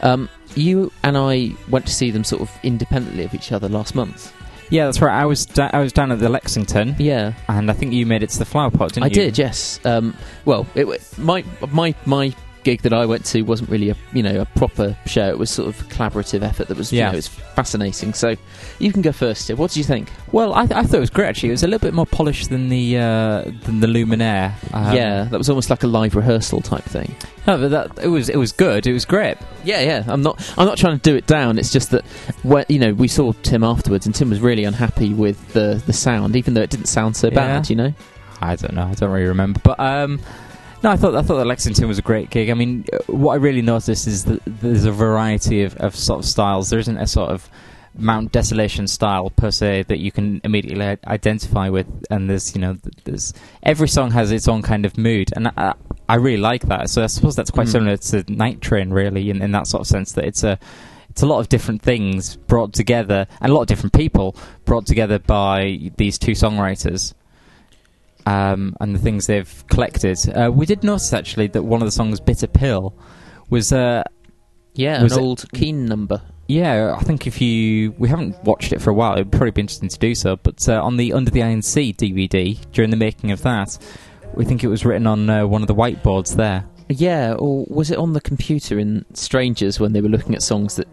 Um, 0.01 0.29
you 0.55 0.91
and 1.03 1.17
I 1.17 1.51
went 1.69 1.85
to 1.87 1.93
see 1.93 2.11
them 2.11 2.23
sort 2.23 2.41
of 2.41 2.51
independently 2.63 3.23
of 3.23 3.33
each 3.33 3.51
other 3.51 3.67
last 3.69 3.95
month. 3.95 4.33
Yeah, 4.71 4.85
that's 4.85 4.99
right. 4.99 5.13
I 5.21 5.25
was 5.25 5.45
da- 5.45 5.69
I 5.73 5.79
was 5.79 5.93
down 5.93 6.11
at 6.11 6.19
the 6.19 6.27
Lexington, 6.29 6.95
Yeah, 6.97 7.33
and 7.47 7.69
I 7.69 7.73
think 7.73 7.93
you 7.93 8.05
made 8.07 8.23
it 8.23 8.29
to 8.29 8.39
the 8.39 8.45
Flower 8.45 8.71
Pot, 8.71 8.93
didn't 8.93 9.03
you? 9.15 9.21
I 9.21 9.23
you? 9.25 9.29
did. 9.31 9.37
Yes. 9.37 9.79
Um, 9.85 10.15
well, 10.45 10.65
it, 10.73 10.87
my 11.19 11.43
my 11.71 11.93
my 12.05 12.33
gig 12.65 12.81
that 12.81 12.91
I 12.91 13.05
went 13.05 13.23
to 13.27 13.41
wasn't 13.43 13.69
really 13.69 13.89
a 13.91 13.95
you 14.11 14.21
know 14.23 14.41
a 14.41 14.45
proper 14.57 14.97
show. 15.05 15.29
It 15.29 15.39
was 15.39 15.49
sort 15.49 15.69
of 15.69 15.79
a 15.79 15.83
collaborative 15.85 16.41
effort 16.41 16.67
that 16.67 16.77
was 16.77 16.91
you 16.91 16.99
Yeah. 16.99 17.05
know 17.07 17.13
it 17.13 17.15
was 17.15 17.27
fascinating. 17.29 18.13
So 18.13 18.35
you 18.79 18.91
can 18.91 19.01
go 19.01 19.13
first. 19.13 19.49
What 19.53 19.69
did 19.71 19.77
you 19.77 19.83
think? 19.85 20.11
Well, 20.33 20.53
I, 20.53 20.65
th- 20.65 20.77
I 20.77 20.83
thought 20.83 20.97
it 20.97 20.99
was 20.99 21.09
great. 21.09 21.27
Actually, 21.29 21.49
it 21.49 21.53
was 21.53 21.63
a 21.63 21.67
little 21.67 21.79
bit 21.87 21.93
more 21.93 22.05
polished 22.05 22.49
than 22.49 22.67
the 22.67 22.97
uh, 22.97 23.43
than 23.63 23.79
the 23.79 23.87
Luminaire. 23.87 24.51
Um, 24.73 24.93
yeah, 24.95 25.23
that 25.25 25.37
was 25.37 25.49
almost 25.49 25.69
like 25.69 25.83
a 25.83 25.87
live 25.87 26.15
rehearsal 26.15 26.59
type 26.61 26.83
thing. 26.83 27.15
no, 27.47 27.57
but 27.57 27.69
that 27.69 28.03
it 28.03 28.09
was 28.09 28.27
it 28.27 28.37
was 28.37 28.51
good. 28.51 28.85
It 28.87 28.93
was 28.93 29.05
great. 29.05 29.37
Yeah, 29.63 29.79
yeah. 29.81 30.03
I'm 30.07 30.21
not. 30.21 30.41
I'm 30.57 30.65
not 30.65 30.77
trying 30.77 30.97
to 30.99 31.01
do 31.09 31.15
it 31.15 31.27
down. 31.27 31.57
It's 31.57 31.71
just 31.71 31.91
that, 31.91 32.03
when, 32.43 32.65
you 32.67 32.79
know, 32.79 32.93
we 32.93 33.07
saw 33.07 33.31
Tim 33.43 33.63
afterwards, 33.63 34.05
and 34.05 34.13
Tim 34.13 34.29
was 34.29 34.39
really 34.41 34.63
unhappy 34.65 35.13
with 35.13 35.53
the 35.53 35.81
the 35.85 35.93
sound, 35.93 36.35
even 36.35 36.53
though 36.55 36.61
it 36.61 36.69
didn't 36.71 36.87
sound 36.87 37.15
so 37.15 37.27
Yeah. 37.27 37.35
bad. 37.35 37.69
You 37.69 37.75
know. 37.77 37.93
I 38.41 38.57
don't 38.57 38.73
know. 38.73 38.83
I 38.83 38.93
don't 38.95 39.11
really 39.11 39.27
remember. 39.27 39.61
But 39.63 39.79
um, 39.79 40.19
no, 40.85 40.91
I 40.91 40.97
thought 40.97 41.15
I 41.15 41.23
thought 41.23 41.37
that 41.37 41.47
Lexington 41.47 41.87
was 41.87 41.97
a 41.97 42.03
great 42.03 42.29
gig. 42.29 42.51
I 42.51 42.53
mean, 42.53 42.85
uh, 42.93 42.99
what 43.07 43.33
I 43.33 43.37
really 43.37 43.63
noticed 43.63 44.05
is 44.05 44.25
that 44.25 44.39
there's 44.45 44.85
a 44.85 44.91
variety 44.91 45.63
of, 45.63 45.75
of 45.77 45.95
sort 45.95 46.19
of 46.19 46.25
styles. 46.25 46.69
There 46.69 46.77
isn't 46.77 46.97
a 46.97 47.07
sort 47.07 47.31
of 47.31 47.49
Mount 47.97 48.31
Desolation 48.31 48.85
style 48.87 49.31
per 49.31 49.49
se 49.49 49.85
that 49.87 49.97
you 49.97 50.11
can 50.11 50.41
immediately 50.43 50.85
identify 51.07 51.69
with. 51.69 51.87
And 52.11 52.29
there's 52.29 52.55
you 52.55 52.61
know 52.61 52.77
there's 53.05 53.33
every 53.63 53.87
song 53.87 54.11
has 54.11 54.31
its 54.31 54.47
own 54.47 54.61
kind 54.61 54.85
of 54.85 54.95
mood, 54.95 55.31
and 55.35 55.47
I, 55.57 55.73
I 56.07 56.15
really 56.15 56.37
like 56.37 56.67
that. 56.67 56.91
So 56.91 57.03
I 57.03 57.07
suppose 57.07 57.35
that's 57.35 57.49
quite 57.49 57.65
Mm. 57.65 57.71
similar 57.71 57.97
to 57.97 58.31
Night 58.31 58.61
Train, 58.61 58.91
really, 58.91 59.31
in, 59.31 59.41
in 59.41 59.53
that 59.53 59.65
sort 59.65 59.81
of 59.81 59.87
sense 59.87 60.11
that 60.11 60.25
it's 60.25 60.43
a 60.43 60.59
it's 61.09 61.23
a 61.23 61.25
lot 61.25 61.39
of 61.39 61.49
different 61.49 61.81
things 61.81 62.35
brought 62.35 62.73
together 62.73 63.25
and 63.41 63.49
a 63.51 63.55
lot 63.55 63.61
of 63.61 63.67
different 63.67 63.93
people 63.93 64.35
brought 64.65 64.85
together 64.85 65.17
by 65.17 65.89
these 65.97 66.19
two 66.19 66.33
songwriters 66.33 67.15
um, 68.25 68.75
and 68.79 68.95
the 68.95 68.99
things 68.99 69.27
they've 69.27 69.63
collected. 69.67 70.17
Uh, 70.29 70.51
we 70.53 70.65
did 70.65 70.83
notice 70.83 71.13
actually 71.13 71.47
that 71.47 71.63
one 71.63 71.81
of 71.81 71.87
the 71.87 71.91
songs, 71.91 72.19
"Bitter 72.19 72.47
Pill," 72.47 72.93
was 73.49 73.71
uh, 73.73 74.03
Yeah, 74.73 75.01
Was 75.03 75.13
an 75.13 75.19
it- 75.19 75.21
old 75.23 75.45
Keane 75.53 75.85
number. 75.85 76.21
yeah. 76.47 76.95
I 76.99 77.03
think 77.03 77.27
if 77.27 77.39
you 77.41 77.93
we 77.97 78.09
haven't 78.09 78.35
watched 78.43 78.73
it 78.73 78.81
for 78.81 78.89
a 78.89 78.93
while, 78.93 79.13
it'd 79.13 79.31
probably 79.31 79.51
be 79.51 79.61
interesting 79.61 79.89
to 79.89 79.99
do 79.99 80.13
so. 80.15 80.35
But 80.35 80.67
uh, 80.67 80.81
on 80.83 80.97
the 80.97 81.13
Under 81.13 81.31
the 81.31 81.43
Iron 81.43 81.61
Sea 81.61 81.93
DVD, 81.93 82.57
during 82.71 82.89
the 82.91 82.97
making 82.97 83.31
of 83.31 83.41
that, 83.43 83.77
we 84.33 84.43
think 84.45 84.63
it 84.63 84.67
was 84.67 84.85
written 84.85 85.07
on 85.07 85.29
uh, 85.29 85.45
one 85.47 85.61
of 85.61 85.67
the 85.67 85.75
whiteboards 85.75 86.35
there. 86.35 86.65
Yeah, 86.89 87.33
or 87.33 87.65
was 87.67 87.89
it 87.89 87.97
on 87.97 88.13
the 88.13 88.21
computer 88.21 88.77
in 88.77 89.05
Strangers 89.13 89.79
when 89.79 89.93
they 89.93 90.01
were 90.01 90.09
looking 90.09 90.35
at 90.35 90.43
songs 90.43 90.75
that 90.75 90.87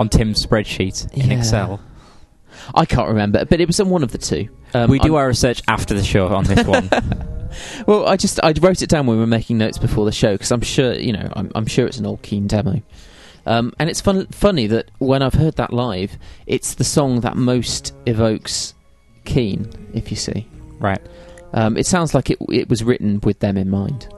On 0.00 0.08
Tim's 0.08 0.44
spreadsheet 0.44 1.12
in 1.14 1.30
Yeah. 1.30 1.38
Excel. 1.38 1.80
I 2.74 2.84
can't 2.86 3.08
remember, 3.08 3.44
but 3.44 3.60
it 3.60 3.66
was 3.66 3.78
on 3.80 3.90
one 3.90 4.02
of 4.02 4.10
the 4.12 4.18
two. 4.18 4.48
Um, 4.74 4.90
we 4.90 4.98
do 4.98 5.14
I'm- 5.14 5.14
our 5.16 5.26
research 5.28 5.62
after 5.68 5.94
the 5.94 6.04
show 6.04 6.28
on 6.28 6.44
this 6.44 6.66
one. 6.66 6.88
Well, 7.86 8.06
I 8.08 8.16
just 8.16 8.40
I 8.42 8.52
wrote 8.60 8.82
it 8.82 8.88
down 8.88 9.06
when 9.06 9.16
we 9.16 9.20
were 9.20 9.26
making 9.26 9.58
notes 9.58 9.78
before 9.78 10.04
the 10.04 10.12
show 10.12 10.32
because 10.32 10.50
I'm 10.50 10.62
sure 10.62 10.94
you 10.94 11.12
know 11.12 11.30
I'm, 11.34 11.52
I'm 11.54 11.66
sure 11.66 11.86
it's 11.86 11.98
an 11.98 12.06
old 12.06 12.22
Keane 12.22 12.46
demo, 12.46 12.80
um, 13.46 13.72
and 13.78 13.90
it's 13.90 14.00
fun, 14.00 14.26
funny 14.28 14.66
that 14.68 14.90
when 14.98 15.22
I've 15.22 15.34
heard 15.34 15.56
that 15.56 15.72
live, 15.72 16.16
it's 16.46 16.74
the 16.74 16.84
song 16.84 17.20
that 17.20 17.36
most 17.36 17.94
evokes 18.06 18.74
Keane. 19.24 19.70
If 19.94 20.10
you 20.10 20.16
see, 20.16 20.46
right. 20.78 21.00
um, 21.52 21.76
it 21.76 21.86
sounds 21.86 22.14
like 22.14 22.30
it 22.30 22.38
it 22.48 22.68
was 22.68 22.82
written 22.82 23.20
with 23.22 23.40
them 23.40 23.56
in 23.56 23.68
mind. 23.68 24.08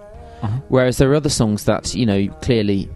Uh-huh. 0.43 0.61
Whereas 0.69 0.99
there 0.99 1.11
are 1.11 1.14
other 1.14 1.31
songs 1.31 1.64
that 1.64 1.95
you 1.95 2.07
know 2.07 2.29
clearly 2.43 2.88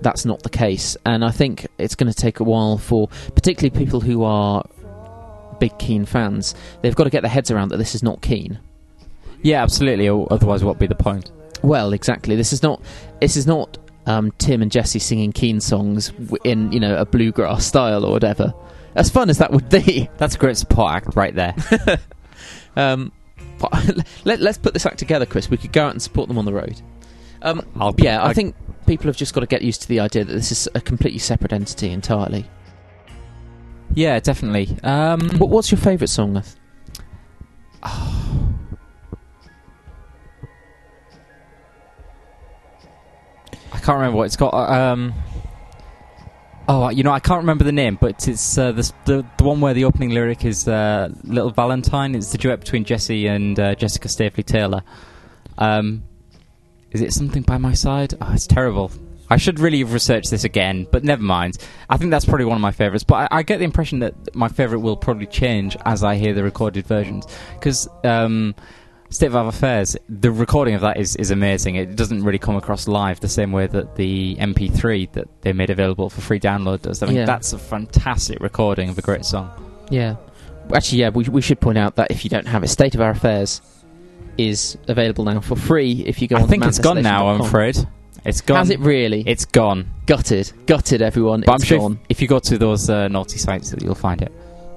that's 0.00 0.24
not 0.24 0.42
the 0.42 0.50
case, 0.50 0.96
and 1.04 1.24
I 1.24 1.30
think 1.30 1.66
it's 1.78 1.94
going 1.94 2.10
to 2.12 2.18
take 2.18 2.40
a 2.40 2.44
while 2.44 2.78
for 2.78 3.08
particularly 3.34 3.76
people 3.76 4.00
who 4.00 4.24
are 4.24 4.64
big 5.62 5.78
Keane 5.78 6.04
fans. 6.04 6.56
They've 6.80 6.96
got 6.96 7.04
to 7.04 7.10
get 7.10 7.20
their 7.20 7.30
heads 7.30 7.48
around 7.48 7.68
that 7.68 7.76
this 7.76 7.94
is 7.94 8.02
not 8.02 8.20
Keane. 8.20 8.58
Yeah, 9.42 9.62
absolutely. 9.62 10.08
Otherwise, 10.08 10.64
what 10.64 10.74
would 10.74 10.80
be 10.80 10.88
the 10.88 10.96
point? 10.96 11.30
Well, 11.62 11.92
exactly. 11.92 12.34
This 12.34 12.52
is 12.52 12.64
not. 12.64 12.82
This 13.20 13.36
is 13.36 13.46
not 13.46 13.78
um, 14.06 14.32
Tim 14.38 14.60
and 14.60 14.72
Jesse 14.72 14.98
singing 14.98 15.30
Keane 15.30 15.60
songs 15.60 16.12
in 16.42 16.72
you 16.72 16.80
know 16.80 16.96
a 16.96 17.04
bluegrass 17.04 17.64
style 17.64 18.04
or 18.04 18.10
whatever. 18.10 18.52
As 18.96 19.08
fun 19.08 19.30
as 19.30 19.38
that 19.38 19.52
would 19.52 19.68
be. 19.68 20.10
That's 20.16 20.34
a 20.34 20.38
great 20.38 20.56
support 20.56 20.92
act 20.94 21.14
right 21.14 21.34
there. 21.34 21.54
Um, 22.74 23.12
let, 24.24 24.40
let's 24.40 24.56
put 24.56 24.72
this 24.72 24.86
act 24.86 24.98
together, 24.98 25.26
Chris. 25.26 25.50
We 25.50 25.58
could 25.58 25.72
go 25.72 25.84
out 25.84 25.92
and 25.92 26.00
support 26.00 26.26
them 26.26 26.38
on 26.38 26.46
the 26.46 26.54
road. 26.54 26.80
Um, 27.42 27.60
I'll 27.78 27.94
yeah, 27.98 28.22
I, 28.22 28.30
I- 28.30 28.32
think 28.32 28.56
people 28.86 29.06
have 29.08 29.16
just 29.16 29.34
got 29.34 29.40
to 29.40 29.46
get 29.46 29.60
used 29.60 29.82
to 29.82 29.88
the 29.88 30.00
idea 30.00 30.24
that 30.24 30.32
this 30.32 30.50
is 30.50 30.70
a 30.74 30.80
completely 30.80 31.18
separate 31.18 31.52
entity 31.52 31.90
entirely. 31.90 32.46
Yeah, 33.94 34.18
definitely. 34.20 34.76
Um, 34.82 35.28
What, 35.38 35.50
what's 35.50 35.70
your 35.70 35.78
favourite 35.78 36.08
song? 36.08 36.32
Nath? 36.34 36.56
I 43.72 43.78
can't 43.78 43.96
remember 43.98 44.16
what 44.18 44.24
it's 44.24 44.36
got. 44.36 44.52
uh, 44.54 44.92
Um, 44.92 45.14
oh, 46.68 46.88
you 46.90 47.02
know, 47.02 47.10
I 47.12 47.20
can't 47.20 47.40
remember 47.40 47.64
the 47.64 47.72
name, 47.72 47.98
but 48.00 48.28
it's 48.28 48.56
uh, 48.58 48.72
the, 48.72 48.92
the 49.06 49.26
the 49.38 49.44
one 49.44 49.60
where 49.60 49.74
the 49.74 49.84
opening 49.84 50.10
lyric 50.10 50.44
is 50.44 50.68
uh, 50.68 51.08
"Little 51.24 51.50
Valentine." 51.50 52.14
It's 52.14 52.32
the 52.32 52.38
duet 52.38 52.60
between 52.60 52.84
Jesse 52.84 53.26
and 53.26 53.58
uh, 53.58 53.74
Jessica 53.74 54.08
Staveley 54.08 54.44
Taylor. 54.44 54.82
Um, 55.58 56.04
is 56.90 57.00
it 57.00 57.12
something 57.12 57.42
by 57.42 57.58
my 57.58 57.72
side? 57.72 58.14
Oh, 58.20 58.32
it's 58.32 58.46
terrible. 58.46 58.90
I 59.32 59.36
should 59.38 59.58
really 59.58 59.78
have 59.78 59.92
researched 59.94 60.30
this 60.30 60.44
again, 60.44 60.86
but 60.90 61.04
never 61.04 61.22
mind. 61.22 61.56
I 61.88 61.96
think 61.96 62.10
that's 62.10 62.24
probably 62.26 62.44
one 62.44 62.56
of 62.56 62.60
my 62.60 62.70
favourites. 62.70 63.02
But 63.02 63.32
I, 63.32 63.38
I 63.38 63.42
get 63.42 63.58
the 63.58 63.64
impression 63.64 64.00
that 64.00 64.34
my 64.36 64.48
favourite 64.48 64.82
will 64.82 64.96
probably 64.96 65.26
change 65.26 65.76
as 65.86 66.04
I 66.04 66.16
hear 66.16 66.34
the 66.34 66.42
recorded 66.42 66.86
versions 66.86 67.26
because. 67.54 67.88
Um, 68.04 68.54
State 69.08 69.26
of 69.34 69.46
Affairs, 69.46 69.94
the 70.08 70.32
recording 70.32 70.72
of 70.74 70.80
that 70.80 70.96
is, 70.96 71.16
is 71.16 71.30
amazing. 71.30 71.74
It 71.74 71.96
doesn't 71.96 72.24
really 72.24 72.38
come 72.38 72.56
across 72.56 72.88
live 72.88 73.20
the 73.20 73.28
same 73.28 73.52
way 73.52 73.66
that 73.66 73.94
the 73.94 74.36
MP3 74.36 75.12
that 75.12 75.28
they 75.42 75.52
made 75.52 75.68
available 75.68 76.08
for 76.08 76.22
free 76.22 76.40
download 76.40 76.80
does. 76.80 77.02
I 77.02 77.06
mean, 77.08 77.16
Yeah. 77.16 77.26
that's 77.26 77.52
a 77.52 77.58
fantastic 77.58 78.40
recording 78.40 78.88
of 78.88 78.96
a 78.96 79.02
great 79.02 79.26
song. 79.26 79.50
Yeah. 79.90 80.16
Actually, 80.74 81.00
yeah, 81.00 81.10
we, 81.10 81.24
we 81.24 81.42
should 81.42 81.60
point 81.60 81.76
out 81.76 81.96
that 81.96 82.10
if 82.10 82.24
you 82.24 82.30
don't 82.30 82.46
have 82.48 82.64
it, 82.64 82.68
State 82.68 82.94
of 82.94 83.02
Our 83.02 83.10
Affairs 83.10 83.60
is 84.38 84.78
available 84.88 85.26
now 85.26 85.40
for 85.40 85.56
free 85.56 86.02
if 86.06 86.22
you 86.22 86.26
go 86.28 86.36
I 86.36 86.42
on 86.42 86.48
think 86.48 86.64
it's 86.64 86.78
gone 86.78 87.02
now, 87.02 87.28
I'm 87.28 87.42
afraid. 87.42 87.76
It's 88.24 88.40
gone. 88.40 88.58
Has 88.58 88.70
it 88.70 88.80
really? 88.80 89.24
It's 89.26 89.44
gone. 89.44 89.90
gutted. 90.06 90.52
Gutted, 90.66 91.02
everyone. 91.02 91.42
But 91.44 91.54
it's 91.54 91.64
I'm 91.64 91.66
sure 91.66 91.78
gone. 91.80 91.98
if, 92.04 92.18
if 92.18 92.22
you 92.22 92.28
go 92.28 92.38
to 92.38 92.58
those 92.58 92.88
uh, 92.88 93.08
naughty 93.08 93.38
sites, 93.38 93.70
that 93.70 93.82
you'll 93.82 93.94
find 93.94 94.22
it. 94.22 94.32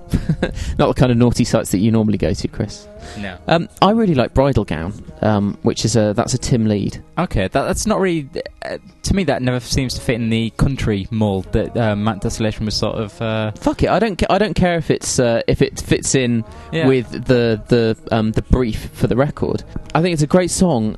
Not 0.78 0.88
the 0.88 0.94
kind 0.96 1.12
of 1.12 1.18
naughty 1.18 1.44
sites 1.44 1.72
that 1.72 1.80
you 1.80 1.92
normally 1.92 2.18
go 2.18 2.34
to, 2.34 2.48
Chris. 2.48 2.88
No. 3.18 3.38
Um, 3.48 3.70
I 3.82 3.92
really 3.92 4.14
like 4.16 4.34
Bridal 4.34 4.64
Gown, 4.64 4.94
um, 5.22 5.58
which 5.64 5.84
is 5.84 5.96
a 5.96 6.14
that's 6.14 6.34
a 6.34 6.38
Tim 6.38 6.68
lead. 6.68 7.04
Okay, 7.18 7.48
that, 7.48 7.52
that's 7.52 7.86
not 7.86 8.00
really. 8.00 8.30
Uh, 8.64 8.78
to 9.04 9.16
me, 9.16 9.24
that 9.26 9.42
never 9.42 9.60
seems 9.60 9.94
to 9.96 10.02
fit 10.02 10.16
in 10.16 10.30
the 10.30 10.52
country 10.52 11.08
mold 11.12 11.52
that 11.54 11.76
uh, 11.76 11.96
Mount 11.96 12.22
Desolation 12.22 12.66
was 12.66 12.76
sort 12.76 12.98
of. 12.98 13.20
Uh, 13.22 13.52
Fuck 13.54 13.84
it, 13.84 13.90
I 13.90 14.00
don't 14.00 14.18
ca- 14.18 14.28
I 14.30 14.38
don't 14.38 14.56
care 14.56 14.78
if 14.78 14.92
it's 14.92 15.20
uh, 15.20 15.42
if 15.48 15.62
it 15.62 15.80
fits 15.80 16.14
in 16.16 16.44
yeah. 16.72 16.88
with 16.88 17.10
the 17.12 17.62
the 17.68 17.98
um, 18.16 18.32
the 18.32 18.42
brief 18.44 18.90
for 18.94 19.08
the 19.08 19.16
record. 19.16 19.64
I 19.94 20.02
think 20.02 20.14
it's 20.14 20.24
a 20.24 20.28
great 20.28 20.52
song, 20.52 20.98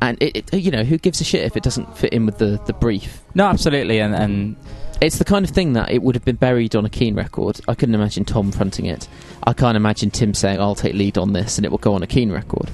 and 0.00 0.16
it, 0.22 0.48
it 0.52 0.58
you 0.60 0.70
know 0.70 0.84
who 0.84 0.98
gives 0.98 1.20
a 1.20 1.24
shit 1.24 1.42
if 1.44 1.56
it 1.56 1.62
doesn't 1.62 1.96
fit 1.96 2.12
in 2.12 2.26
with 2.26 2.38
the 2.38 2.60
the 2.66 2.72
brief. 2.72 3.22
No, 3.34 3.46
absolutely, 3.46 3.98
and, 4.00 4.14
and 4.14 4.56
It's 5.00 5.18
the 5.18 5.24
kind 5.24 5.44
of 5.44 5.50
thing 5.52 5.74
that 5.74 5.90
it 5.90 6.02
would 6.02 6.14
have 6.16 6.24
been 6.24 6.36
buried 6.36 6.74
on 6.74 6.84
a 6.84 6.88
Keane 6.90 7.14
record. 7.14 7.60
I 7.68 7.74
couldn't 7.74 7.94
imagine 7.94 8.24
Tom 8.24 8.50
fronting 8.50 8.86
it. 8.86 9.06
I 9.44 9.52
can't 9.52 9.76
imagine 9.76 10.10
Tim 10.10 10.34
saying, 10.34 10.60
"I'll 10.60 10.74
take 10.74 10.94
lead 10.94 11.16
on 11.18 11.32
this," 11.32 11.58
and 11.58 11.64
it 11.64 11.70
will 11.70 11.78
go 11.78 11.94
on 11.94 12.02
a 12.02 12.06
Keane 12.06 12.32
record. 12.32 12.70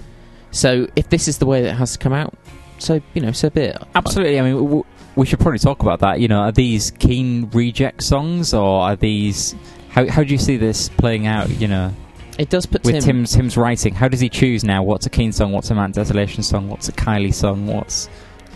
So 0.51 0.87
if 0.97 1.09
this 1.11 1.29
is 1.29 1.39
the 1.39 1.47
way 1.47 1.63
that 1.63 1.71
it 1.71 1.77
has 1.77 1.93
to 1.93 1.99
come 1.99 2.13
out, 2.13 2.35
so 2.79 3.01
you 3.15 3.21
know, 3.23 3.33
so 3.33 3.51
be 3.51 3.63
it. 3.63 3.79
absolutely. 3.95 4.39
I 4.39 4.43
mean, 4.43 4.55
w- 4.55 4.85
we 5.17 5.27
should 5.27 5.39
probably 5.41 5.59
talk 5.59 5.83
about 5.83 6.01
that. 6.01 6.21
You 6.21 6.29
know, 6.29 6.41
are 6.41 6.53
these 6.53 6.91
Keane 6.93 7.51
reject 7.53 8.03
songs, 8.03 8.55
or 8.55 8.83
are 8.83 8.97
these? 8.97 9.55
How 9.91 10.09
how 10.09 10.23
do 10.25 10.33
you 10.33 10.39
see 10.39 10.57
this 10.57 10.89
playing 10.89 11.27
out? 11.27 11.49
You 11.51 11.69
know, 11.69 11.95
It 12.39 12.51
does 12.51 12.67
put 12.67 12.85
with 12.85 12.97
Tim. 12.97 13.03
Tim's 13.03 13.33
Tim's 13.33 13.57
writing, 13.57 13.95
how 13.95 14.09
does 14.09 14.21
he 14.21 14.29
choose 14.29 14.65
now? 14.65 14.83
What's 14.83 15.07
a 15.07 15.11
Keane 15.11 15.33
song? 15.33 15.53
What's 15.53 15.71
a 15.71 15.75
Mount 15.75 15.95
Desolation 15.95 16.43
song? 16.43 16.69
What's 16.69 16.89
a 16.89 16.93
Kylie 16.93 17.33
song? 17.33 17.67
What's 17.67 18.09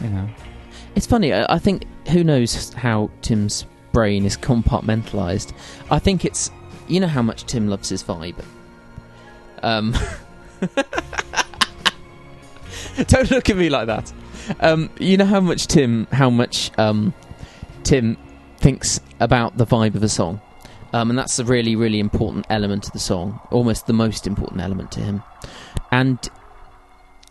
you 0.03 0.11
know? 0.11 0.29
It's 0.95 1.07
funny. 1.07 1.33
I, 1.33 1.55
I 1.55 1.59
think 1.59 1.85
who 2.09 2.25
knows 2.25 2.73
how 2.73 3.11
Tim's 3.23 3.67
brain 3.93 4.25
is 4.25 4.37
compartmentalized. 4.37 5.53
I 5.91 5.99
think 5.99 6.25
it's 6.25 6.51
you 6.89 7.01
know 7.01 7.07
how 7.07 7.23
much 7.23 7.45
Tim 7.45 7.69
loves 7.69 7.89
his 7.89 8.03
vibe. 8.03 8.43
Um, 9.63 9.95
don't 13.07 13.31
look 13.31 13.51
at 13.51 13.57
me 13.57 13.69
like 13.69 13.87
that. 13.87 14.13
Um, 14.61 14.91
you 14.99 15.17
know 15.17 15.27
how 15.27 15.41
much 15.41 15.67
Tim, 15.67 16.07
how 16.11 16.31
much 16.31 16.71
um, 16.79 17.13
Tim 17.85 18.17
thinks 18.59 19.01
about 19.21 19.57
the 19.57 19.67
vibe 19.67 19.95
of 19.95 20.03
a 20.03 20.09
song, 20.09 20.41
um, 20.93 21.11
and 21.11 21.19
that's 21.19 21.39
a 21.39 21.45
really, 21.45 21.77
really 21.77 22.01
important 22.01 22.47
element 22.51 22.87
of 22.87 22.93
the 22.93 22.99
song. 22.99 23.41
Almost 23.51 23.87
the 23.87 23.93
most 23.93 24.27
important 24.27 24.61
element 24.61 24.93
to 24.93 25.01
him, 25.01 25.23
and 25.91 26.19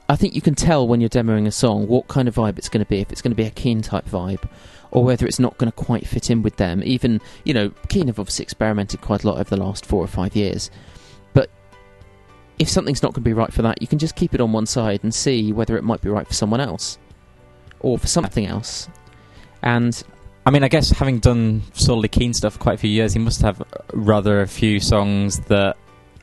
I 0.09 0.15
think 0.15 0.35
you 0.35 0.41
can 0.41 0.55
tell 0.55 0.87
when 0.87 1.01
you're 1.01 1.09
demoing 1.09 1.47
a 1.47 1.51
song 1.51 1.87
what 1.87 2.07
kind 2.07 2.27
of 2.27 2.35
vibe 2.35 2.57
it's 2.57 2.69
going 2.69 2.83
to 2.83 2.89
be. 2.89 2.99
If 2.99 3.11
it's 3.11 3.21
going 3.21 3.31
to 3.31 3.35
be 3.35 3.45
a 3.45 3.51
Keane 3.51 3.81
type 3.81 4.05
vibe, 4.05 4.47
or 4.91 5.03
whether 5.03 5.25
it's 5.25 5.39
not 5.39 5.57
going 5.57 5.71
to 5.71 5.75
quite 5.75 6.07
fit 6.07 6.29
in 6.29 6.41
with 6.41 6.57
them. 6.57 6.81
Even 6.83 7.21
you 7.43 7.53
know, 7.53 7.71
Keane 7.89 8.07
have 8.07 8.19
obviously 8.19 8.43
experimented 8.43 9.01
quite 9.01 9.23
a 9.23 9.27
lot 9.27 9.39
over 9.39 9.49
the 9.49 9.57
last 9.57 9.85
four 9.85 10.03
or 10.03 10.07
five 10.07 10.35
years, 10.35 10.71
but 11.33 11.49
if 12.59 12.69
something's 12.69 13.03
not 13.03 13.13
going 13.13 13.23
to 13.23 13.29
be 13.29 13.33
right 13.33 13.53
for 13.53 13.61
that, 13.63 13.81
you 13.81 13.87
can 13.87 13.99
just 13.99 14.15
keep 14.15 14.33
it 14.33 14.41
on 14.41 14.51
one 14.51 14.65
side 14.65 15.01
and 15.03 15.13
see 15.13 15.51
whether 15.51 15.77
it 15.77 15.83
might 15.83 16.01
be 16.01 16.09
right 16.09 16.27
for 16.27 16.33
someone 16.33 16.61
else, 16.61 16.97
or 17.81 17.97
for 17.97 18.07
something 18.07 18.45
else. 18.45 18.89
And 19.61 20.01
I 20.47 20.49
mean, 20.49 20.63
I 20.63 20.69
guess 20.69 20.91
having 20.91 21.19
done 21.19 21.61
solely 21.73 22.07
Keane 22.07 22.33
stuff 22.33 22.53
for 22.53 22.59
quite 22.59 22.75
a 22.75 22.77
few 22.77 22.89
years, 22.89 23.11
he 23.11 23.19
must 23.19 23.41
have 23.41 23.61
rather 23.91 24.39
a 24.39 24.47
few 24.47 24.79
songs 24.79 25.39
that 25.47 25.75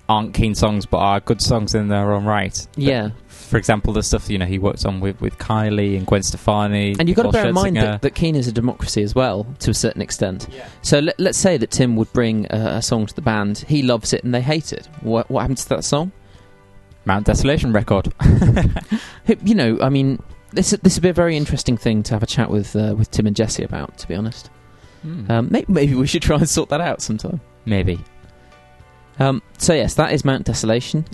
aren't 0.08 0.32
Keane 0.32 0.54
songs 0.54 0.86
but 0.86 0.96
are 0.96 1.20
good 1.20 1.42
songs 1.42 1.74
in 1.74 1.88
their 1.88 2.10
own 2.10 2.24
right. 2.24 2.66
yeah, 2.74 3.10
For 3.28 3.58
example, 3.58 3.92
the 3.92 4.02
stuff 4.02 4.30
you 4.30 4.38
know 4.38 4.46
he 4.46 4.58
worked 4.58 4.86
on 4.86 5.00
with, 5.00 5.20
with 5.20 5.36
Kylie 5.36 5.98
and 5.98 6.06
Gwen 6.06 6.22
Stefani. 6.22 6.96
and 6.98 7.06
you've 7.06 7.16
got 7.16 7.24
to 7.24 7.32
bear 7.32 7.48
in 7.48 7.54
mind 7.54 7.76
that, 7.76 8.00
that 8.00 8.14
Keane 8.14 8.34
is 8.34 8.48
a 8.48 8.52
democracy 8.52 9.02
as 9.02 9.14
well, 9.14 9.46
to 9.58 9.70
a 9.70 9.74
certain 9.74 10.00
extent. 10.00 10.48
Yeah. 10.50 10.68
So 10.80 11.00
let, 11.00 11.20
let's 11.20 11.36
say 11.36 11.58
that 11.58 11.70
Tim 11.70 11.94
would 11.96 12.10
bring 12.14 12.46
a, 12.48 12.76
a 12.76 12.82
song 12.82 13.04
to 13.04 13.14
the 13.14 13.20
band, 13.20 13.58
he 13.58 13.82
loves 13.82 14.14
it 14.14 14.24
and 14.24 14.34
they 14.34 14.40
hate 14.40 14.72
it. 14.72 14.88
What, 15.02 15.30
what 15.30 15.42
happens 15.42 15.64
to 15.64 15.68
that 15.68 15.84
song? 15.84 16.12
Mount 17.04 17.26
Desolation 17.26 17.74
record. 17.74 18.10
You 19.42 19.54
know, 19.54 19.78
I 19.80 19.88
mean, 19.88 20.22
this 20.54 20.70
this 20.82 20.96
would 20.96 21.02
be 21.02 21.08
a 21.08 21.12
very 21.14 21.36
interesting 21.36 21.76
thing 21.76 22.02
to 22.04 22.14
have 22.14 22.22
a 22.22 22.26
chat 22.26 22.50
with 22.50 22.74
uh, 22.76 22.94
with 22.96 23.10
Tim 23.10 23.26
and 23.26 23.36
Jesse 23.36 23.62
about. 23.64 23.98
To 23.98 24.08
be 24.08 24.14
honest, 24.14 24.50
Hmm. 25.02 25.30
um, 25.30 25.48
maybe, 25.50 25.66
maybe 25.72 25.94
we 25.94 26.06
should 26.06 26.22
try 26.22 26.36
and 26.36 26.48
sort 26.48 26.68
that 26.70 26.80
out 26.80 27.02
sometime. 27.02 27.40
Maybe 27.66 27.98
Um, 29.18 29.42
so 29.58 29.74
yes, 29.74 29.94
that 29.94 30.12
is 30.12 30.24
Mount 30.24 30.44
Desolation. 30.46 31.04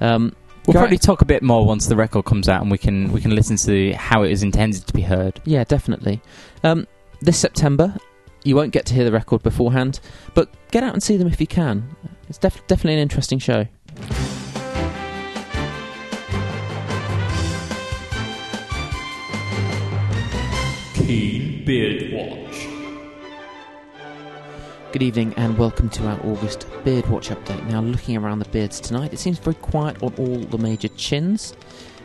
Um, 0.00 0.34
we'll 0.66 0.74
Go- 0.74 0.80
probably 0.80 0.98
talk 0.98 1.22
a 1.22 1.24
bit 1.24 1.42
more 1.42 1.64
once 1.66 1.86
the 1.86 1.96
record 1.96 2.24
comes 2.24 2.48
out 2.48 2.62
and 2.62 2.70
we 2.70 2.78
can 2.78 3.12
we 3.12 3.20
can 3.20 3.34
listen 3.34 3.56
to 3.58 3.92
how 3.94 4.22
it 4.22 4.30
is 4.32 4.42
intended 4.42 4.86
to 4.86 4.92
be 4.92 5.02
heard. 5.02 5.40
yeah, 5.44 5.64
definitely. 5.64 6.20
Um, 6.64 6.86
this 7.22 7.38
September, 7.38 7.94
you 8.44 8.54
won't 8.56 8.72
get 8.72 8.84
to 8.86 8.94
hear 8.94 9.04
the 9.04 9.12
record 9.12 9.42
beforehand, 9.42 10.00
but 10.34 10.52
get 10.70 10.82
out 10.82 10.92
and 10.92 11.02
see 11.02 11.16
them 11.16 11.28
if 11.28 11.40
you 11.40 11.46
can. 11.46 11.88
It's 12.28 12.38
def- 12.38 12.66
definitely 12.66 12.94
an 12.94 13.00
interesting 13.00 13.38
show. 13.38 13.66
Keane 21.06 21.64
Beard 21.64 22.12
Watch. 22.12 22.66
Good 24.90 25.04
evening 25.04 25.34
and 25.36 25.56
welcome 25.56 25.88
to 25.90 26.04
our 26.04 26.18
August 26.26 26.66
Beard 26.82 27.06
Watch 27.06 27.28
update. 27.28 27.64
Now, 27.68 27.80
looking 27.80 28.16
around 28.16 28.40
the 28.40 28.48
beards 28.48 28.80
tonight, 28.80 29.12
it 29.12 29.20
seems 29.20 29.38
very 29.38 29.54
quiet 29.54 30.02
on 30.02 30.12
all 30.18 30.38
the 30.38 30.58
major 30.58 30.88
chins. 30.88 31.54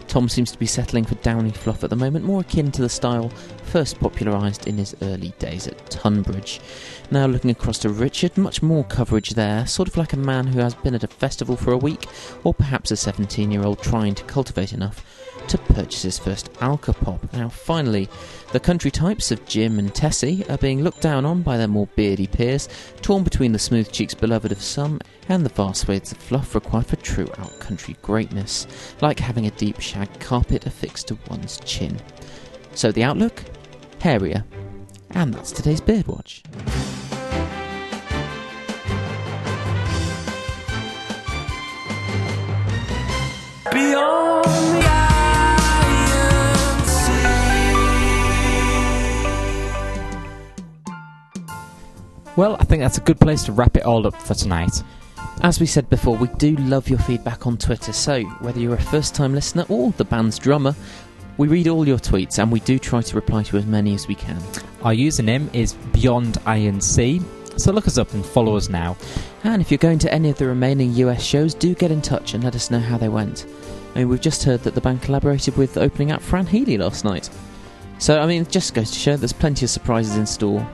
Tom 0.08 0.30
seems 0.30 0.52
to 0.52 0.60
be 0.60 0.68
settling 0.68 1.04
for 1.04 1.16
downy 1.16 1.50
fluff 1.50 1.84
at 1.84 1.90
the 1.90 1.96
moment, 1.96 2.26
more 2.26 2.42
akin 2.42 2.72
to 2.74 2.84
the 2.84 2.90
style 2.90 3.30
first 3.64 4.00
popularised 4.00 4.68
in 4.68 4.78
his 4.78 4.96
early 5.02 5.34
days 5.40 5.66
at 5.66 5.90
Tunbridge. 5.90 6.62
Now, 7.10 7.26
looking 7.26 7.50
across 7.50 7.80
to 7.80 7.90
Richard, 7.90 8.38
much 8.38 8.62
more 8.62 8.84
coverage 8.84 9.32
there, 9.32 9.66
sort 9.66 9.88
of 9.88 9.98
like 9.98 10.14
a 10.14 10.18
man 10.18 10.46
who 10.46 10.60
has 10.60 10.76
been 10.76 10.94
at 10.94 11.04
a 11.04 11.08
festival 11.08 11.58
for 11.58 11.72
a 11.72 11.78
week, 11.78 12.06
or 12.44 12.54
perhaps 12.54 12.92
a 12.92 12.96
17 12.96 13.50
year 13.50 13.64
old 13.64 13.82
trying 13.82 14.14
to 14.14 14.24
cultivate 14.26 14.74
enough 14.74 15.04
to 15.52 15.58
purchase 15.58 16.04
his 16.04 16.18
first 16.18 16.52
Alcopop. 16.54 17.32
Now, 17.34 17.50
finally, 17.50 18.08
the 18.54 18.60
country 18.60 18.90
types 18.90 19.32
of 19.32 19.46
Jim 19.46 19.80
and 19.80 19.94
Tessie 19.94 20.46
are 20.50 20.58
being 20.58 20.82
looked 20.82 21.02
down 21.02 21.26
on 21.26 21.42
by 21.42 21.58
their 21.58 21.68
more 21.68 21.88
beardy 21.88 22.28
peers, 22.28 22.70
torn 23.02 23.24
between 23.24 23.52
the 23.52 23.60
smooth 23.60 23.92
cheeks 23.92 24.14
beloved 24.14 24.54
of 24.54 24.62
some 24.62 25.02
and 25.28 25.46
the 25.46 25.50
vast 25.50 25.82
swathes 25.82 26.14
of 26.14 26.18
fluff 26.20 26.56
required 26.56 26.86
for 26.86 26.96
true 26.96 27.28
out-country 27.38 27.98
greatness, 28.02 28.66
like 29.02 29.20
having 29.20 29.46
a 29.46 29.52
deep 29.52 29.82
shag 29.82 30.08
carpet 30.22 30.66
affixed 30.66 31.10
to 31.10 31.18
one's 31.30 31.60
chin. 31.66 32.00
So 32.74 32.94
the 32.94 33.04
outlook? 33.04 33.44
Hairier. 34.00 34.46
And 35.10 35.34
that's 35.34 35.52
today's 35.52 35.82
Beard 35.82 36.08
Watch. 36.08 36.44
Beyond 43.72 44.44
the 44.46 44.81
Well, 52.38 52.56
I 52.60 52.64
think 52.64 52.82
that's 52.82 52.98
a 52.98 53.02
good 53.02 53.20
place 53.20 53.44
to 53.44 53.52
wrap 53.52 53.76
it 53.76 53.84
all 53.84 54.08
up 54.08 54.16
for 54.16 54.34
tonight. 54.34 54.84
As 55.42 55.60
we 55.60 55.66
said 55.66 55.90
before, 55.90 56.16
we 56.16 56.28
do 56.38 56.56
love 56.58 56.88
your 56.88 57.00
feedback 57.00 57.46
on 57.46 57.58
Twitter, 57.58 57.92
so 57.92 58.24
whether 58.40 58.60
you're 58.60 58.76
a 58.76 58.82
first 58.82 59.14
time 59.14 59.34
listener 59.34 59.66
or 59.68 59.92
the 59.98 60.06
band's 60.06 60.40
drummer, 60.40 60.74
we 61.38 61.50
read 61.50 61.68
all 61.68 61.86
your 61.86 61.98
tweets 61.98 62.40
and 62.40 62.50
we 62.50 62.62
do 62.62 62.80
try 62.80 63.02
to 63.02 63.16
reply 63.16 63.44
to 63.44 63.58
as 63.58 63.66
many 63.66 63.94
as 63.94 64.08
we 64.08 64.16
can. 64.16 64.38
Our 64.82 64.94
username 64.94 65.54
is 65.54 65.74
Beyond 65.74 66.38
Iron 66.46 66.80
Sea, 66.80 67.22
so 67.58 67.74
look 67.74 67.88
us 67.88 67.98
up 67.98 68.14
and 68.14 68.26
follow 68.26 68.56
us 68.56 68.70
now. 68.70 68.96
And 69.44 69.62
if 69.62 69.70
you're 69.70 69.78
going 69.78 70.00
to 70.00 70.14
any 70.14 70.30
of 70.30 70.38
the 70.38 70.48
remaining 70.48 70.94
US 70.94 71.22
shows, 71.22 71.54
do 71.54 71.76
get 71.76 71.92
in 71.92 72.02
touch 72.02 72.34
and 72.34 72.46
let 72.46 72.56
us 72.56 72.72
know 72.72 72.80
how 72.80 72.98
they 72.98 73.10
went. 73.10 73.46
I 73.94 74.00
mean, 74.00 74.10
we've 74.10 74.22
just 74.22 74.44
heard 74.44 74.62
that 74.64 74.74
the 74.74 74.82
band 74.82 75.02
collaborated 75.02 75.58
with 75.58 75.78
opening 75.78 76.12
act 76.12 76.24
Fran 76.24 76.46
Healy 76.46 76.78
last 76.78 77.04
night. 77.04 77.30
So, 78.00 78.22
I 78.22 78.26
mean, 78.26 78.44
it 78.44 78.50
just 78.50 78.74
goes 78.74 78.90
to 78.92 78.98
show 78.98 79.18
there's 79.18 79.34
plenty 79.34 79.66
of 79.66 79.70
surprises 79.70 80.16
in 80.16 80.26
store. 80.26 80.66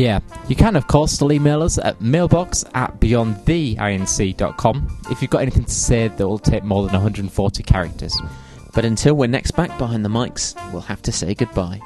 Yeah, 0.00 0.20
you 0.48 0.56
can 0.56 0.76
of 0.76 0.86
course 0.86 1.12
still 1.12 1.30
email 1.30 1.62
us 1.62 1.76
at 1.76 2.00
mailbox 2.00 2.64
at 2.72 2.98
beyondtheinc.com 3.00 4.98
if 5.10 5.20
you've 5.20 5.30
got 5.30 5.42
anything 5.42 5.64
to 5.64 5.70
say 5.70 6.08
that 6.08 6.26
will 6.26 6.38
take 6.38 6.64
more 6.64 6.84
than 6.84 6.94
140 6.94 7.62
characters. 7.64 8.18
But 8.72 8.86
until 8.86 9.12
we're 9.12 9.26
next 9.26 9.50
back 9.50 9.76
behind 9.76 10.02
the 10.02 10.08
mics, 10.08 10.54
we'll 10.72 10.80
have 10.80 11.02
to 11.02 11.12
say 11.12 11.34
goodbye. 11.34 11.82